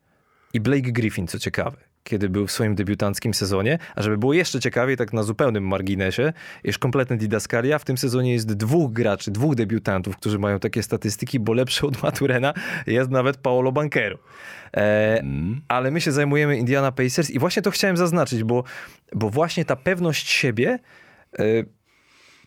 i 0.55 0.61
Blake 0.61 0.93
Griffin, 0.93 1.27
co 1.27 1.39
ciekawe 1.39 1.84
kiedy 2.05 2.29
był 2.29 2.47
w 2.47 2.53
swoim 2.53 2.75
debiutanckim 2.75 3.35
sezonie. 3.35 3.79
A 3.95 4.03
żeby 4.03 4.19
było 4.19 4.35
jeszcze 4.35 4.61
ciekawiej, 4.61 4.97
tak 4.97 5.13
na 5.13 5.23
zupełnym 5.23 5.67
marginesie, 5.67 6.33
już 6.65 6.79
kompletny 6.79 7.17
didaskalia, 7.17 7.79
w 7.79 7.85
tym 7.85 7.99
sezonie 7.99 8.33
jest 8.33 8.53
dwóch 8.53 8.93
graczy, 8.93 9.31
dwóch 9.31 9.55
debiutantów, 9.55 10.17
którzy 10.17 10.39
mają 10.39 10.61
takie 10.61 10.83
statystyki, 10.83 11.41
bo 11.41 11.53
lepszy 11.53 11.87
od 11.87 12.03
Maturena 12.03 12.55
jest 12.87 13.11
nawet 13.11 13.37
Paolo 13.37 13.73
Banquero. 13.73 14.19
E, 14.77 15.23
Ale 15.69 15.91
my 15.91 16.01
się 16.01 16.13
zajmujemy 16.13 16.59
Indiana 16.59 16.93
Pacers 16.93 17.31
i 17.31 17.39
właśnie 17.39 17.63
to 17.63 17.71
chciałem 17.71 17.97
zaznaczyć, 17.97 18.45
bo, 18.45 18.65
bo 19.13 19.31
właśnie 19.31 19.65
ta 19.65 19.77
pewność 19.77 20.31
siebie 20.31 20.79
e, 21.39 21.45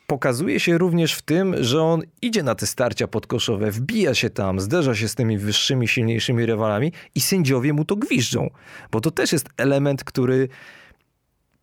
pokazuje 0.07 0.59
się 0.59 0.77
również 0.77 1.13
w 1.13 1.21
tym, 1.21 1.63
że 1.63 1.81
on 1.81 2.01
idzie 2.21 2.43
na 2.43 2.55
te 2.55 2.67
starcia 2.67 3.07
podkoszowe, 3.07 3.71
wbija 3.71 4.13
się 4.13 4.29
tam, 4.29 4.59
zderza 4.59 4.95
się 4.95 5.07
z 5.07 5.15
tymi 5.15 5.37
wyższymi, 5.37 5.87
silniejszymi 5.87 6.45
rywalami 6.45 6.91
i 7.15 7.21
sędziowie 7.21 7.73
mu 7.73 7.85
to 7.85 7.95
gwiżdżą. 7.95 8.49
Bo 8.91 9.01
to 9.01 9.11
też 9.11 9.31
jest 9.33 9.49
element, 9.57 10.03
który 10.03 10.47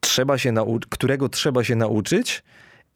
trzeba 0.00 0.38
się 0.38 0.54
którego 0.90 1.28
trzeba 1.28 1.64
się 1.64 1.76
nauczyć 1.76 2.42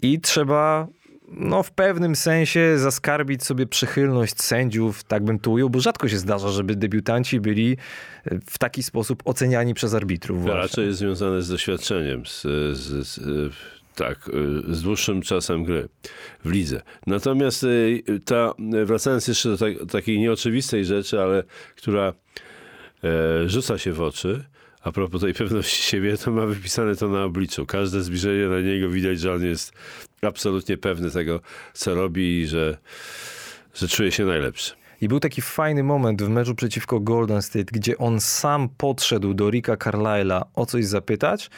i 0.02 0.20
trzeba 0.20 0.88
no, 1.28 1.62
w 1.62 1.70
pewnym 1.70 2.16
sensie 2.16 2.78
zaskarbić 2.78 3.44
sobie 3.44 3.66
przychylność 3.66 4.42
sędziów, 4.42 5.04
tak 5.04 5.24
bym 5.24 5.38
tu 5.38 5.52
ujął, 5.52 5.70
bo 5.70 5.80
rzadko 5.80 6.08
się 6.08 6.18
zdarza, 6.18 6.48
żeby 6.48 6.76
debiutanci 6.76 7.40
byli 7.40 7.76
w 8.50 8.58
taki 8.58 8.82
sposób 8.82 9.22
oceniani 9.24 9.74
przez 9.74 9.94
arbitrów. 9.94 10.46
Raczej 10.46 10.86
jest 10.86 10.98
związane 10.98 11.42
z 11.42 11.48
doświadczeniem, 11.48 12.26
z, 12.26 12.42
z, 12.76 13.06
z, 13.06 13.20
Tak, 13.98 14.28
y, 14.28 14.74
z 14.74 14.82
dłuższym 14.82 15.22
czasem 15.22 15.64
gry 15.64 15.88
w 16.44 16.50
lidze. 16.50 16.82
Natomiast 17.06 17.64
y, 17.64 18.02
ta, 18.24 18.54
wracając 18.84 19.28
jeszcze 19.28 19.48
do 19.48 19.58
ta, 19.58 19.66
takiej 19.90 20.18
nieoczywistej 20.18 20.84
rzeczy, 20.84 21.20
ale 21.20 21.42
która 21.76 22.12
e, 23.04 23.48
rzuca 23.48 23.78
się 23.78 23.92
w 23.92 24.00
oczy, 24.00 24.44
a 24.82 24.92
propos 24.92 25.20
tej 25.20 25.34
pewności 25.34 25.82
siebie, 25.82 26.16
to 26.16 26.30
ma 26.30 26.46
wypisane 26.46 26.96
to 26.96 27.08
na 27.08 27.24
obliczu. 27.24 27.66
Każde 27.66 28.02
zbliżenie 28.02 28.48
na 28.48 28.60
niego 28.60 28.88
widać, 28.88 29.20
że 29.20 29.32
on 29.32 29.44
jest 29.44 29.72
absolutnie 30.22 30.76
pewny 30.76 31.10
tego, 31.10 31.40
co 31.72 31.94
robi 31.94 32.40
i 32.40 32.46
że, 32.46 32.78
że 33.74 33.88
czuje 33.88 34.12
się 34.12 34.24
najlepszy. 34.24 34.74
I 35.00 35.08
był 35.08 35.20
taki 35.20 35.42
fajny 35.42 35.82
moment 35.82 36.22
w 36.22 36.28
meczu 36.28 36.54
przeciwko 36.54 37.00
Golden 37.00 37.42
State, 37.42 37.64
gdzie 37.72 37.98
on 37.98 38.20
sam 38.20 38.68
podszedł 38.68 39.34
do 39.34 39.50
Ricka 39.50 39.74
Carlyle'a 39.74 40.42
o 40.54 40.66
coś 40.66 40.84
zapytać. 40.84 41.50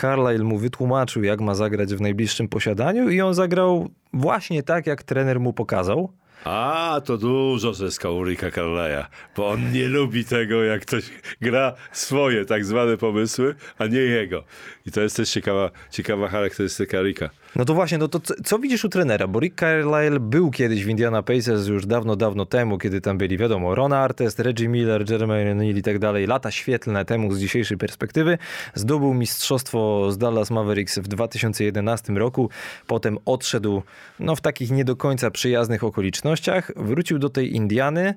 Carlyle 0.00 0.44
mu 0.44 0.58
wytłumaczył, 0.58 1.24
jak 1.24 1.40
ma 1.40 1.54
zagrać 1.54 1.94
w 1.94 2.00
najbliższym 2.00 2.48
posiadaniu 2.48 3.10
i 3.10 3.20
on 3.20 3.34
zagrał 3.34 3.88
właśnie 4.12 4.62
tak, 4.62 4.86
jak 4.86 5.02
trener 5.02 5.40
mu 5.40 5.52
pokazał. 5.52 6.12
A, 6.44 7.00
to 7.04 7.18
dużo 7.18 7.74
zyskał 7.74 8.24
Ricka 8.24 8.50
Carlyle'a, 8.50 9.04
bo 9.36 9.48
on 9.48 9.72
nie 9.72 9.88
lubi 9.88 10.24
tego, 10.24 10.64
jak 10.64 10.82
ktoś 10.82 11.04
gra 11.40 11.74
swoje 11.92 12.44
tak 12.44 12.64
zwane 12.64 12.96
pomysły, 12.96 13.54
a 13.78 13.86
nie 13.86 13.98
jego. 14.00 14.44
I 14.86 14.90
to 14.90 15.00
jest 15.00 15.16
też 15.16 15.30
ciekawa, 15.30 15.70
ciekawa 15.90 16.28
charakterystyka 16.28 17.02
Ricka. 17.02 17.30
No 17.56 17.64
to 17.64 17.74
właśnie, 17.74 17.98
no 17.98 18.08
to 18.08 18.20
co, 18.20 18.34
co, 18.44 18.58
widzisz 18.58 18.84
u 18.84 18.88
trenera? 18.88 19.28
Bo 19.28 19.40
Rick 19.40 19.60
Carlisle 19.60 20.20
był 20.20 20.50
kiedyś 20.50 20.84
w 20.84 20.88
Indiana 20.88 21.22
Pacers 21.22 21.66
już 21.66 21.86
dawno, 21.86 22.16
dawno 22.16 22.46
temu, 22.46 22.78
kiedy 22.78 23.00
tam 23.00 23.18
byli, 23.18 23.38
wiadomo, 23.38 23.74
Ron 23.74 23.92
Artest, 23.92 24.40
Reggie 24.40 24.68
Miller, 24.68 25.10
Jeremy 25.10 25.34
O'Neal 25.34 25.76
i 25.76 25.82
tak 25.82 25.98
dalej, 25.98 26.26
lata 26.26 26.50
świetlne 26.50 27.04
temu 27.04 27.32
z 27.32 27.40
dzisiejszej 27.40 27.78
perspektywy. 27.78 28.38
Zdobył 28.74 29.14
mistrzostwo 29.14 30.12
z 30.12 30.18
Dallas 30.18 30.50
Mavericks 30.50 30.98
w 30.98 31.08
2011 31.08 32.12
roku, 32.12 32.50
potem 32.86 33.18
odszedł 33.24 33.82
no, 34.20 34.36
w 34.36 34.40
takich 34.40 34.70
nie 34.70 34.84
do 34.84 34.96
końca 34.96 35.30
przyjaznych 35.30 35.84
okolicznościach, 35.84 36.72
wrócił 36.76 37.18
do 37.18 37.28
tej 37.28 37.54
Indiany 37.54 38.14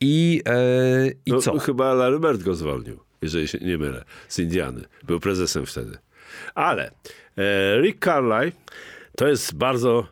i, 0.00 0.42
e, 0.46 1.10
i 1.26 1.32
no, 1.32 1.40
co? 1.40 1.58
Chyba 1.58 1.94
Larry 1.94 2.20
Bird 2.20 2.42
go 2.42 2.54
zwolnił, 2.54 2.98
jeżeli 3.22 3.48
się 3.48 3.58
nie 3.58 3.78
mylę, 3.78 4.04
z 4.28 4.38
Indiany. 4.38 4.84
Był 5.02 5.20
prezesem 5.20 5.66
wtedy. 5.66 5.98
Ale 6.54 6.90
Rick 7.82 8.04
Carlisle 8.04 8.52
to 9.16 9.28
jest 9.28 9.54
bardzo, 9.54 10.06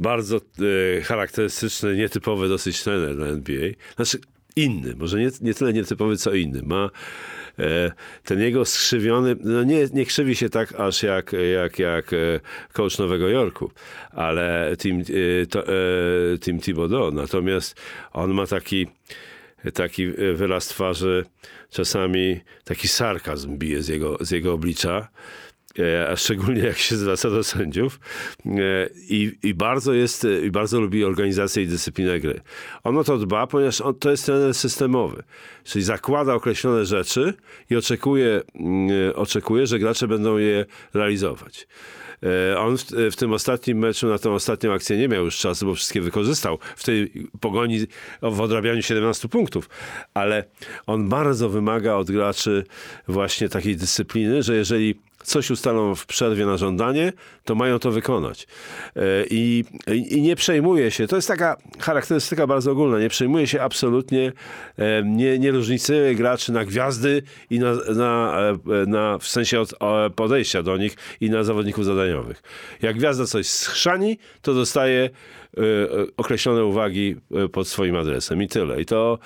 bardzo 0.00 0.36
e, 0.36 1.00
charakterystyczny, 1.00 1.96
nietypowy 1.96 2.48
dosyć 2.48 2.82
trener 2.82 3.16
na 3.16 3.26
NBA. 3.26 3.70
Znaczy 3.96 4.18
inny, 4.56 4.94
może 4.96 5.18
nie, 5.18 5.30
nie 5.40 5.54
tyle 5.54 5.72
nietypowy, 5.72 6.16
co 6.16 6.34
inny. 6.34 6.62
Ma 6.62 6.90
e, 7.58 7.92
ten 8.24 8.40
jego 8.40 8.64
skrzywiony, 8.64 9.36
no 9.40 9.64
nie, 9.64 9.86
nie 9.92 10.06
krzywi 10.06 10.36
się 10.36 10.48
tak 10.48 10.74
aż 10.74 11.02
jak, 11.02 11.32
jak, 11.54 11.78
jak 11.78 12.10
coach 12.72 12.98
Nowego 12.98 13.28
Jorku, 13.28 13.70
ale 14.10 14.76
Tim, 14.78 15.04
to, 15.50 15.64
Tim 16.40 16.60
Thibodeau. 16.60 17.10
Natomiast 17.12 17.80
on 18.12 18.34
ma 18.34 18.46
taki 18.46 18.86
taki 19.74 20.06
wyraz 20.34 20.68
twarzy, 20.68 21.24
czasami 21.70 22.40
taki 22.64 22.88
sarkazm 22.88 23.58
bije 23.58 23.82
z 23.82 23.88
jego, 23.88 24.18
z 24.20 24.30
jego 24.30 24.52
oblicza 24.52 25.08
a 26.10 26.16
szczególnie 26.16 26.62
jak 26.62 26.78
się 26.78 26.96
zwraca 26.96 27.30
do 27.30 27.44
sędziów 27.44 28.00
i, 29.08 29.32
i 29.42 29.54
bardzo 29.54 29.92
jest, 29.92 30.26
i 30.44 30.50
bardzo 30.50 30.80
lubi 30.80 31.04
organizację 31.04 31.62
i 31.62 31.66
dyscyplinę 31.66 32.20
gry. 32.20 32.40
Ono 32.84 33.04
to 33.04 33.18
dba, 33.18 33.46
ponieważ 33.46 33.80
on, 33.80 33.94
to 33.94 34.10
jest 34.10 34.26
trener 34.26 34.54
systemowy, 34.54 35.22
czyli 35.64 35.84
zakłada 35.84 36.34
określone 36.34 36.84
rzeczy 36.84 37.34
i 37.70 37.76
oczekuje, 37.76 38.42
oczekuje, 39.14 39.66
że 39.66 39.78
gracze 39.78 40.08
będą 40.08 40.38
je 40.38 40.66
realizować. 40.94 41.66
On 42.58 42.78
w, 42.78 42.84
w, 42.84 43.16
tym 43.16 43.32
ostatnim 43.32 43.78
meczu, 43.78 44.08
na 44.08 44.18
tą 44.18 44.34
ostatnią 44.34 44.72
akcję 44.72 44.98
nie 44.98 45.08
miał 45.08 45.24
już 45.24 45.38
czasu, 45.38 45.66
bo 45.66 45.74
wszystkie 45.74 46.00
wykorzystał 46.00 46.58
w 46.76 46.84
tej 46.84 47.12
pogoni 47.40 47.86
w 48.22 48.40
odrabianiu 48.40 48.82
17 48.82 49.28
punktów. 49.28 49.68
Ale 50.14 50.44
on 50.86 51.08
bardzo 51.08 51.48
wymaga 51.48 51.94
od 51.94 52.10
graczy 52.10 52.64
właśnie 53.08 53.48
takiej 53.48 53.76
dyscypliny, 53.76 54.42
że 54.42 54.56
jeżeli 54.56 54.94
coś 55.24 55.50
ustalą 55.50 55.94
w 55.94 56.06
przerwie 56.06 56.46
na 56.46 56.56
żądanie, 56.56 57.12
to 57.44 57.54
mają 57.54 57.78
to 57.78 57.90
wykonać. 57.90 58.46
I, 59.30 59.64
I, 59.86 60.22
nie 60.22 60.36
przejmuje 60.36 60.90
się, 60.90 61.06
to 61.06 61.16
jest 61.16 61.28
taka 61.28 61.56
charakterystyka 61.80 62.46
bardzo 62.46 62.72
ogólna, 62.72 62.98
nie 62.98 63.08
przejmuje 63.08 63.46
się 63.46 63.62
absolutnie, 63.62 64.32
nie, 65.04 65.38
nie 65.38 65.50
różnicuje 65.50 66.14
graczy 66.14 66.52
na 66.52 66.64
gwiazdy 66.64 67.22
i 67.50 67.58
na, 67.58 67.72
na, 67.94 68.34
na, 68.86 69.18
w 69.18 69.28
sensie 69.28 69.60
od, 69.60 69.74
podejścia 70.14 70.62
do 70.62 70.76
nich 70.76 70.96
i 71.20 71.30
na 71.30 71.44
zawodników 71.44 71.84
zadaniowych. 71.84 72.42
Jak 72.82 72.96
gwiazda 72.96 73.26
coś 73.26 73.46
schrzani, 73.46 74.18
to 74.42 74.54
dostaje 74.54 75.10
określone 76.16 76.64
uwagi 76.64 77.16
pod 77.52 77.68
swoim 77.68 77.96
adresem 77.96 78.42
i 78.42 78.48
tyle. 78.48 78.80
I 78.80 78.86
to, 78.86 79.18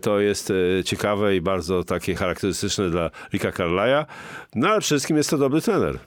to 0.00 0.20
jest 0.20 0.52
ciekawe 0.84 1.36
i 1.36 1.40
bardzo 1.40 1.84
takie 1.84 2.14
charakterystyczne 2.14 2.90
dla 2.90 3.10
Ricka 3.32 3.50
Carlyle'a, 3.50 4.04
no 4.54 4.68
ale 4.68 4.80
przede 4.80 4.98
wszystkim 4.98 5.16
jest 5.16 5.30
to 5.30 5.38
dobry 5.38 5.60
trener. 5.60 5.98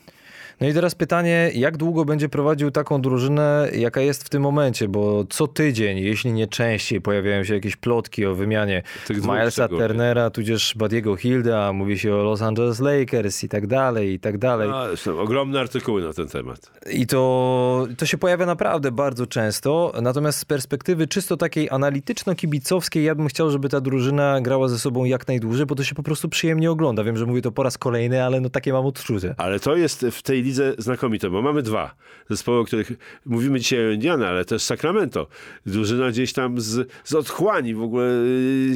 No 0.61 0.67
i 0.67 0.73
teraz 0.73 0.95
pytanie, 0.95 1.51
jak 1.53 1.77
długo 1.77 2.05
będzie 2.05 2.29
prowadził 2.29 2.71
taką 2.71 3.01
drużynę, 3.01 3.69
jaka 3.73 4.01
jest 4.01 4.23
w 4.23 4.29
tym 4.29 4.41
momencie, 4.41 4.87
bo 4.87 5.25
co 5.29 5.47
tydzień, 5.47 5.97
jeśli 5.97 6.31
nie 6.31 6.47
częściej, 6.47 7.01
pojawiają 7.01 7.43
się 7.43 7.53
jakieś 7.53 7.75
plotki 7.75 8.25
o 8.25 8.35
wymianie 8.35 8.83
Milesa 9.09 9.67
Turnera, 9.67 10.29
tudzież 10.29 10.73
Badiego 10.77 11.15
Hilda, 11.15 11.73
mówi 11.73 11.99
się 11.99 12.15
o 12.15 12.23
Los 12.23 12.41
Angeles 12.41 12.79
Lakers 12.79 13.43
i 13.43 13.49
tak 13.49 13.67
dalej, 13.67 14.13
i 14.13 14.19
tak 14.19 14.37
dalej. 14.37 14.69
A, 14.73 14.95
są 14.95 15.19
ogromne 15.19 15.59
artykuły 15.59 16.03
na 16.03 16.13
ten 16.13 16.27
temat. 16.27 16.71
I 16.91 17.07
to, 17.07 17.87
to 17.97 18.05
się 18.05 18.17
pojawia 18.17 18.45
naprawdę 18.45 18.91
bardzo 18.91 19.27
często, 19.27 19.93
natomiast 20.01 20.39
z 20.39 20.45
perspektywy 20.45 21.07
czysto 21.07 21.37
takiej 21.37 21.69
analityczno-kibicowskiej, 21.69 23.03
ja 23.03 23.15
bym 23.15 23.27
chciał, 23.27 23.51
żeby 23.51 23.69
ta 23.69 23.81
drużyna 23.81 24.41
grała 24.41 24.67
ze 24.67 24.79
sobą 24.79 25.05
jak 25.05 25.27
najdłużej, 25.27 25.65
bo 25.65 25.75
to 25.75 25.83
się 25.83 25.95
po 25.95 26.03
prostu 26.03 26.29
przyjemnie 26.29 26.71
ogląda. 26.71 27.03
Wiem, 27.03 27.17
że 27.17 27.25
mówię 27.25 27.41
to 27.41 27.51
po 27.51 27.63
raz 27.63 27.77
kolejny, 27.77 28.23
ale 28.23 28.41
no 28.41 28.49
takie 28.49 28.73
mam 28.73 28.85
odczucie. 28.85 29.35
Ale 29.37 29.59
to 29.59 29.75
jest 29.75 30.05
w 30.11 30.21
tej 30.21 30.43
lidze 30.45 30.75
znakomite, 30.77 31.29
bo 31.29 31.41
mamy 31.41 31.61
dwa 31.61 31.95
zespoły, 32.29 32.59
o 32.59 32.63
których 32.63 32.91
mówimy 33.25 33.59
dzisiaj 33.59 33.87
o 33.87 33.91
Indiana, 33.91 34.27
ale 34.27 34.45
też 34.45 34.61
Sacramento. 34.61 35.27
Drużyna 35.65 36.09
gdzieś 36.09 36.33
tam 36.33 36.61
z, 36.61 36.91
z 37.03 37.13
otchłani, 37.13 37.75
w 37.75 37.81
ogóle 37.81 38.07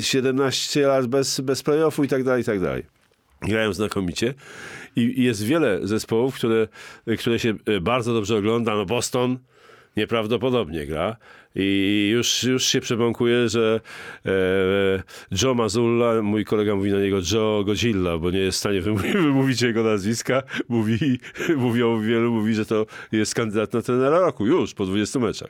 17 0.02 0.88
lat 0.88 1.08
bez, 1.08 1.40
bez 1.40 1.64
playoffu 1.64 2.04
i 2.04 2.08
tak 2.08 2.24
dalej, 2.24 2.42
i 2.42 2.46
tak 2.46 2.60
dalej. 2.60 2.84
Grają 3.42 3.74
znakomicie 3.74 4.34
i, 4.96 5.24
jest 5.24 5.46
wiele 5.46 5.88
zespołów, 5.88 6.36
które, 6.36 6.68
które 7.20 7.40
się 7.40 7.54
bardzo 7.82 8.14
dobrze 8.14 8.38
ogląda. 8.38 8.76
No 8.76 8.86
Boston 8.86 9.38
nieprawdopodobnie 9.98 10.86
gra 10.86 11.16
i 11.56 12.10
już, 12.14 12.44
już 12.44 12.66
się 12.66 12.82
przebąkuje, 12.82 13.50
że 13.50 13.80
e, 14.26 14.32
Joe 15.42 15.54
Mazzulla, 15.54 16.22
mój 16.22 16.46
kolega 16.46 16.76
mówi 16.76 16.92
na 16.92 17.00
niego 17.00 17.18
Joe 17.32 17.64
Godzilla, 17.66 18.18
bo 18.18 18.32
nie 18.32 18.40
jest 18.40 18.58
w 18.58 18.60
stanie 18.60 18.82
wymówić, 18.82 19.14
wymówić 19.30 19.62
jego 19.62 19.84
nazwiska. 19.84 20.44
Mówi, 20.70 21.20
mówią 21.58 22.02
wielu, 22.02 22.32
mówi, 22.32 22.54
że 22.54 22.66
to 22.66 22.86
jest 23.12 23.36
kandydat 23.36 23.74
na 23.74 23.82
trenera 23.82 24.20
roku 24.20 24.46
już 24.46 24.74
po 24.74 24.86
20 24.86 25.20
meczach. 25.20 25.50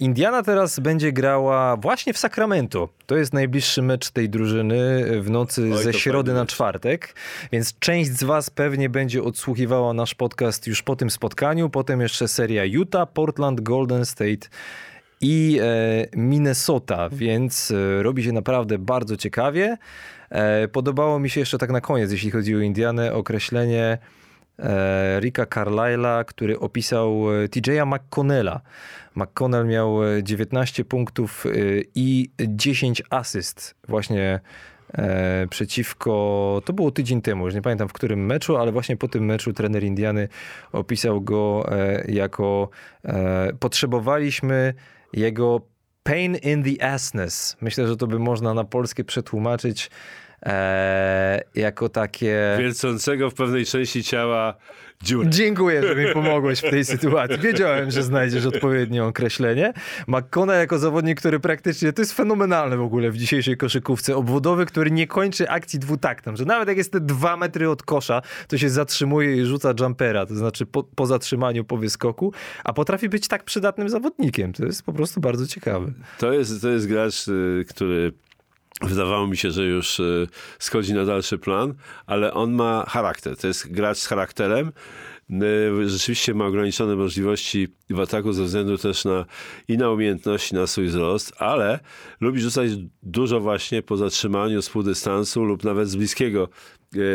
Indiana 0.00 0.42
teraz 0.42 0.80
będzie 0.80 1.12
grała 1.12 1.76
właśnie 1.76 2.12
w 2.12 2.18
Sacramento. 2.18 2.88
To 3.06 3.16
jest 3.16 3.32
najbliższy 3.32 3.82
mecz 3.82 4.10
tej 4.10 4.28
drużyny 4.28 5.06
w 5.20 5.30
nocy 5.30 5.70
Oj, 5.74 5.82
ze 5.82 5.92
środy 5.92 6.32
na 6.32 6.46
czwartek, 6.46 7.14
więc 7.52 7.78
część 7.78 8.10
z 8.10 8.24
was 8.24 8.50
pewnie 8.50 8.88
będzie 8.88 9.22
odsłuchiwała 9.22 9.92
nasz 9.92 10.14
podcast 10.14 10.66
już 10.66 10.82
po 10.82 10.96
tym 10.96 11.10
spotkaniu. 11.10 11.70
Potem 11.70 12.00
jeszcze 12.00 12.28
seria 12.28 12.64
Utah, 12.64 13.12
Portland, 13.12 13.60
Golden 13.60 14.04
State 14.04 14.48
i 15.24 15.58
e, 15.62 16.16
Minnesota, 16.16 17.08
więc 17.08 17.70
e, 17.70 18.02
robi 18.02 18.24
się 18.24 18.32
naprawdę 18.32 18.78
bardzo 18.78 19.16
ciekawie. 19.16 19.76
E, 20.30 20.68
podobało 20.68 21.18
mi 21.18 21.30
się 21.30 21.40
jeszcze 21.40 21.58
tak 21.58 21.70
na 21.70 21.80
koniec, 21.80 22.12
jeśli 22.12 22.30
chodzi 22.30 22.56
o 22.56 22.60
Indianę, 22.60 23.12
określenie 23.12 23.98
Ricka 25.20 25.44
Carlyle'a, 25.44 26.24
który 26.24 26.58
opisał 26.58 27.24
TJ'a 27.48 27.86
McConnella. 27.86 28.60
McConnell 29.14 29.66
miał 29.66 29.98
19 30.22 30.84
punktów 30.84 31.44
i 31.94 32.30
10 32.48 33.02
asyst 33.10 33.74
właśnie 33.88 34.40
przeciwko, 35.50 36.62
to 36.64 36.72
było 36.72 36.90
tydzień 36.90 37.22
temu, 37.22 37.44
już 37.44 37.54
nie 37.54 37.62
pamiętam 37.62 37.88
w 37.88 37.92
którym 37.92 38.26
meczu, 38.26 38.56
ale 38.56 38.72
właśnie 38.72 38.96
po 38.96 39.08
tym 39.08 39.24
meczu 39.24 39.52
trener 39.52 39.84
Indiany 39.84 40.28
opisał 40.72 41.20
go 41.20 41.70
jako 42.08 42.68
potrzebowaliśmy 43.60 44.74
jego 45.14 45.60
pain 46.02 46.36
in 46.36 46.62
the 46.62 46.92
assness. 46.92 47.56
Myślę, 47.60 47.88
że 47.88 47.96
to 47.96 48.06
by 48.06 48.18
można 48.18 48.54
na 48.54 48.64
polskie 48.64 49.04
przetłumaczyć 49.04 49.90
e, 50.46 51.40
jako 51.54 51.88
takie... 51.88 52.56
Wiercącego 52.58 53.30
w 53.30 53.34
pewnej 53.34 53.66
części 53.66 54.04
ciała 54.04 54.54
dziurę. 55.02 55.30
Dziękuję, 55.30 55.82
że 55.82 55.96
mi 55.96 56.12
pomogłeś 56.12 56.58
w 56.58 56.70
tej 56.70 56.84
sytuacji. 56.84 57.38
Wiedziałem, 57.38 57.90
że 57.90 58.02
znajdziesz 58.02 58.46
odpowiednie 58.46 59.04
określenie. 59.04 59.72
McCona 60.06 60.54
jako 60.54 60.78
zawodnik, 60.78 61.20
który 61.20 61.40
praktycznie, 61.40 61.92
to 61.92 62.02
jest 62.02 62.12
fenomenalne 62.12 62.76
w 62.76 62.80
ogóle 62.80 63.10
w 63.10 63.16
dzisiejszej 63.16 63.56
koszykówce, 63.56 64.16
obwodowy, 64.16 64.66
który 64.66 64.90
nie 64.90 65.06
kończy 65.06 65.50
akcji 65.50 65.78
dwutaktem, 65.78 66.36
że 66.36 66.44
nawet 66.44 66.68
jak 66.68 66.76
jest 66.76 66.92
te 66.92 67.00
dwa 67.00 67.36
metry 67.36 67.70
od 67.70 67.82
kosza, 67.82 68.22
to 68.48 68.58
się 68.58 68.70
zatrzymuje 68.70 69.36
i 69.36 69.44
rzuca 69.44 69.74
jumpera, 69.80 70.26
to 70.26 70.34
znaczy 70.34 70.66
po, 70.66 70.82
po 70.82 71.06
zatrzymaniu, 71.06 71.64
po 71.64 71.76
wyskoku, 71.76 72.32
a 72.64 72.72
potrafi 72.72 73.08
być 73.08 73.28
tak 73.28 73.44
przydatnym 73.44 73.88
zawodnikiem. 73.88 74.52
To 74.52 74.64
jest 74.64 74.82
po 74.82 74.92
prostu 74.92 75.20
bardzo 75.20 75.46
ciekawe. 75.46 75.92
To 76.18 76.32
jest, 76.32 76.62
to 76.62 76.68
jest 76.68 76.88
gracz, 76.88 77.28
y, 77.28 77.64
który 77.68 78.12
wydawało 78.82 79.26
mi 79.26 79.36
się, 79.36 79.50
że 79.50 79.64
już 79.64 80.00
y, 80.00 80.28
schodzi 80.58 80.94
na 80.94 81.04
dalszy 81.04 81.38
plan, 81.38 81.74
ale 82.06 82.34
on 82.34 82.52
ma 82.52 82.84
charakter. 82.88 83.36
To 83.36 83.46
jest 83.46 83.72
gracz 83.72 83.98
z 83.98 84.06
charakterem. 84.06 84.72
Rzeczywiście 85.86 86.34
ma 86.34 86.46
ograniczone 86.46 86.96
możliwości 86.96 87.68
w 87.90 88.00
ataku 88.00 88.32
ze 88.32 88.44
względu 88.44 88.78
też 88.78 89.04
na 89.04 89.24
i 89.68 89.78
na 89.78 89.90
umiejętności, 89.90 90.54
na 90.54 90.66
swój 90.66 90.86
wzrost, 90.86 91.32
ale 91.38 91.80
lubi 92.20 92.40
rzucać 92.40 92.70
dużo 93.02 93.40
właśnie 93.40 93.82
po 93.82 93.96
zatrzymaniu 93.96 94.62
z 94.62 94.70
półdystansu 94.70 95.44
lub 95.44 95.64
nawet 95.64 95.88
z 95.88 95.96
bliskiego 95.96 96.48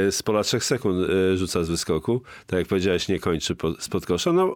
e, 0.07 0.11
z 0.11 0.23
pola 0.23 0.43
3 0.43 0.59
sekund 0.59 1.09
e, 1.09 1.37
rzuca 1.37 1.63
z 1.63 1.69
wyskoku. 1.69 2.21
Tak 2.47 2.59
jak 2.59 2.67
powiedziałeś, 2.67 3.07
nie 3.07 3.19
kończy 3.19 3.55
po, 3.55 3.73
spod 3.79 4.05
kosza. 4.05 4.33
No, 4.33 4.55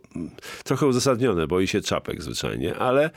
trochę 0.63 0.87
uzasadnione, 0.87 1.47
boi 1.47 1.67
się 1.67 1.81
czapek 1.81 2.21
zwyczajnie, 2.21 2.75
ale 2.75 3.09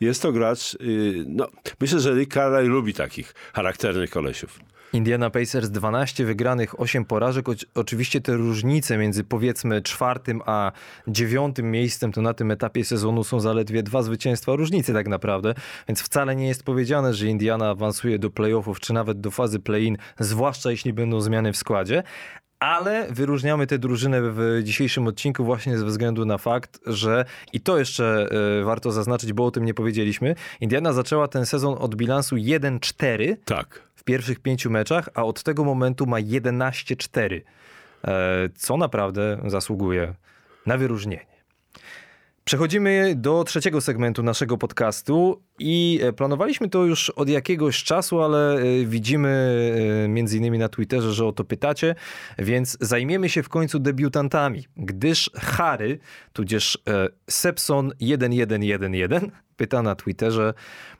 jest 0.00 0.22
to 0.22 0.32
gracz, 0.32 0.74
y, 0.74 1.24
no, 1.28 1.46
myślę, 1.80 2.00
że 2.00 2.14
Rick 2.14 2.34
Carlisle 2.34 2.62
lubi 2.62 2.94
takich 2.94 3.34
charakternych 3.52 4.10
kolesiów. 4.10 4.58
Indiana 4.92 5.30
Pacers 5.30 5.70
12 5.70 6.24
wygranych, 6.24 6.80
8 6.80 7.04
porażek. 7.04 7.46
Oczywiście 7.74 8.20
te 8.20 8.34
różnice 8.34 8.98
między 8.98 9.24
powiedzmy 9.24 9.71
czwartym 9.80 10.42
a 10.46 10.72
dziewiątym 11.08 11.70
miejscem 11.70 12.12
to 12.12 12.22
na 12.22 12.34
tym 12.34 12.50
etapie 12.50 12.84
sezonu 12.84 13.24
są 13.24 13.40
zaledwie 13.40 13.82
dwa 13.82 14.02
zwycięstwa 14.02 14.56
różnicy 14.56 14.92
tak 14.92 15.08
naprawdę, 15.08 15.54
więc 15.88 16.02
wcale 16.02 16.36
nie 16.36 16.48
jest 16.48 16.62
powiedziane, 16.64 17.14
że 17.14 17.26
Indiana 17.26 17.70
awansuje 17.70 18.18
do 18.18 18.30
playoffów 18.30 18.80
czy 18.80 18.92
nawet 18.92 19.20
do 19.20 19.30
fazy 19.30 19.60
play-in, 19.60 19.96
zwłaszcza 20.18 20.70
jeśli 20.70 20.92
będą 20.92 21.20
zmiany 21.20 21.52
w 21.52 21.56
składzie. 21.56 22.02
Ale 22.62 23.06
wyróżniamy 23.10 23.66
tę 23.66 23.78
drużynę 23.78 24.20
w 24.22 24.60
dzisiejszym 24.62 25.06
odcinku 25.06 25.44
właśnie 25.44 25.78
ze 25.78 25.84
względu 25.84 26.24
na 26.24 26.38
fakt, 26.38 26.80
że 26.86 27.24
i 27.52 27.60
to 27.60 27.78
jeszcze 27.78 28.28
e, 28.60 28.64
warto 28.64 28.92
zaznaczyć, 28.92 29.32
bo 29.32 29.46
o 29.46 29.50
tym 29.50 29.64
nie 29.64 29.74
powiedzieliśmy. 29.74 30.34
Indiana 30.60 30.92
zaczęła 30.92 31.28
ten 31.28 31.46
sezon 31.46 31.76
od 31.78 31.94
bilansu 31.94 32.36
1-4 32.36 33.36
Tak. 33.44 33.82
w 33.94 34.04
pierwszych 34.04 34.40
pięciu 34.40 34.70
meczach, 34.70 35.08
a 35.14 35.24
od 35.24 35.42
tego 35.42 35.64
momentu 35.64 36.06
ma 36.06 36.16
11-4, 36.16 37.34
e, 37.34 37.40
co 38.54 38.76
naprawdę 38.76 39.42
zasługuje 39.46 40.14
na 40.66 40.78
wyróżnienie. 40.78 41.32
Przechodzimy 42.44 43.14
do 43.16 43.44
trzeciego 43.44 43.80
segmentu 43.80 44.22
naszego 44.22 44.58
podcastu 44.58 45.42
i 45.58 46.00
e, 46.02 46.12
planowaliśmy 46.12 46.68
to 46.68 46.84
już 46.84 47.10
od 47.10 47.28
jakiegoś 47.28 47.84
czasu, 47.84 48.20
ale 48.20 48.54
e, 48.54 48.84
widzimy 48.84 49.62
e, 50.04 50.08
między 50.08 50.38
innymi 50.38 50.58
na 50.58 50.68
Twitterze, 50.68 51.12
że 51.12 51.26
o 51.26 51.32
to 51.32 51.44
pytacie, 51.44 51.94
więc 52.38 52.78
zajmiemy 52.80 53.28
się 53.28 53.42
w 53.42 53.48
końcu 53.48 53.78
debiutantami, 53.78 54.64
gdyż 54.76 55.30
Harry, 55.34 55.98
tudzież 56.32 56.78
e, 56.88 57.08
Sepson 57.30 57.92
1111 57.98 59.20
pyta 59.56 59.82
na 59.82 59.94
Twitterze, 59.94 60.54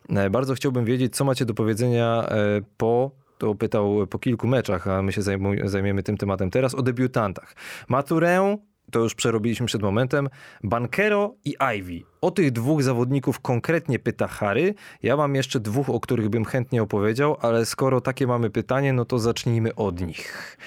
e, 0.09 0.31
bardzo 0.31 0.55
chciałbym 0.55 0.85
wiedzieć, 0.85 1.17
co 1.17 1.25
macie 1.25 1.45
do 1.45 1.55
powiedzenia 1.55 2.29
e, 2.29 2.61
po 2.77 3.22
to 3.43 3.55
pytał 3.55 4.07
po 4.07 4.19
kilku 4.19 4.47
meczach, 4.47 4.89
a 4.89 5.03
my 5.03 5.13
się 5.13 5.23
zajmiemy 5.65 6.03
tym 6.03 6.17
tematem 6.17 6.51
teraz, 6.51 6.75
o 6.75 6.83
debiutantach. 6.83 7.55
Maturę, 7.89 8.57
to 8.91 8.99
już 9.01 9.15
przerobiliśmy 9.15 9.67
przed 9.67 9.83
momentem, 9.83 10.29
Bankero 10.65 11.35
i 11.45 11.55
Ivy. 11.79 12.01
O 12.21 12.31
tych 12.31 12.51
dwóch 12.51 12.83
zawodników 12.83 13.41
konkretnie 13.41 13.99
pyta 13.99 14.27
Harry. 14.29 14.75
Ja 15.03 15.17
mam 15.17 15.35
jeszcze 15.35 15.61
dwóch, 15.61 15.91
o 15.91 16.01
których 16.01 16.29
bym 16.29 16.45
chętnie 16.45 16.83
opowiedział, 16.83 17.37
ale 17.41 17.67
skoro 17.67 18.01
takie 18.01 18.27
mamy 18.27 18.51
pytanie, 18.51 18.93
no 18.93 19.05
to 19.05 19.19
zacznijmy 19.19 19.75
od 19.75 20.01
nich. 20.01 20.59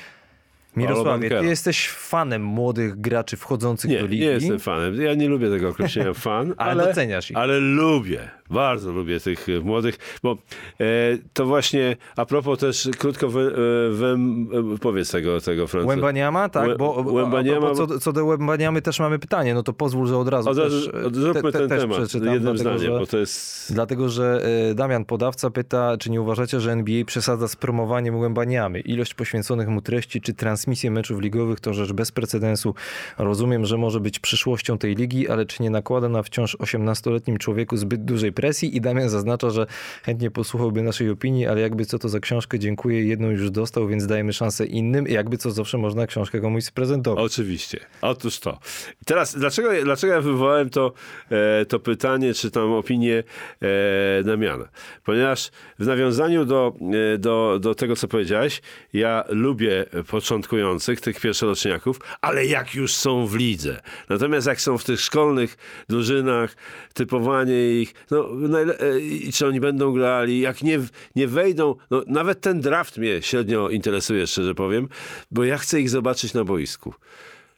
Mirosławie, 0.75 1.29
ty 1.29 1.45
jesteś 1.45 1.89
fanem 1.89 2.43
młodych 2.43 3.01
graczy 3.01 3.37
wchodzących 3.37 3.91
Nie, 3.91 3.99
do 3.99 4.05
ligi. 4.05 4.23
nie 4.23 4.31
jestem 4.31 4.59
fanem. 4.59 5.01
Ja 5.01 5.13
nie 5.13 5.29
lubię 5.29 5.49
tego 5.49 5.69
określenia 5.69 6.13
fan, 6.27 6.53
Ale 6.57 6.71
ale, 6.71 6.85
doceniasz 6.87 7.31
ich. 7.31 7.37
Ale 7.37 7.59
lubię, 7.59 8.29
bardzo 8.49 8.91
lubię 8.91 9.19
tych 9.19 9.49
e, 9.49 9.59
młodych, 9.59 10.19
bo 10.23 10.31
e, 10.79 10.85
to 11.33 11.45
właśnie 11.45 11.97
a 12.15 12.25
propos 12.25 12.59
też 12.59 12.89
krótko 12.97 13.29
we, 13.29 13.41
e, 13.41 13.51
wem, 13.91 14.47
e, 14.73 14.77
powiedz 14.77 15.11
tego, 15.11 15.41
tego 15.41 15.67
Francuza. 15.67 15.89
Łębaniama, 15.89 16.49
tak? 16.49 16.77
Bo 16.77 17.03
Łębaniama- 17.03 17.75
co, 17.75 17.99
co 17.99 18.13
do 18.13 18.25
Łębaniamy 18.25 18.81
też 18.81 18.99
mamy 18.99 19.19
pytanie, 19.19 19.53
no 19.53 19.63
to 19.63 19.73
pozwól, 19.73 20.07
że 20.07 20.17
od 20.17 20.27
razu 20.27 20.49
Od 20.49 20.57
razu, 20.57 20.91
też, 20.91 21.03
od, 21.05 21.15
zróbmy 21.15 21.41
te, 21.41 21.51
te, 21.51 21.59
ten 21.59 21.69
też 21.69 21.81
temat 21.81 22.13
jednym 22.13 22.41
dlatego, 22.41 22.57
zdaniem, 22.57 22.79
że- 22.79 22.99
bo 22.99 23.05
to 23.05 23.17
jest... 23.17 23.73
Dlatego, 23.73 24.09
że 24.09 24.45
e, 24.71 24.75
Damian 24.75 25.05
Podawca 25.05 25.49
pyta, 25.49 25.97
czy 25.97 26.11
nie 26.11 26.21
uważacie, 26.21 26.59
że 26.59 26.71
NBA 26.71 27.05
przesadza 27.05 27.47
z 27.47 27.55
promowaniem 27.55 28.19
Łębaniamy? 28.19 28.79
Ilość 28.79 29.13
poświęconych 29.13 29.67
mu 29.67 29.81
treści, 29.81 30.21
czy 30.21 30.33
transmisje 30.33 30.91
meczów 30.91 31.21
ligowych 31.21 31.59
to 31.59 31.73
rzecz 31.73 31.91
bez 31.93 32.11
precedensu. 32.11 32.75
Rozumiem, 33.17 33.65
że 33.65 33.77
może 33.77 33.99
być 33.99 34.19
przyszłością 34.19 34.77
tej 34.77 34.95
ligi, 34.95 35.29
ale 35.29 35.45
czy 35.45 35.63
nie 35.63 35.69
nakłada 35.69 36.09
na 36.09 36.23
wciąż 36.23 36.57
18-letnim 36.57 37.37
człowieku 37.37 37.77
zbyt 37.77 38.05
dużej 38.05 38.31
presji? 38.35 38.77
I 38.77 38.81
Damian 38.81 39.09
zaznacza, 39.09 39.49
że 39.49 39.67
chętnie 40.03 40.31
posłuchałby 40.31 40.81
naszej 40.81 41.09
opinii, 41.09 41.47
ale 41.47 41.61
jakby 41.61 41.85
co 41.85 41.99
to 41.99 42.09
za 42.09 42.19
książkę, 42.19 42.59
dziękuję, 42.59 43.03
jedną 43.03 43.29
już 43.29 43.51
dostał, 43.51 43.87
więc 43.87 44.07
dajemy 44.07 44.33
szansę 44.33 44.65
innym. 44.65 45.07
Jakby 45.07 45.37
co 45.37 45.51
zawsze 45.51 45.77
można 45.77 46.07
książkę 46.07 46.39
komuś 46.39 46.63
sprezentować. 46.63 47.25
Oczywiście. 47.25 47.79
Otóż 48.01 48.39
to. 48.39 48.59
Teraz, 49.05 49.37
dlaczego, 49.37 49.69
dlaczego 49.83 50.13
ja 50.13 50.21
wywołałem 50.21 50.69
to, 50.69 50.93
e, 51.31 51.65
to 51.65 51.79
pytanie, 51.79 52.33
czy 52.33 52.51
tam 52.51 52.71
opinię 52.71 53.23
e, 53.61 54.23
Damiana? 54.23 54.67
Ponieważ 55.03 55.51
w 55.79 55.87
nawiązaniu 55.87 56.45
do, 56.45 56.73
e, 57.13 57.17
do, 57.17 57.59
do 57.61 57.75
tego, 57.75 57.95
co 57.95 58.07
powiedziałeś, 58.07 58.61
ja 58.93 59.23
lubię 59.29 59.85
początkujących, 60.09 61.01
tych 61.01 61.19
pierwszoroczniaków, 61.19 61.99
ale 62.21 62.45
jak 62.45 62.75
już 62.75 62.93
są 62.93 63.27
w 63.27 63.35
lidze. 63.35 63.81
Natomiast 64.09 64.47
jak 64.47 64.61
są 64.61 64.77
w 64.77 64.83
tych 64.83 64.99
szkolnych 64.99 65.57
drużynach, 65.89 66.55
typowanie 66.93 67.71
ich, 67.81 67.93
no, 68.11 68.24
i 69.01 69.33
czy 69.33 69.47
oni 69.47 69.59
będą 69.59 69.93
grali, 69.93 70.39
jak 70.39 70.61
nie, 70.61 70.79
nie 71.15 71.27
wejdą, 71.27 71.75
no, 71.91 72.03
nawet 72.07 72.41
ten 72.41 72.61
draft 72.61 72.97
mnie 72.97 73.21
średnio 73.21 73.69
interesuje, 73.69 74.27
szczerze 74.27 74.55
powiem, 74.55 74.87
bo 75.31 75.43
ja 75.43 75.57
chcę 75.57 75.81
ich 75.81 75.89
zobaczyć 75.89 76.33
na 76.33 76.43
boisku. 76.43 76.93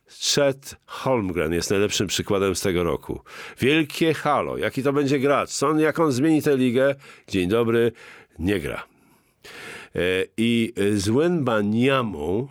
Chet 0.09 0.75
Holmgren 0.85 1.53
jest 1.53 1.69
najlepszym 1.69 2.07
przykładem 2.07 2.55
z 2.55 2.61
tego 2.61 2.83
roku. 2.83 3.21
Wielkie 3.59 4.13
halo. 4.13 4.57
Jaki 4.57 4.83
to 4.83 4.93
będzie 4.93 5.19
gracz? 5.19 5.49
Co 5.49 5.67
on, 5.67 5.79
jak 5.79 5.99
on 5.99 6.11
zmieni 6.11 6.41
tę 6.41 6.57
ligę? 6.57 6.95
Dzień 7.27 7.49
dobry, 7.49 7.91
nie 8.39 8.59
gra. 8.59 8.83
E, 9.95 9.99
I 10.37 10.73
z 10.95 11.09
Wenbaniamą 11.09 12.47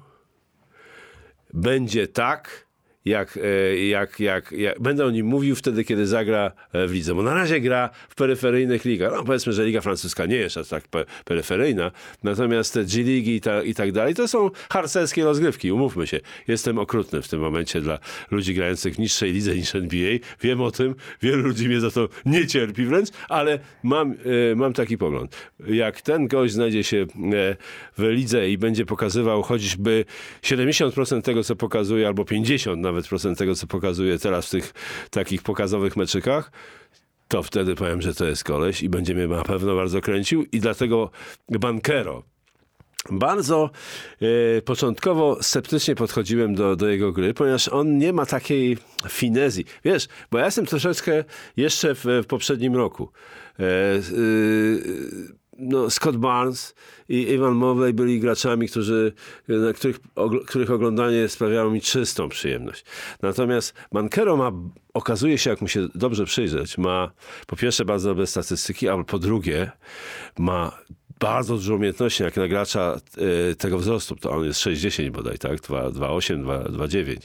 będzie 1.55 2.09
tak, 2.09 2.66
jak, 3.07 3.39
e, 3.43 3.87
jak, 3.87 4.21
jak, 4.21 4.53
jak 4.53 4.81
będę 4.81 5.07
o 5.07 5.11
nim 5.11 5.27
mówił 5.27 5.57
wtedy, 5.57 5.85
kiedy 5.85 6.07
zagra 6.07 6.53
e, 6.73 6.87
w 6.87 6.93
lidze. 6.93 7.15
Bo 7.15 7.23
na 7.23 7.35
razie 7.35 7.61
gra 7.61 7.91
w 8.09 8.15
peryferyjnych 8.15 8.85
ligach. 8.85 9.13
No 9.17 9.25
powiedzmy, 9.25 9.53
że 9.53 9.65
Liga 9.65 9.81
Francuska 9.81 10.27
nie 10.27 10.37
jest 10.37 10.57
aż 10.57 10.69
tak 10.69 10.89
pe- 10.89 11.05
peryferyjna, 11.25 11.91
natomiast 12.23 12.75
te 12.75 12.85
G-Ligi 12.85 13.35
i, 13.35 13.41
ta, 13.41 13.63
i 13.63 13.75
tak 13.75 13.93
dalej, 13.93 14.15
to 14.15 14.29
są 14.29 14.51
harcerskie 14.71 15.25
rozgrywki, 15.25 15.73
umówmy 15.73 16.07
się. 16.07 16.21
Jestem 16.49 16.79
okrutny 16.79 17.23
w 17.23 17.29
tym 17.29 17.41
momencie 17.41 17.81
dla 17.81 17.99
ludzi 18.31 18.55
grających 18.55 18.95
w 18.95 18.99
niższej 18.99 19.33
lidze 19.33 19.57
niż 19.57 19.75
NBA. 19.75 20.19
Wiem 20.41 20.61
o 20.61 20.71
tym, 20.71 20.95
wielu 21.23 21.43
ludzi 21.43 21.69
mnie 21.69 21.81
za 21.81 21.91
to 21.91 22.09
nie 22.25 22.47
cierpi 22.47 22.85
wręcz, 22.85 23.09
ale 23.29 23.59
mam, 23.83 24.15
e, 24.53 24.55
mam 24.57 24.73
taki 24.73 24.99
pogląd. 24.99 25.37
Jak 25.69 26.01
ten 26.01 26.29
gość 26.29 26.55
znajdzie 26.55 26.85
się 26.85 27.07
w 27.99 28.03
lidze 28.03 28.51
i 28.51 28.59
będzie 28.59 28.87
pokazywał 28.87 29.43
choćby 29.43 30.05
70% 30.43 31.23
tego, 31.23 31.45
co 31.45 31.57
pokazuje, 31.57 32.07
albo 32.07 32.23
50% 32.23 32.77
nawet 32.77 32.96
procent 33.03 33.39
tego, 33.39 33.55
co 33.55 33.67
pokazuje 33.67 34.19
teraz 34.19 34.47
w 34.47 34.51
tych 34.51 34.75
takich 35.11 35.43
pokazowych 35.43 35.97
meczykach, 35.97 36.53
to 37.29 37.43
wtedy 37.43 37.75
powiem, 37.75 38.03
że 38.03 38.15
to 38.15 38.25
jest 38.25 38.45
koleś 38.45 38.83
i 38.83 38.89
będzie 38.89 39.15
mnie 39.15 39.29
na 39.29 39.43
pewno 39.43 39.77
bardzo 39.77 40.01
kręcił 40.01 40.45
i 40.53 40.61
dlatego 40.61 41.11
Bankero 41.49 42.23
bardzo 43.11 43.71
e, 44.21 44.63
początkowo 44.63 45.39
sceptycznie 45.43 45.95
podchodziłem 45.95 46.55
do, 46.55 46.77
do 46.77 46.89
jego 46.89 47.13
gry, 47.13 47.35
ponieważ 47.35 47.69
on 47.69 47.99
nie 47.99 48.13
ma 48.13 48.27
takiej 48.27 48.79
finezji. 49.09 49.65
Wiesz, 49.85 50.09
bo 50.31 50.39
ja 50.39 50.45
jestem 50.45 50.67
troszeczkę 50.67 51.25
jeszcze 51.57 51.95
w, 51.95 52.05
w 52.05 52.27
poprzednim 52.27 52.77
roku. 52.77 53.13
E, 53.59 53.63
e, 53.63 54.01
no, 55.59 55.91
Scott 55.91 56.17
Barnes 56.17 56.75
i 57.09 57.31
Ivan 57.33 57.55
Mobley 57.55 57.93
byli 57.93 58.21
graczami, 58.21 58.69
którzy, 58.69 59.13
których, 59.75 60.01
których 60.47 60.71
oglądanie 60.71 61.29
sprawiało 61.29 61.71
mi 61.71 61.81
czystą 61.81 62.29
przyjemność. 62.29 62.85
Natomiast 63.23 63.75
Bankero 63.93 64.37
ma, 64.37 64.53
okazuje 64.95 65.39
się, 65.39 65.51
jak 65.51 65.61
mu 65.61 65.69
się 65.69 65.89
dobrze 65.95 66.25
przyjrzeć, 66.25 66.79
ma 66.79 67.11
po 67.47 67.57
pierwsze 67.57 67.85
bardzo 67.85 68.09
dobre 68.09 68.27
statystyki, 68.27 68.89
a 68.89 69.05
po 69.05 69.19
drugie 69.19 69.71
ma 70.39 70.73
bardzo 71.21 71.55
dużo 71.55 71.75
umiejętności, 71.75 72.23
jak 72.23 72.37
na 72.37 72.49
gracza 72.49 73.01
e, 73.51 73.55
tego 73.55 73.79
wzrostu, 73.79 74.17
to 74.17 74.31
on 74.31 74.45
jest 74.45 74.61
6,10 74.61 75.11
bodaj, 75.11 75.39
tak? 75.39 75.61
2,8, 75.61 76.45
2,9. 76.45 77.17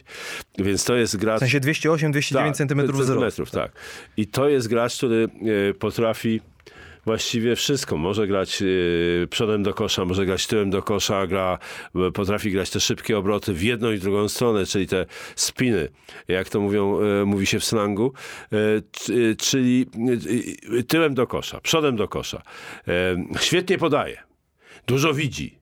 Więc 0.57 0.83
to 0.83 0.95
jest 0.95 1.17
gracz... 1.17 1.37
W 1.37 1.39
sensie 1.39 1.59
208-209 1.59 2.33
tak, 2.33 2.55
centymetrów 2.55 3.01
wzrostu. 3.01 3.45
tak. 3.45 3.71
I 4.17 4.27
to 4.27 4.49
jest 4.49 4.67
gracz, 4.67 4.97
który 4.97 5.29
e, 5.69 5.73
potrafi 5.73 6.41
właściwie 7.05 7.55
wszystko. 7.55 7.97
Może 7.97 8.27
grać 8.27 8.61
yy, 8.61 9.27
przodem 9.29 9.63
do 9.63 9.73
kosza, 9.73 10.05
może 10.05 10.25
grać 10.25 10.47
tyłem 10.47 10.69
do 10.69 10.81
kosza, 10.81 11.27
gra, 11.27 11.57
potrafi 12.13 12.51
grać 12.51 12.69
te 12.69 12.79
szybkie 12.79 13.17
obroty 13.17 13.53
w 13.53 13.63
jedną 13.63 13.91
i 13.91 13.99
drugą 13.99 14.29
stronę, 14.29 14.65
czyli 14.65 14.87
te 14.87 15.05
spiny, 15.35 15.89
jak 16.27 16.49
to 16.49 16.59
mówią, 16.59 17.01
yy, 17.01 17.25
mówi 17.25 17.45
się 17.45 17.59
w 17.59 17.65
slangu, 17.65 18.13
yy, 18.51 19.35
czyli 19.35 19.85
tyłem 20.87 21.13
do 21.13 21.27
kosza, 21.27 21.61
przodem 21.61 21.95
do 21.95 22.07
kosza. 22.07 22.41
Świetnie 23.39 23.77
podaje, 23.77 24.23
dużo 24.87 25.13
widzi, 25.13 25.60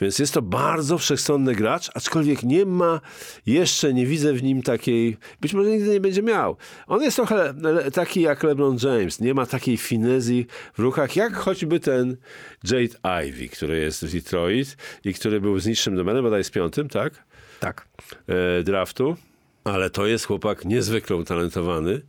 więc 0.00 0.18
jest 0.18 0.34
to 0.34 0.42
bardzo 0.42 0.98
wszechstronny 0.98 1.54
gracz, 1.54 1.90
aczkolwiek 1.94 2.42
nie 2.42 2.66
ma, 2.66 3.00
jeszcze 3.46 3.94
nie 3.94 4.06
widzę 4.06 4.32
w 4.32 4.42
nim 4.42 4.62
takiej, 4.62 5.16
być 5.40 5.54
może 5.54 5.70
nigdy 5.70 5.88
nie 5.88 6.00
będzie 6.00 6.22
miał. 6.22 6.56
On 6.86 7.02
jest 7.02 7.16
trochę 7.16 7.54
taki 7.92 8.20
jak 8.20 8.42
LeBron 8.42 8.76
James, 8.82 9.20
nie 9.20 9.34
ma 9.34 9.46
takiej 9.46 9.76
finezji 9.76 10.46
w 10.74 10.78
ruchach, 10.78 11.16
jak 11.16 11.36
choćby 11.36 11.80
ten 11.80 12.16
Jade 12.64 13.24
Ivy, 13.28 13.48
który 13.48 13.80
jest 13.80 14.04
w 14.04 14.12
Detroit 14.12 14.76
i 15.04 15.14
który 15.14 15.40
był 15.40 15.58
z 15.58 15.66
niższym 15.66 15.94
numerem, 15.94 16.24
bodaj 16.24 16.44
z 16.44 16.50
piątym, 16.50 16.88
tak? 16.88 17.24
Tak. 17.60 17.88
E, 18.26 18.62
draftu. 18.62 19.16
Ale 19.64 19.90
to 19.90 20.06
jest 20.06 20.26
chłopak 20.26 20.64
niezwykle 20.64 21.16
utalentowany. 21.16 22.00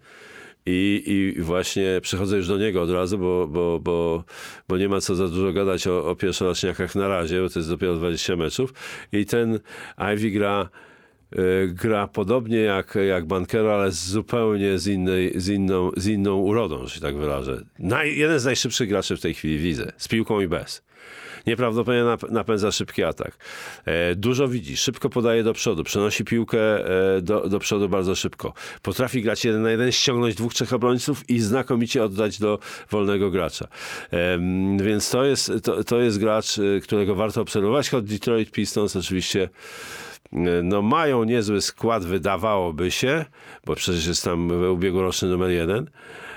I, 0.65 1.03
I 1.05 1.41
właśnie 1.41 1.99
przechodzę 2.01 2.37
już 2.37 2.47
do 2.47 2.57
niego 2.57 2.81
od 2.81 2.91
razu, 2.91 3.17
bo, 3.17 3.47
bo, 3.47 3.79
bo, 3.79 4.23
bo 4.67 4.77
nie 4.77 4.89
ma 4.89 5.01
co 5.01 5.15
za 5.15 5.27
dużo 5.27 5.53
gadać 5.53 5.87
o, 5.87 6.05
o 6.05 6.15
pierwszoroczniakach 6.15 6.95
na 6.95 7.07
razie, 7.07 7.41
bo 7.41 7.49
to 7.49 7.59
jest 7.59 7.69
dopiero 7.69 7.95
20 7.95 8.35
meczów. 8.35 8.73
I 9.11 9.25
ten 9.25 9.59
Ivy 10.13 10.31
gra 10.31 10.69
e, 11.31 11.37
gra 11.67 12.07
podobnie 12.07 12.57
jak, 12.57 12.97
jak 13.07 13.25
Bankero, 13.25 13.75
ale 13.75 13.91
zupełnie 13.91 14.79
z, 14.79 14.87
innej, 14.87 15.33
z, 15.35 15.49
inną, 15.49 15.91
z 15.97 16.07
inną 16.07 16.35
urodą, 16.35 16.87
że 16.87 16.95
się 16.95 17.01
tak 17.01 17.17
wyrażę. 17.17 17.63
Naj, 17.79 18.17
jeden 18.17 18.39
z 18.39 18.45
najszybszych 18.45 18.89
graczy 18.89 19.17
w 19.17 19.21
tej 19.21 19.33
chwili 19.33 19.57
widzę, 19.59 19.91
z 19.97 20.07
piłką 20.07 20.41
i 20.41 20.47
bez 20.47 20.89
nieprawdopodobnie 21.47 22.17
napędza 22.29 22.71
szybki 22.71 23.03
atak. 23.03 23.37
E, 23.85 24.15
dużo 24.15 24.47
widzi, 24.47 24.77
szybko 24.77 25.09
podaje 25.09 25.43
do 25.43 25.53
przodu, 25.53 25.83
przenosi 25.83 26.25
piłkę 26.25 26.59
e, 27.17 27.21
do, 27.21 27.49
do 27.49 27.59
przodu 27.59 27.89
bardzo 27.89 28.15
szybko. 28.15 28.53
Potrafi 28.81 29.21
grać 29.21 29.45
jeden 29.45 29.61
na 29.61 29.71
jeden, 29.71 29.91
ściągnąć 29.91 30.35
dwóch, 30.35 30.53
trzech 30.53 30.73
obrońców 30.73 31.29
i 31.29 31.39
znakomicie 31.39 32.03
oddać 32.03 32.39
do 32.39 32.59
wolnego 32.91 33.31
gracza. 33.31 33.67
Więc 34.77 35.09
to 35.09 35.25
jest, 35.25 35.51
to, 35.63 35.83
to 35.83 36.01
jest 36.01 36.19
gracz, 36.19 36.59
e, 36.59 36.79
którego 36.79 37.15
warto 37.15 37.41
obserwować, 37.41 37.89
choć 37.89 38.05
Detroit 38.05 38.51
Pistons 38.51 38.95
oczywiście 38.95 39.49
no 40.63 40.81
mają 40.81 41.23
niezły 41.23 41.61
skład, 41.61 42.05
wydawałoby 42.05 42.91
się, 42.91 43.25
bo 43.65 43.75
przecież 43.75 44.07
jest 44.07 44.23
tam 44.23 44.51
ubiegłoroczny 44.71 45.29
numer 45.29 45.49
jeden, 45.49 45.89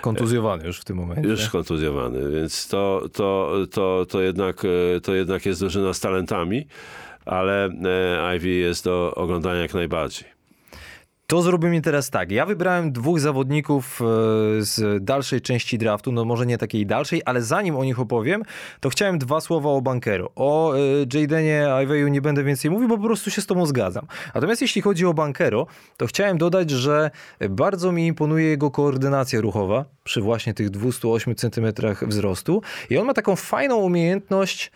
Kontuzjowany 0.02 0.66
już 0.66 0.80
w 0.80 0.84
tym 0.84 0.96
momencie. 0.96 1.28
Już 1.28 1.48
kontuzjowany, 1.48 2.30
więc 2.30 2.68
to, 2.68 3.02
to, 3.12 3.54
to, 3.70 4.06
to, 4.08 4.20
jednak, 4.20 4.62
e, 4.64 5.00
to 5.00 5.14
jednak 5.14 5.46
jest 5.46 5.60
drużyna 5.60 5.94
z 5.94 6.00
talentami, 6.00 6.66
ale 7.24 7.66
e, 7.66 8.36
Ivy 8.36 8.48
jest 8.48 8.84
do 8.84 9.14
oglądania 9.14 9.60
jak 9.60 9.74
najbardziej. 9.74 10.28
To 11.32 11.42
zrobimy 11.42 11.80
teraz 11.80 12.10
tak. 12.10 12.30
Ja 12.30 12.46
wybrałem 12.46 12.92
dwóch 12.92 13.20
zawodników 13.20 14.00
e, 14.00 14.04
z 14.64 15.04
dalszej 15.04 15.40
części 15.40 15.78
draftu, 15.78 16.12
no 16.12 16.24
może 16.24 16.46
nie 16.46 16.58
takiej 16.58 16.86
dalszej, 16.86 17.22
ale 17.24 17.42
zanim 17.42 17.76
o 17.76 17.84
nich 17.84 18.00
opowiem, 18.00 18.42
to 18.80 18.88
chciałem 18.88 19.18
dwa 19.18 19.40
słowa 19.40 19.70
o 19.70 19.80
Bankero. 19.80 20.30
O 20.36 20.74
e, 20.74 20.78
Jadenie 21.14 21.68
Iveyu 21.82 22.08
nie 22.08 22.20
będę 22.20 22.44
więcej 22.44 22.70
mówił, 22.70 22.88
bo 22.88 22.98
po 22.98 23.04
prostu 23.04 23.30
się 23.30 23.42
z 23.42 23.46
tobą 23.46 23.66
zgadzam. 23.66 24.06
Natomiast 24.34 24.62
jeśli 24.62 24.82
chodzi 24.82 25.06
o 25.06 25.14
Bankero, 25.14 25.66
to 25.96 26.06
chciałem 26.06 26.38
dodać, 26.38 26.70
że 26.70 27.10
bardzo 27.50 27.92
mi 27.92 28.06
imponuje 28.06 28.46
jego 28.46 28.70
koordynacja 28.70 29.40
ruchowa 29.40 29.84
przy 30.04 30.20
właśnie 30.20 30.54
tych 30.54 30.70
208 30.70 31.34
cm 31.34 31.66
wzrostu 32.02 32.62
i 32.90 32.98
on 32.98 33.06
ma 33.06 33.14
taką 33.14 33.36
fajną 33.36 33.76
umiejętność 33.76 34.70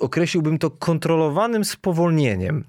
określiłbym 0.00 0.58
to 0.58 0.70
kontrolowanym 0.70 1.64
spowolnieniem, 1.64 2.64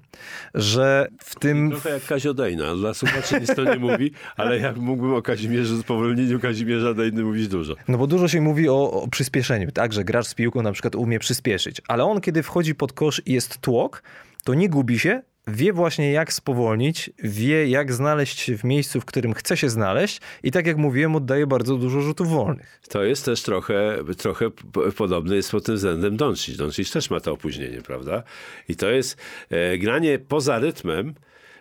że 0.54 1.08
w 1.18 1.34
tym... 1.34 1.70
Trochę 1.70 1.90
jak 1.90 2.04
Kazio 2.04 2.34
Dejna. 2.34 2.76
Dla 2.76 2.94
słuchaczy 2.94 3.40
nic 3.40 3.54
to 3.54 3.64
nie 3.64 3.76
mówi, 3.76 4.10
ale 4.36 4.58
jak 4.58 4.76
mógłbym 4.76 5.14
o 5.14 5.22
Kazimierzu, 5.22 5.82
spowolnieniu 5.82 6.40
Kazimierza 6.40 6.94
Dejny 6.94 7.24
mówić 7.24 7.48
dużo. 7.48 7.74
No 7.88 7.98
bo 7.98 8.06
dużo 8.06 8.28
się 8.28 8.40
mówi 8.40 8.68
o, 8.68 8.90
o 8.90 9.08
przyspieszeniu, 9.08 9.72
tak, 9.72 9.92
że 9.92 10.04
gracz 10.04 10.26
z 10.26 10.34
piłką 10.34 10.62
na 10.62 10.72
przykład 10.72 10.94
umie 10.94 11.18
przyspieszyć, 11.18 11.82
ale 11.88 12.04
on 12.04 12.20
kiedy 12.20 12.42
wchodzi 12.42 12.74
pod 12.74 12.92
kosz 12.92 13.22
i 13.26 13.32
jest 13.32 13.58
tłok, 13.58 14.02
to 14.44 14.54
nie 14.54 14.68
gubi 14.68 14.98
się, 14.98 15.22
wie 15.48 15.72
właśnie 15.72 16.12
jak 16.12 16.32
spowolnić, 16.32 17.10
wie 17.24 17.68
jak 17.68 17.92
znaleźć 17.92 18.40
się 18.40 18.58
w 18.58 18.64
miejscu, 18.64 19.00
w 19.00 19.04
którym 19.04 19.34
chce 19.34 19.56
się 19.56 19.68
znaleźć 19.68 20.20
i 20.42 20.50
tak 20.50 20.66
jak 20.66 20.76
mówiłem, 20.76 21.16
oddaje 21.16 21.46
bardzo 21.46 21.76
dużo 21.76 22.00
rzutów 22.00 22.28
wolnych. 22.28 22.80
To 22.88 23.04
jest 23.04 23.24
też 23.24 23.42
trochę, 23.42 23.98
trochę 24.18 24.50
podobny 24.96 25.36
jest 25.36 25.50
pod 25.50 25.64
tym 25.64 25.74
względem 25.74 26.16
Doncic. 26.16 26.56
Doncic 26.56 26.92
też 26.92 27.10
ma 27.10 27.20
to 27.20 27.32
opóźnienie, 27.32 27.82
prawda? 27.82 28.22
I 28.68 28.76
to 28.76 28.90
jest 28.90 29.16
e, 29.50 29.78
granie 29.78 30.18
poza 30.18 30.58
rytmem, 30.58 31.14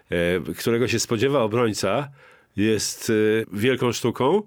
e, 0.10 0.54
którego 0.54 0.88
się 0.88 1.00
spodziewa 1.00 1.42
obrońca, 1.42 2.10
jest 2.58 3.10
e, 3.10 3.14
wielką 3.58 3.92
sztuką 3.92 4.42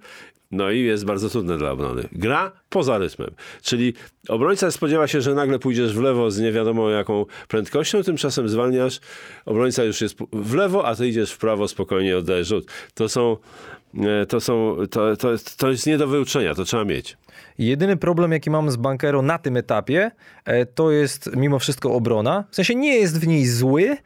no 0.50 0.70
i 0.70 0.80
jest 0.80 1.04
bardzo 1.04 1.28
trudne 1.28 1.58
dla 1.58 1.70
obrony. 1.70 2.08
Gra 2.12 2.52
poza 2.68 2.98
rytmem. 2.98 3.30
Czyli 3.62 3.94
obrońca 4.28 4.70
spodziewa 4.70 5.06
się, 5.06 5.20
że 5.20 5.34
nagle 5.34 5.58
pójdziesz 5.58 5.94
w 5.94 6.00
lewo 6.00 6.30
z 6.30 6.38
nie 6.38 6.52
wiadomo 6.52 6.90
jaką 6.90 7.26
prędkością, 7.48 8.02
tymczasem 8.02 8.48
zwalniasz, 8.48 9.00
obrońca 9.44 9.84
już 9.84 10.00
jest 10.00 10.18
w 10.32 10.54
lewo, 10.54 10.86
a 10.86 10.94
ty 10.94 11.08
idziesz 11.08 11.32
w 11.32 11.38
prawo, 11.38 11.68
spokojnie 11.68 12.18
oddajesz 12.18 12.48
rzut. 12.48 12.70
To 12.94 13.08
są, 13.08 13.36
e, 13.98 14.26
to 14.26 14.40
są, 14.40 14.76
to, 14.90 15.16
to, 15.16 15.28
to 15.56 15.70
jest 15.70 15.86
nie 15.86 15.98
do 15.98 16.06
wyuczenia, 16.06 16.54
to 16.54 16.64
trzeba 16.64 16.84
mieć. 16.84 17.16
Jedyny 17.58 17.96
problem, 17.96 18.32
jaki 18.32 18.50
mam 18.50 18.70
z 18.70 18.76
Bankero 18.76 19.22
na 19.22 19.38
tym 19.38 19.56
etapie, 19.56 20.10
e, 20.44 20.66
to 20.66 20.90
jest 20.90 21.30
mimo 21.36 21.58
wszystko 21.58 21.92
obrona. 21.92 22.44
W 22.50 22.56
sensie 22.56 22.74
nie 22.74 22.96
jest 22.96 23.20
w 23.20 23.26
niej 23.26 23.46
zły, 23.46 23.96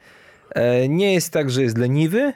nie 0.89 1.13
jest 1.13 1.33
tak, 1.33 1.49
że 1.49 1.63
jest 1.63 1.77
leniwy, 1.77 2.33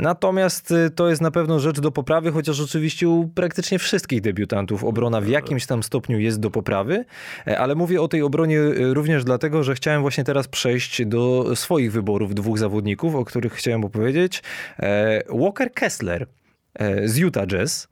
Natomiast 0.00 0.70
y, 0.70 0.90
to 0.90 1.08
jest 1.10 1.22
na 1.22 1.30
pewno 1.30 1.60
rzecz 1.60 1.80
do 1.80 1.90
poprawy, 1.90 2.32
chociaż 2.32 2.60
oczywiście 2.60 3.08
u 3.08 3.28
praktycznie 3.28 3.78
wszystkich 3.78 4.20
debiutantów 4.20 4.84
obrona 4.84 5.20
w 5.20 5.28
jakimś 5.28 5.66
tam 5.66 5.82
stopniu 5.82 6.18
jest 6.18 6.40
do 6.40 6.50
poprawy, 6.50 7.04
e, 7.46 7.58
ale 7.58 7.74
mówię 7.74 8.02
o 8.02 8.08
tej 8.08 8.22
obronie 8.22 8.60
również 8.92 9.24
dlatego, 9.24 9.62
że 9.62 9.74
chciałem 9.74 10.02
właśnie 10.02 10.24
teraz 10.24 10.48
przejść 10.48 11.06
do 11.06 11.56
swoich 11.56 11.92
wyborów 11.92 12.34
dwóch 12.34 12.58
zawodników, 12.58 13.14
o 13.14 13.24
których 13.24 13.52
chciałem 13.52 13.84
opowiedzieć. 13.84 14.42
E, 14.78 15.22
Walker 15.28 15.72
Kessler 15.72 16.26
e, 16.74 17.08
z 17.08 17.16
Utah 17.16 17.46
Jazz. 17.46 17.88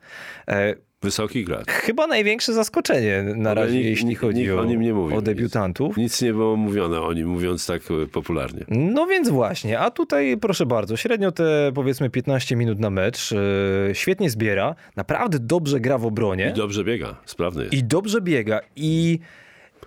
Wysoki 1.02 1.44
gracz. 1.44 1.66
Chyba 1.68 2.06
największe 2.06 2.52
zaskoczenie 2.52 3.22
na 3.36 3.54
razie, 3.54 3.74
nikt, 3.74 3.86
jeśli 3.86 4.14
chodzi 4.14 4.40
nikt 4.40 4.52
o, 4.52 4.60
o, 4.60 4.64
nim 4.64 4.80
nie 4.80 4.94
mówił, 4.94 5.16
o 5.18 5.22
debiutantów. 5.22 5.96
Nic, 5.96 6.12
nic, 6.12 6.22
nie 6.22 6.32
było 6.32 6.56
mówione 6.56 7.00
o 7.00 7.12
nim, 7.12 7.28
mówiąc 7.28 7.66
tak 7.66 7.82
e, 8.02 8.06
popularnie. 8.06 8.64
No 8.68 9.06
więc 9.06 9.28
właśnie, 9.28 9.78
a 9.78 9.90
tutaj 9.90 10.36
proszę 10.40 10.66
bardzo, 10.66 10.96
średnio 10.96 11.32
te 11.32 11.72
powiedzmy 11.74 12.10
15 12.10 12.56
minut 12.56 12.78
na 12.78 12.90
mecz, 12.90 13.30
yy, 13.30 13.94
świetnie 13.94 14.30
zbiera, 14.30 14.74
naprawdę 14.96 15.38
dobrze 15.38 15.80
gra 15.80 15.98
w 15.98 16.06
obronie. 16.06 16.50
I 16.54 16.58
dobrze 16.58 16.84
biega, 16.84 17.16
sprawny 17.24 17.62
jest. 17.62 17.74
I 17.74 17.84
dobrze 17.84 18.20
biega 18.20 18.60
i 18.76 19.18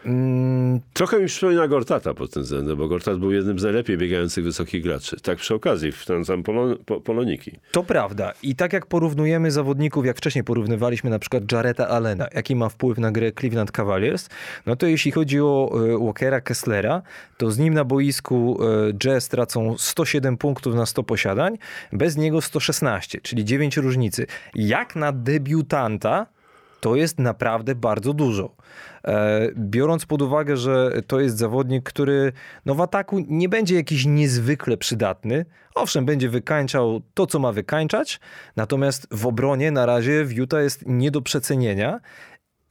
Mm, 0.05 0.79
trochę 0.93 1.19
mi 1.19 1.25
przypomina 1.25 1.67
Gortata 1.67 2.13
pod 2.13 2.31
tym 2.31 2.43
względem, 2.43 2.77
bo 2.77 2.87
Gortat 2.87 3.19
był 3.19 3.31
jednym 3.31 3.59
z 3.59 3.63
najlepiej 3.63 3.97
biegających 3.97 4.43
wysokich 4.43 4.83
graczy. 4.83 5.17
Tak 5.21 5.37
przy 5.37 5.55
okazji, 5.55 5.91
w 5.91 6.05
ten 6.05 6.25
sam 6.25 6.43
Polon 6.43 6.77
Poloniki. 7.03 7.51
To 7.71 7.83
prawda. 7.83 8.33
I 8.43 8.55
tak 8.55 8.73
jak 8.73 8.85
porównujemy 8.85 9.51
zawodników, 9.51 10.05
jak 10.05 10.17
wcześniej 10.17 10.43
porównywaliśmy 10.43 11.09
na 11.09 11.19
przykład 11.19 11.51
Jareta 11.51 11.87
Allena, 11.87 12.27
jaki 12.35 12.55
ma 12.55 12.69
wpływ 12.69 12.97
na 12.97 13.11
grę 13.11 13.31
Cleveland 13.31 13.71
Cavaliers, 13.71 14.29
no 14.65 14.75
to 14.75 14.87
jeśli 14.87 15.11
chodzi 15.11 15.41
o 15.41 15.71
e, 15.85 16.05
Walkera 16.05 16.41
Kesslera, 16.41 17.01
to 17.37 17.51
z 17.51 17.57
nim 17.57 17.73
na 17.73 17.83
boisku 17.83 18.59
e, 18.89 18.93
Jazz 18.93 19.27
tracą 19.27 19.75
107 19.77 20.37
punktów 20.37 20.75
na 20.75 20.85
100 20.85 21.03
posiadań, 21.03 21.57
bez 21.93 22.17
niego 22.17 22.41
116, 22.41 23.21
czyli 23.21 23.45
9 23.45 23.77
różnicy. 23.77 24.27
Jak 24.55 24.95
na 24.95 25.11
debiutanta 25.11 26.27
to 26.81 26.95
jest 26.95 27.19
naprawdę 27.19 27.75
bardzo 27.75 28.13
dużo. 28.13 28.55
E, 29.05 29.47
biorąc 29.57 30.05
pod 30.05 30.21
uwagę, 30.21 30.57
że 30.57 30.91
to 31.07 31.19
jest 31.19 31.37
zawodnik, 31.37 31.83
który 31.83 32.31
no 32.65 32.75
w 32.75 32.81
ataku 32.81 33.25
nie 33.27 33.49
będzie 33.49 33.75
jakiś 33.75 34.05
niezwykle 34.05 34.77
przydatny. 34.77 35.45
Owszem, 35.75 36.05
będzie 36.05 36.29
wykańczał 36.29 37.01
to, 37.13 37.27
co 37.27 37.39
ma 37.39 37.51
wykańczać, 37.51 38.19
natomiast 38.55 39.07
w 39.11 39.27
obronie 39.27 39.71
na 39.71 39.85
razie 39.85 40.25
w 40.25 40.33
Utah 40.33 40.61
jest 40.61 40.83
nie 40.85 41.11
do 41.11 41.21
przecenienia. 41.21 41.99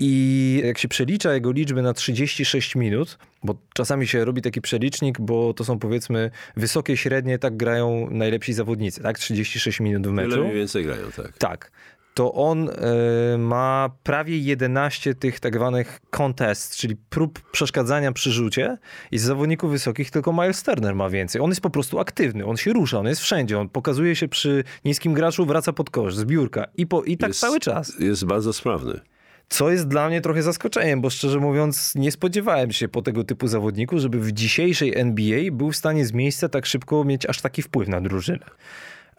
I 0.02 0.62
jak 0.64 0.78
się 0.78 0.88
przelicza 0.88 1.34
jego 1.34 1.52
liczby 1.52 1.82
na 1.82 1.94
36 1.94 2.76
minut, 2.76 3.18
bo 3.44 3.54
czasami 3.74 4.06
się 4.06 4.24
robi 4.24 4.42
taki 4.42 4.60
przelicznik, 4.60 5.20
bo 5.20 5.54
to 5.54 5.64
są 5.64 5.78
powiedzmy 5.78 6.30
wysokie, 6.56 6.96
średnie, 6.96 7.38
tak 7.38 7.56
grają 7.56 8.08
najlepsi 8.10 8.52
zawodnicy, 8.52 9.02
tak? 9.02 9.18
36 9.18 9.80
minut 9.80 10.06
w 10.06 10.10
meczu. 10.10 10.30
Tyle 10.30 10.42
mniej 10.42 10.56
więcej 10.56 10.84
grają, 10.84 11.12
tak. 11.16 11.38
Tak 11.38 11.70
to 12.14 12.32
on 12.32 12.68
y, 12.68 13.38
ma 13.38 13.90
prawie 14.02 14.38
11 14.38 15.14
tych 15.14 15.40
tak 15.40 15.54
zwanych 15.54 16.00
contests, 16.10 16.76
czyli 16.76 16.96
prób 16.96 17.50
przeszkadzania 17.50 18.12
przy 18.12 18.30
rzucie 18.32 18.78
i 19.10 19.18
z 19.18 19.22
zawodników 19.22 19.70
wysokich 19.70 20.10
tylko 20.10 20.32
Miles 20.32 20.62
Turner 20.62 20.94
ma 20.94 21.10
więcej. 21.10 21.40
On 21.40 21.50
jest 21.50 21.60
po 21.60 21.70
prostu 21.70 21.98
aktywny, 21.98 22.46
on 22.46 22.56
się 22.56 22.72
rusza, 22.72 22.98
on 22.98 23.06
jest 23.06 23.20
wszędzie, 23.20 23.58
on 23.58 23.68
pokazuje 23.68 24.16
się 24.16 24.28
przy 24.28 24.64
niskim 24.84 25.14
graczu, 25.14 25.46
wraca 25.46 25.72
pod 25.72 25.90
kosz, 25.90 26.14
z 26.14 26.24
biurka 26.24 26.66
i, 26.76 26.86
po, 26.86 27.02
i 27.02 27.16
tak 27.16 27.28
Jest- 27.30 27.40
cały 27.40 27.60
czas. 27.60 27.92
Jest 27.98 28.24
bardzo 28.24 28.52
sprawny. 28.52 29.00
Co 29.48 29.70
jest 29.70 29.88
dla 29.88 30.08
mnie 30.08 30.20
trochę 30.20 30.42
zaskoczeniem, 30.42 31.00
bo 31.00 31.10
szczerze 31.10 31.38
mówiąc 31.38 31.94
nie 31.94 32.12
spodziewałem 32.12 32.72
się 32.72 32.88
po 32.88 33.02
tego 33.02 33.24
typu 33.24 33.48
zawodniku, 33.48 33.98
żeby 33.98 34.20
w 34.20 34.32
dzisiejszej 34.32 34.96
NBA 34.96 35.40
był 35.52 35.72
w 35.72 35.76
stanie 35.76 36.06
z 36.06 36.12
miejsca 36.12 36.48
tak 36.48 36.66
szybko 36.66 37.04
mieć 37.04 37.26
aż 37.26 37.40
taki 37.40 37.62
wpływ 37.62 37.88
na 37.88 38.00
drużynę. 38.00 38.46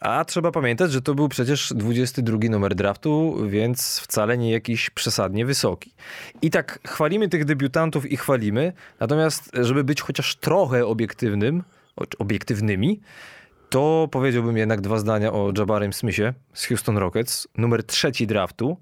A 0.02 0.24
trzeba 0.24 0.50
pamiętać, 0.50 0.92
że 0.92 1.02
to 1.02 1.14
był 1.14 1.28
przecież 1.28 1.72
22 1.76 2.38
numer 2.50 2.74
draftu, 2.74 3.36
więc 3.48 3.98
wcale 3.98 4.38
nie 4.38 4.50
jakiś 4.50 4.90
przesadnie 4.90 5.46
wysoki. 5.46 5.94
I 6.42 6.50
tak 6.50 6.78
chwalimy 6.86 7.28
tych 7.28 7.44
debiutantów 7.44 8.10
i 8.10 8.16
chwalimy, 8.16 8.72
natomiast 9.00 9.50
żeby 9.54 9.84
być 9.84 10.00
chociaż 10.00 10.36
trochę 10.36 10.86
obiektywnym, 10.86 11.62
obiektywnymi, 12.18 13.00
to 13.70 14.08
powiedziałbym 14.10 14.56
jednak 14.56 14.80
dwa 14.80 14.98
zdania 14.98 15.32
o 15.32 15.52
Jabarem 15.58 15.92
Smithie 15.92 16.34
z 16.54 16.66
Houston 16.66 16.98
Rockets, 16.98 17.48
numer 17.58 17.84
trzeci 17.84 18.26
draftu. 18.26 18.76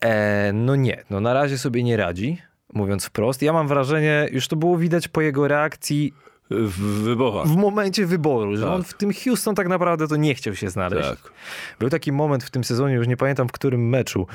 E, 0.00 0.52
no 0.52 0.76
nie, 0.76 1.02
no 1.10 1.20
na 1.20 1.34
razie 1.34 1.58
sobie 1.58 1.82
nie 1.82 1.96
radzi, 1.96 2.38
mówiąc 2.72 3.04
wprost. 3.04 3.42
Ja 3.42 3.52
mam 3.52 3.68
wrażenie, 3.68 4.28
już 4.32 4.48
to 4.48 4.56
było 4.56 4.78
widać 4.78 5.08
po 5.08 5.20
jego 5.20 5.48
reakcji 5.48 6.12
W 6.50 7.02
wyborach. 7.04 7.46
w 7.46 7.56
momencie 7.56 8.06
wyboru, 8.06 8.56
że 8.56 8.62
Tak. 8.64 8.72
on 8.74 8.82
w 8.84 8.94
tym 8.94 9.10
Houston 9.24 9.54
tak 9.54 9.68
naprawdę 9.68 10.08
to 10.08 10.16
nie 10.16 10.34
chciał 10.34 10.54
się 10.54 10.70
znaleźć. 10.70 11.08
Tak. 11.08 11.32
Był 11.78 11.90
taki 11.90 12.12
moment 12.12 12.44
w 12.44 12.50
tym 12.50 12.64
sezonie, 12.64 12.94
już 12.94 13.08
nie 13.08 13.16
pamiętam 13.16 13.48
w 13.48 13.52
którym 13.52 13.88
meczu, 13.88 14.26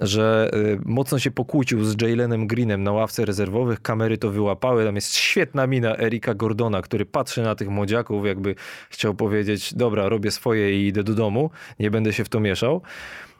że 0.00 0.50
y, 0.54 0.80
mocno 0.84 1.18
się 1.18 1.30
pokłócił 1.30 1.84
z 1.84 2.02
Jalenem 2.02 2.46
Greenem 2.46 2.82
na 2.82 2.92
ławce 2.92 3.24
rezerwowych, 3.24 3.82
kamery 3.82 4.18
to 4.18 4.30
wyłapały, 4.30 4.84
tam 4.84 4.94
jest 4.94 5.14
świetna 5.14 5.66
mina 5.66 5.96
Erika 5.98 6.34
Gordona, 6.34 6.82
który 6.82 7.06
patrzy 7.06 7.42
na 7.42 7.54
tych 7.54 7.68
młodziaków, 7.68 8.26
jakby 8.26 8.54
chciał 8.90 9.14
powiedzieć, 9.14 9.74
dobra, 9.74 10.08
robię 10.08 10.30
swoje 10.30 10.82
i 10.82 10.86
idę 10.86 11.04
do 11.04 11.14
domu, 11.14 11.50
nie 11.78 11.90
będę 11.90 12.12
się 12.12 12.24
w 12.24 12.28
to 12.28 12.40
mieszał. 12.40 12.82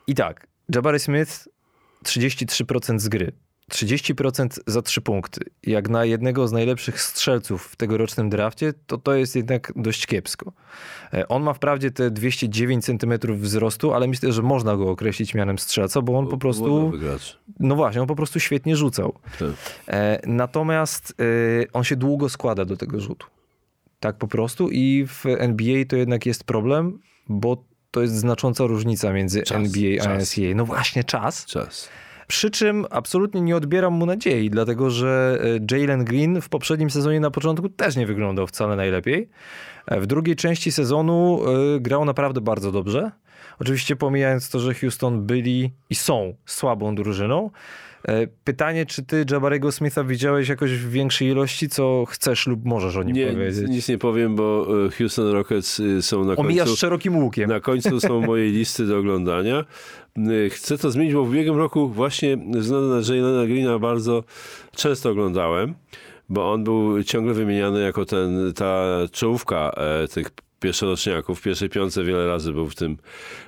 I 0.07 0.15
tak, 0.15 0.47
Jabari 0.75 0.99
Smith 0.99 1.49
33% 2.05 2.99
z 2.99 3.09
gry. 3.09 3.33
30% 3.69 4.59
za 4.67 4.83
3 4.83 5.01
punkty. 5.01 5.41
Jak 5.63 5.89
na 5.89 6.05
jednego 6.05 6.49
z 6.49 6.53
najlepszych 6.53 7.03
strzelców 7.03 7.67
w 7.67 7.77
tegorocznym 7.77 8.31
drafcie, 8.31 8.73
to 8.87 8.99
to 8.99 9.15
jest 9.15 9.37
jednak 9.37 9.73
dość 9.77 10.07
kiepsko. 10.07 10.53
E, 11.13 11.29
On 11.29 11.43
ma 11.43 11.55
wprawdzie 11.55 11.91
te 11.91 12.11
209 12.11 12.85
cm 12.85 13.13
wzrostu, 13.35 13.95
ale 13.95 14.07
myślę, 14.09 14.33
że 14.33 14.43
można 14.43 14.77
go 14.77 14.91
określić 14.91 15.35
mianem 15.35 15.59
strzelca, 15.59 16.03
bo 16.03 16.19
on 16.19 16.27
po 16.27 16.39
prostu, 16.39 16.93
no 17.61 17.77
właśnie, 17.77 18.01
on 18.01 18.07
po 18.07 18.17
prostu 18.17 18.41
świetnie 18.41 18.77
rzucał. 18.77 19.15
Tak. 19.39 19.49
E, 19.89 20.21
Natomiast 20.27 21.15
e, 21.21 21.73
on 21.73 21.85
się 21.85 21.97
długo 21.97 22.29
składa 22.29 22.65
do 22.65 22.77
tego 22.77 23.01
rzutu. 23.01 23.27
Tak 24.01 24.17
po 24.17 24.29
prostu 24.29 24.69
i 24.71 25.07
w 25.09 25.27
NBA 25.27 25.85
to 25.89 25.97
jednak 25.97 26.27
jest 26.27 26.45
problem, 26.45 26.99
bo 27.29 27.65
to 27.91 28.03
jest 28.03 28.15
znacząca 28.15 28.65
różnica 28.67 29.13
między 29.13 29.43
Czas, 29.43 29.57
NBA 29.57 30.05
a. 30.05 30.19
NCAA. 30.19 30.55
No 30.55 30.65
właśnie, 30.65 31.05
czas. 31.05 31.47
Czas. 31.47 31.89
Przy 32.29 32.51
czym 32.51 32.87
absolutnie 32.91 33.41
nie 33.41 33.57
odbieram 33.57 33.93
mu 33.93 34.07
nadziei, 34.07 34.51
dlatego 34.51 34.91
że 34.91 35.39
e, 35.71 35.77
Jalen 35.79 36.05
Green 36.05 36.41
w 36.41 36.49
poprzednim 36.49 36.91
sezonie 36.91 37.21
na 37.21 37.31
początku 37.31 37.69
też 37.69 37.97
nie 37.97 38.07
wyglądał 38.07 38.47
wcale 38.47 38.77
najlepiej. 38.77 39.29
E, 39.87 40.01
W 40.01 40.07
drugiej 40.07 40.37
części 40.37 40.73
sezonu 40.73 41.41
e, 41.77 41.81
grał 41.81 42.05
naprawdę 42.05 42.41
bardzo 42.41 42.73
dobrze. 42.73 43.11
Oczywiście 43.61 43.97
pomijając 43.97 44.51
to, 44.51 44.61
że 44.61 44.75
Houston 44.75 45.27
byli 45.27 45.71
i 45.91 45.95
są 45.95 46.35
słabą 46.47 46.95
drużyną. 46.95 47.51
Pytanie, 48.45 48.87
czy 48.87 49.03
ty 49.03 49.25
Jabarego 49.31 49.73
Smitha 49.73 50.05
widziałeś 50.05 50.49
jakoś 50.49 50.71
w 50.73 50.91
większej 50.91 51.29
ilości, 51.29 51.69
co 51.69 52.05
chcesz 52.09 52.47
lub 52.47 52.65
możesz 52.65 52.97
o 52.97 53.03
nim 53.03 53.17
Nie, 53.17 53.27
powiedzieć? 53.27 53.69
nic 53.71 53.89
nie 53.89 53.99
powiem, 53.99 54.37
bo 54.37 54.67
Houston 54.99 55.33
Rockets 55.33 55.83
są 56.01 56.25
na 56.25 56.37
Omijasz 56.37 56.67
końcu. 56.67 56.81
szerokim 56.81 57.17
łukiem. 57.17 57.51
Na 57.51 57.61
końcu 57.61 58.01
są 58.01 58.21
moje 58.21 58.51
listy 58.51 58.87
do 58.87 58.99
oglądania. 58.99 59.65
Y, 60.27 60.51
Chcę 60.51 60.79
to 60.79 60.91
zmienić, 60.91 61.15
bo 61.15 61.25
w 61.25 61.29
ubiegłym 61.29 61.59
roku 61.59 61.89
właśnie 61.89 62.39
ze 62.51 62.61
względu 62.61 62.89
na 62.89 63.15
Jalena 63.15 63.47
Greena 63.47 63.79
bardzo 63.79 64.25
często 64.77 65.11
oglądałem, 65.11 65.75
bo 66.29 66.53
on 66.53 66.65
był 66.65 67.03
ciągle 67.03 67.35
wymieniany 67.35 67.81
jako 67.81 68.05
ten, 68.05 68.53
ta 68.55 68.85
czołówka 69.13 69.71
e, 69.77 70.09
tych 70.09 70.31
pierwszoroczniaków. 70.61 71.39
W 71.39 71.43
pierwszej 71.43 71.69
piątce 71.69 72.05
wiele 72.05 72.27
razy 72.27 72.53
był 72.53 72.69
w, 72.69 72.75
tym, 72.75 72.97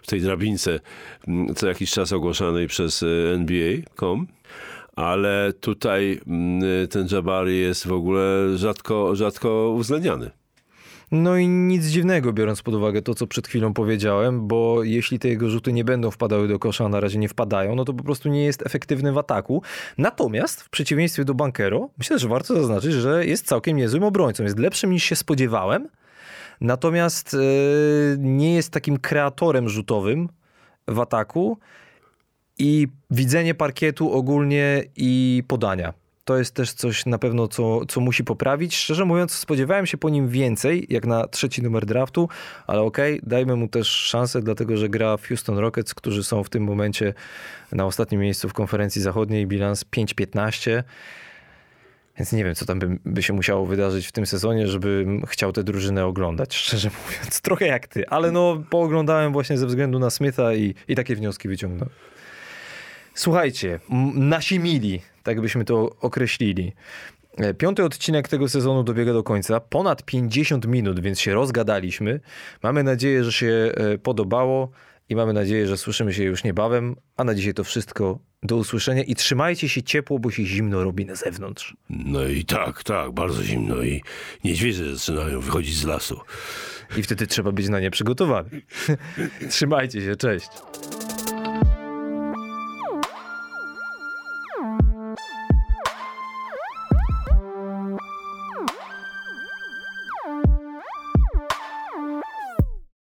w 0.02 0.06
tej 0.06 0.20
drabince 0.20 0.80
co 1.56 1.68
jakiś 1.68 1.90
czas 1.90 2.12
ogłoszanej 2.12 2.66
przez 2.66 3.02
e, 3.02 3.06
NBA.com. 3.34 4.26
Ale 4.96 5.52
tutaj 5.60 6.20
ten 6.90 7.08
Jabari 7.12 7.58
jest 7.58 7.86
w 7.86 7.92
ogóle 7.92 8.58
rzadko, 8.58 9.16
rzadko 9.16 9.70
uwzględniany. 9.76 10.30
No 11.12 11.36
i 11.36 11.48
nic 11.48 11.86
dziwnego, 11.86 12.32
biorąc 12.32 12.62
pod 12.62 12.74
uwagę 12.74 13.02
to, 13.02 13.14
co 13.14 13.26
przed 13.26 13.48
chwilą 13.48 13.74
powiedziałem, 13.74 14.48
bo 14.48 14.84
jeśli 14.84 15.18
te 15.18 15.28
jego 15.28 15.50
rzuty 15.50 15.72
nie 15.72 15.84
będą 15.84 16.10
wpadały 16.10 16.48
do 16.48 16.58
kosza, 16.58 16.84
a 16.84 16.88
na 16.88 17.00
razie 17.00 17.18
nie 17.18 17.28
wpadają, 17.28 17.74
no 17.74 17.84
to 17.84 17.92
po 17.92 18.04
prostu 18.04 18.28
nie 18.28 18.44
jest 18.44 18.66
efektywny 18.66 19.12
w 19.12 19.18
ataku. 19.18 19.62
Natomiast 19.98 20.62
w 20.62 20.70
przeciwieństwie 20.70 21.24
do 21.24 21.34
Bankero, 21.34 21.90
myślę, 21.98 22.18
że 22.18 22.28
warto 22.28 22.54
zaznaczyć, 22.54 22.92
że 22.92 23.26
jest 23.26 23.46
całkiem 23.46 23.76
niezłym 23.76 24.02
obrońcą. 24.04 24.42
Jest 24.42 24.58
lepszym 24.58 24.90
niż 24.90 25.04
się 25.04 25.16
spodziewałem, 25.16 25.88
natomiast 26.60 27.34
e, 27.34 27.38
nie 28.18 28.54
jest 28.54 28.70
takim 28.70 28.98
kreatorem 28.98 29.68
rzutowym 29.68 30.28
w 30.88 31.00
ataku 31.00 31.58
i 32.58 32.88
widzenie 33.10 33.54
parkietu 33.54 34.12
ogólnie 34.12 34.84
i 34.96 35.42
podania. 35.48 35.99
To 36.24 36.38
jest 36.38 36.54
też 36.54 36.72
coś 36.72 37.06
na 37.06 37.18
pewno, 37.18 37.48
co, 37.48 37.86
co 37.86 38.00
musi 38.00 38.24
poprawić. 38.24 38.76
Szczerze 38.76 39.04
mówiąc, 39.04 39.32
spodziewałem 39.32 39.86
się 39.86 39.98
po 39.98 40.08
nim 40.08 40.28
więcej, 40.28 40.86
jak 40.88 41.06
na 41.06 41.26
trzeci 41.26 41.62
numer 41.62 41.86
draftu, 41.86 42.28
ale 42.66 42.80
okej, 42.80 43.20
dajmy 43.22 43.56
mu 43.56 43.68
też 43.68 43.88
szansę, 43.88 44.42
dlatego 44.42 44.76
że 44.76 44.88
gra 44.88 45.16
w 45.16 45.28
Houston 45.28 45.58
Rockets, 45.58 45.94
którzy 45.94 46.24
są 46.24 46.44
w 46.44 46.48
tym 46.48 46.64
momencie 46.64 47.14
na 47.72 47.86
ostatnim 47.86 48.20
miejscu 48.20 48.48
w 48.48 48.52
konferencji 48.52 49.02
zachodniej, 49.02 49.46
bilans 49.46 49.84
5-15. 49.84 50.82
Więc 52.18 52.32
nie 52.32 52.44
wiem, 52.44 52.54
co 52.54 52.66
tam 52.66 52.78
by, 52.78 52.98
by 53.04 53.22
się 53.22 53.32
musiało 53.32 53.66
wydarzyć 53.66 54.06
w 54.06 54.12
tym 54.12 54.26
sezonie, 54.26 54.68
żebym 54.68 55.26
chciał 55.26 55.52
tę 55.52 55.64
drużynę 55.64 56.06
oglądać, 56.06 56.54
szczerze 56.62 56.90
mówiąc. 57.04 57.40
Trochę 57.40 57.66
jak 57.66 57.86
ty, 57.88 58.08
ale 58.08 58.30
no 58.30 58.62
pooglądałem 58.70 59.32
właśnie 59.32 59.58
ze 59.58 59.66
względu 59.66 59.98
na 59.98 60.10
Smitha 60.10 60.54
i, 60.54 60.74
i 60.88 60.94
takie 60.94 61.16
wnioski 61.16 61.48
wyciągnąłem. 61.48 61.90
Słuchajcie, 63.14 63.80
nasi 64.14 64.58
mili, 64.58 65.00
tak 65.22 65.40
byśmy 65.40 65.64
to 65.64 65.96
określili. 66.00 66.72
E, 67.36 67.54
Piąty 67.54 67.84
odcinek 67.84 68.28
tego 68.28 68.48
sezonu 68.48 68.82
dobiega 68.82 69.12
do 69.12 69.22
końca. 69.22 69.60
Ponad 69.60 70.04
50 70.04 70.66
minut, 70.66 71.00
więc 71.00 71.20
się 71.20 71.34
rozgadaliśmy. 71.34 72.20
Mamy 72.62 72.82
nadzieję, 72.82 73.24
że 73.24 73.32
się 73.32 73.72
e, 73.74 73.98
podobało 73.98 74.70
i 75.08 75.16
mamy 75.16 75.32
nadzieję, 75.32 75.66
że 75.66 75.76
słyszymy 75.76 76.14
się 76.14 76.24
już 76.24 76.44
niebawem. 76.44 76.96
A 77.16 77.24
na 77.24 77.34
dzisiaj 77.34 77.54
to 77.54 77.64
wszystko. 77.64 78.18
Do 78.42 78.56
usłyszenia 78.56 79.02
i 79.02 79.14
trzymajcie 79.14 79.68
się 79.68 79.82
ciepło, 79.82 80.18
bo 80.18 80.30
się 80.30 80.44
zimno 80.44 80.84
robi 80.84 81.06
na 81.06 81.14
zewnątrz. 81.14 81.76
No 81.90 82.24
i 82.24 82.44
tak, 82.44 82.82
tak, 82.82 83.10
bardzo 83.12 83.42
zimno 83.42 83.82
i 83.82 84.02
niedźwiedzie 84.44 84.96
zaczynają 84.96 85.40
wychodzić 85.40 85.76
z 85.76 85.84
lasu. 85.84 86.20
I 86.96 87.02
wtedy 87.02 87.26
trzeba 87.26 87.52
być 87.52 87.68
na 87.68 87.80
nie 87.80 87.90
przygotowany. 87.90 88.50
Trzymajcie 89.50 90.00
się, 90.00 90.16
cześć. 90.16 90.48